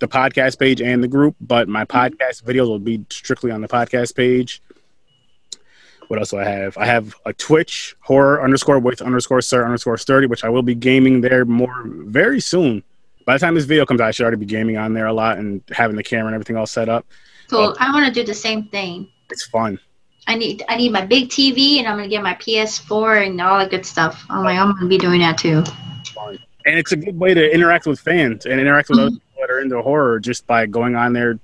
[0.00, 2.14] the podcast page and the group, but my mm-hmm.
[2.14, 4.62] podcast videos will be strictly on the podcast page.
[6.08, 6.78] What else do I have?
[6.78, 10.74] I have a Twitch horror underscore with underscore sir underscore sturdy, which I will be
[10.74, 12.84] gaming there more very soon
[13.26, 15.12] by the time this video comes out, I should already be gaming on there a
[15.12, 17.04] lot and having the camera and everything all set up.
[17.50, 17.76] Cool.
[17.78, 19.08] I want to do the same thing.
[19.30, 19.78] It's fun.
[20.28, 23.58] I need I need my big TV and I'm gonna get my PS4 and all
[23.58, 24.24] that good stuff.
[24.28, 25.62] I'm like I'm gonna be doing that too.
[26.14, 26.38] Fun.
[26.66, 29.06] And it's a good way to interact with fans and interact with mm-hmm.
[29.06, 31.38] other people that are into horror just by going on there.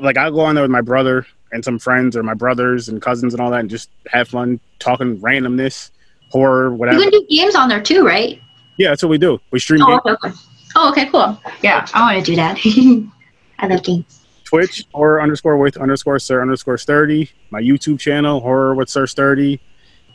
[0.00, 3.02] Like I'll go on there with my brother and some friends or my brothers and
[3.02, 5.90] cousins and all that, and just have fun talking randomness,
[6.30, 6.98] horror, whatever.
[6.98, 8.40] You can do games on there too, right?
[8.78, 9.38] Yeah, that's what we do.
[9.50, 9.82] We stream.
[9.82, 10.36] Oh, okay, okay.
[10.76, 11.38] Oh, okay, cool.
[11.62, 12.58] Yeah, I want to do that.
[13.58, 14.20] I love games.
[14.44, 17.30] Twitch horror underscore with underscore sir underscore sturdy.
[17.50, 19.60] My YouTube channel horror with sir sturdy.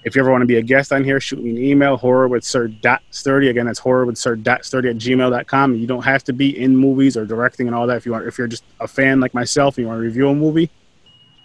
[0.08, 2.30] If you ever want to be a guest on here, shoot me an email horror
[2.30, 3.50] with sir dot sturdy.
[3.50, 5.76] Again, that's horror with sir dot sturdy at gmail.com.
[5.76, 7.98] You don't have to be in movies or directing and all that.
[7.98, 10.30] If you want, if you're just a fan like myself and you want to review
[10.30, 10.70] a movie,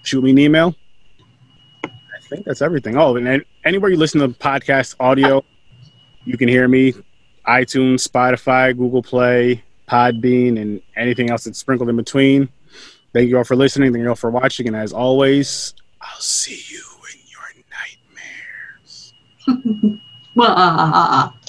[0.05, 0.76] shoot me an email.
[1.84, 2.97] I think that's everything.
[2.97, 5.44] Oh, and anywhere you listen to the podcast audio,
[6.24, 6.93] you can hear me
[7.48, 12.48] iTunes, Spotify, Google Play, Podbean, and anything else that's sprinkled in between.
[13.12, 13.93] Thank you all for listening.
[13.93, 14.68] Thank you all for watching.
[14.68, 16.91] And as always, I'll see you
[19.48, 19.98] in
[20.35, 21.41] your nightmares.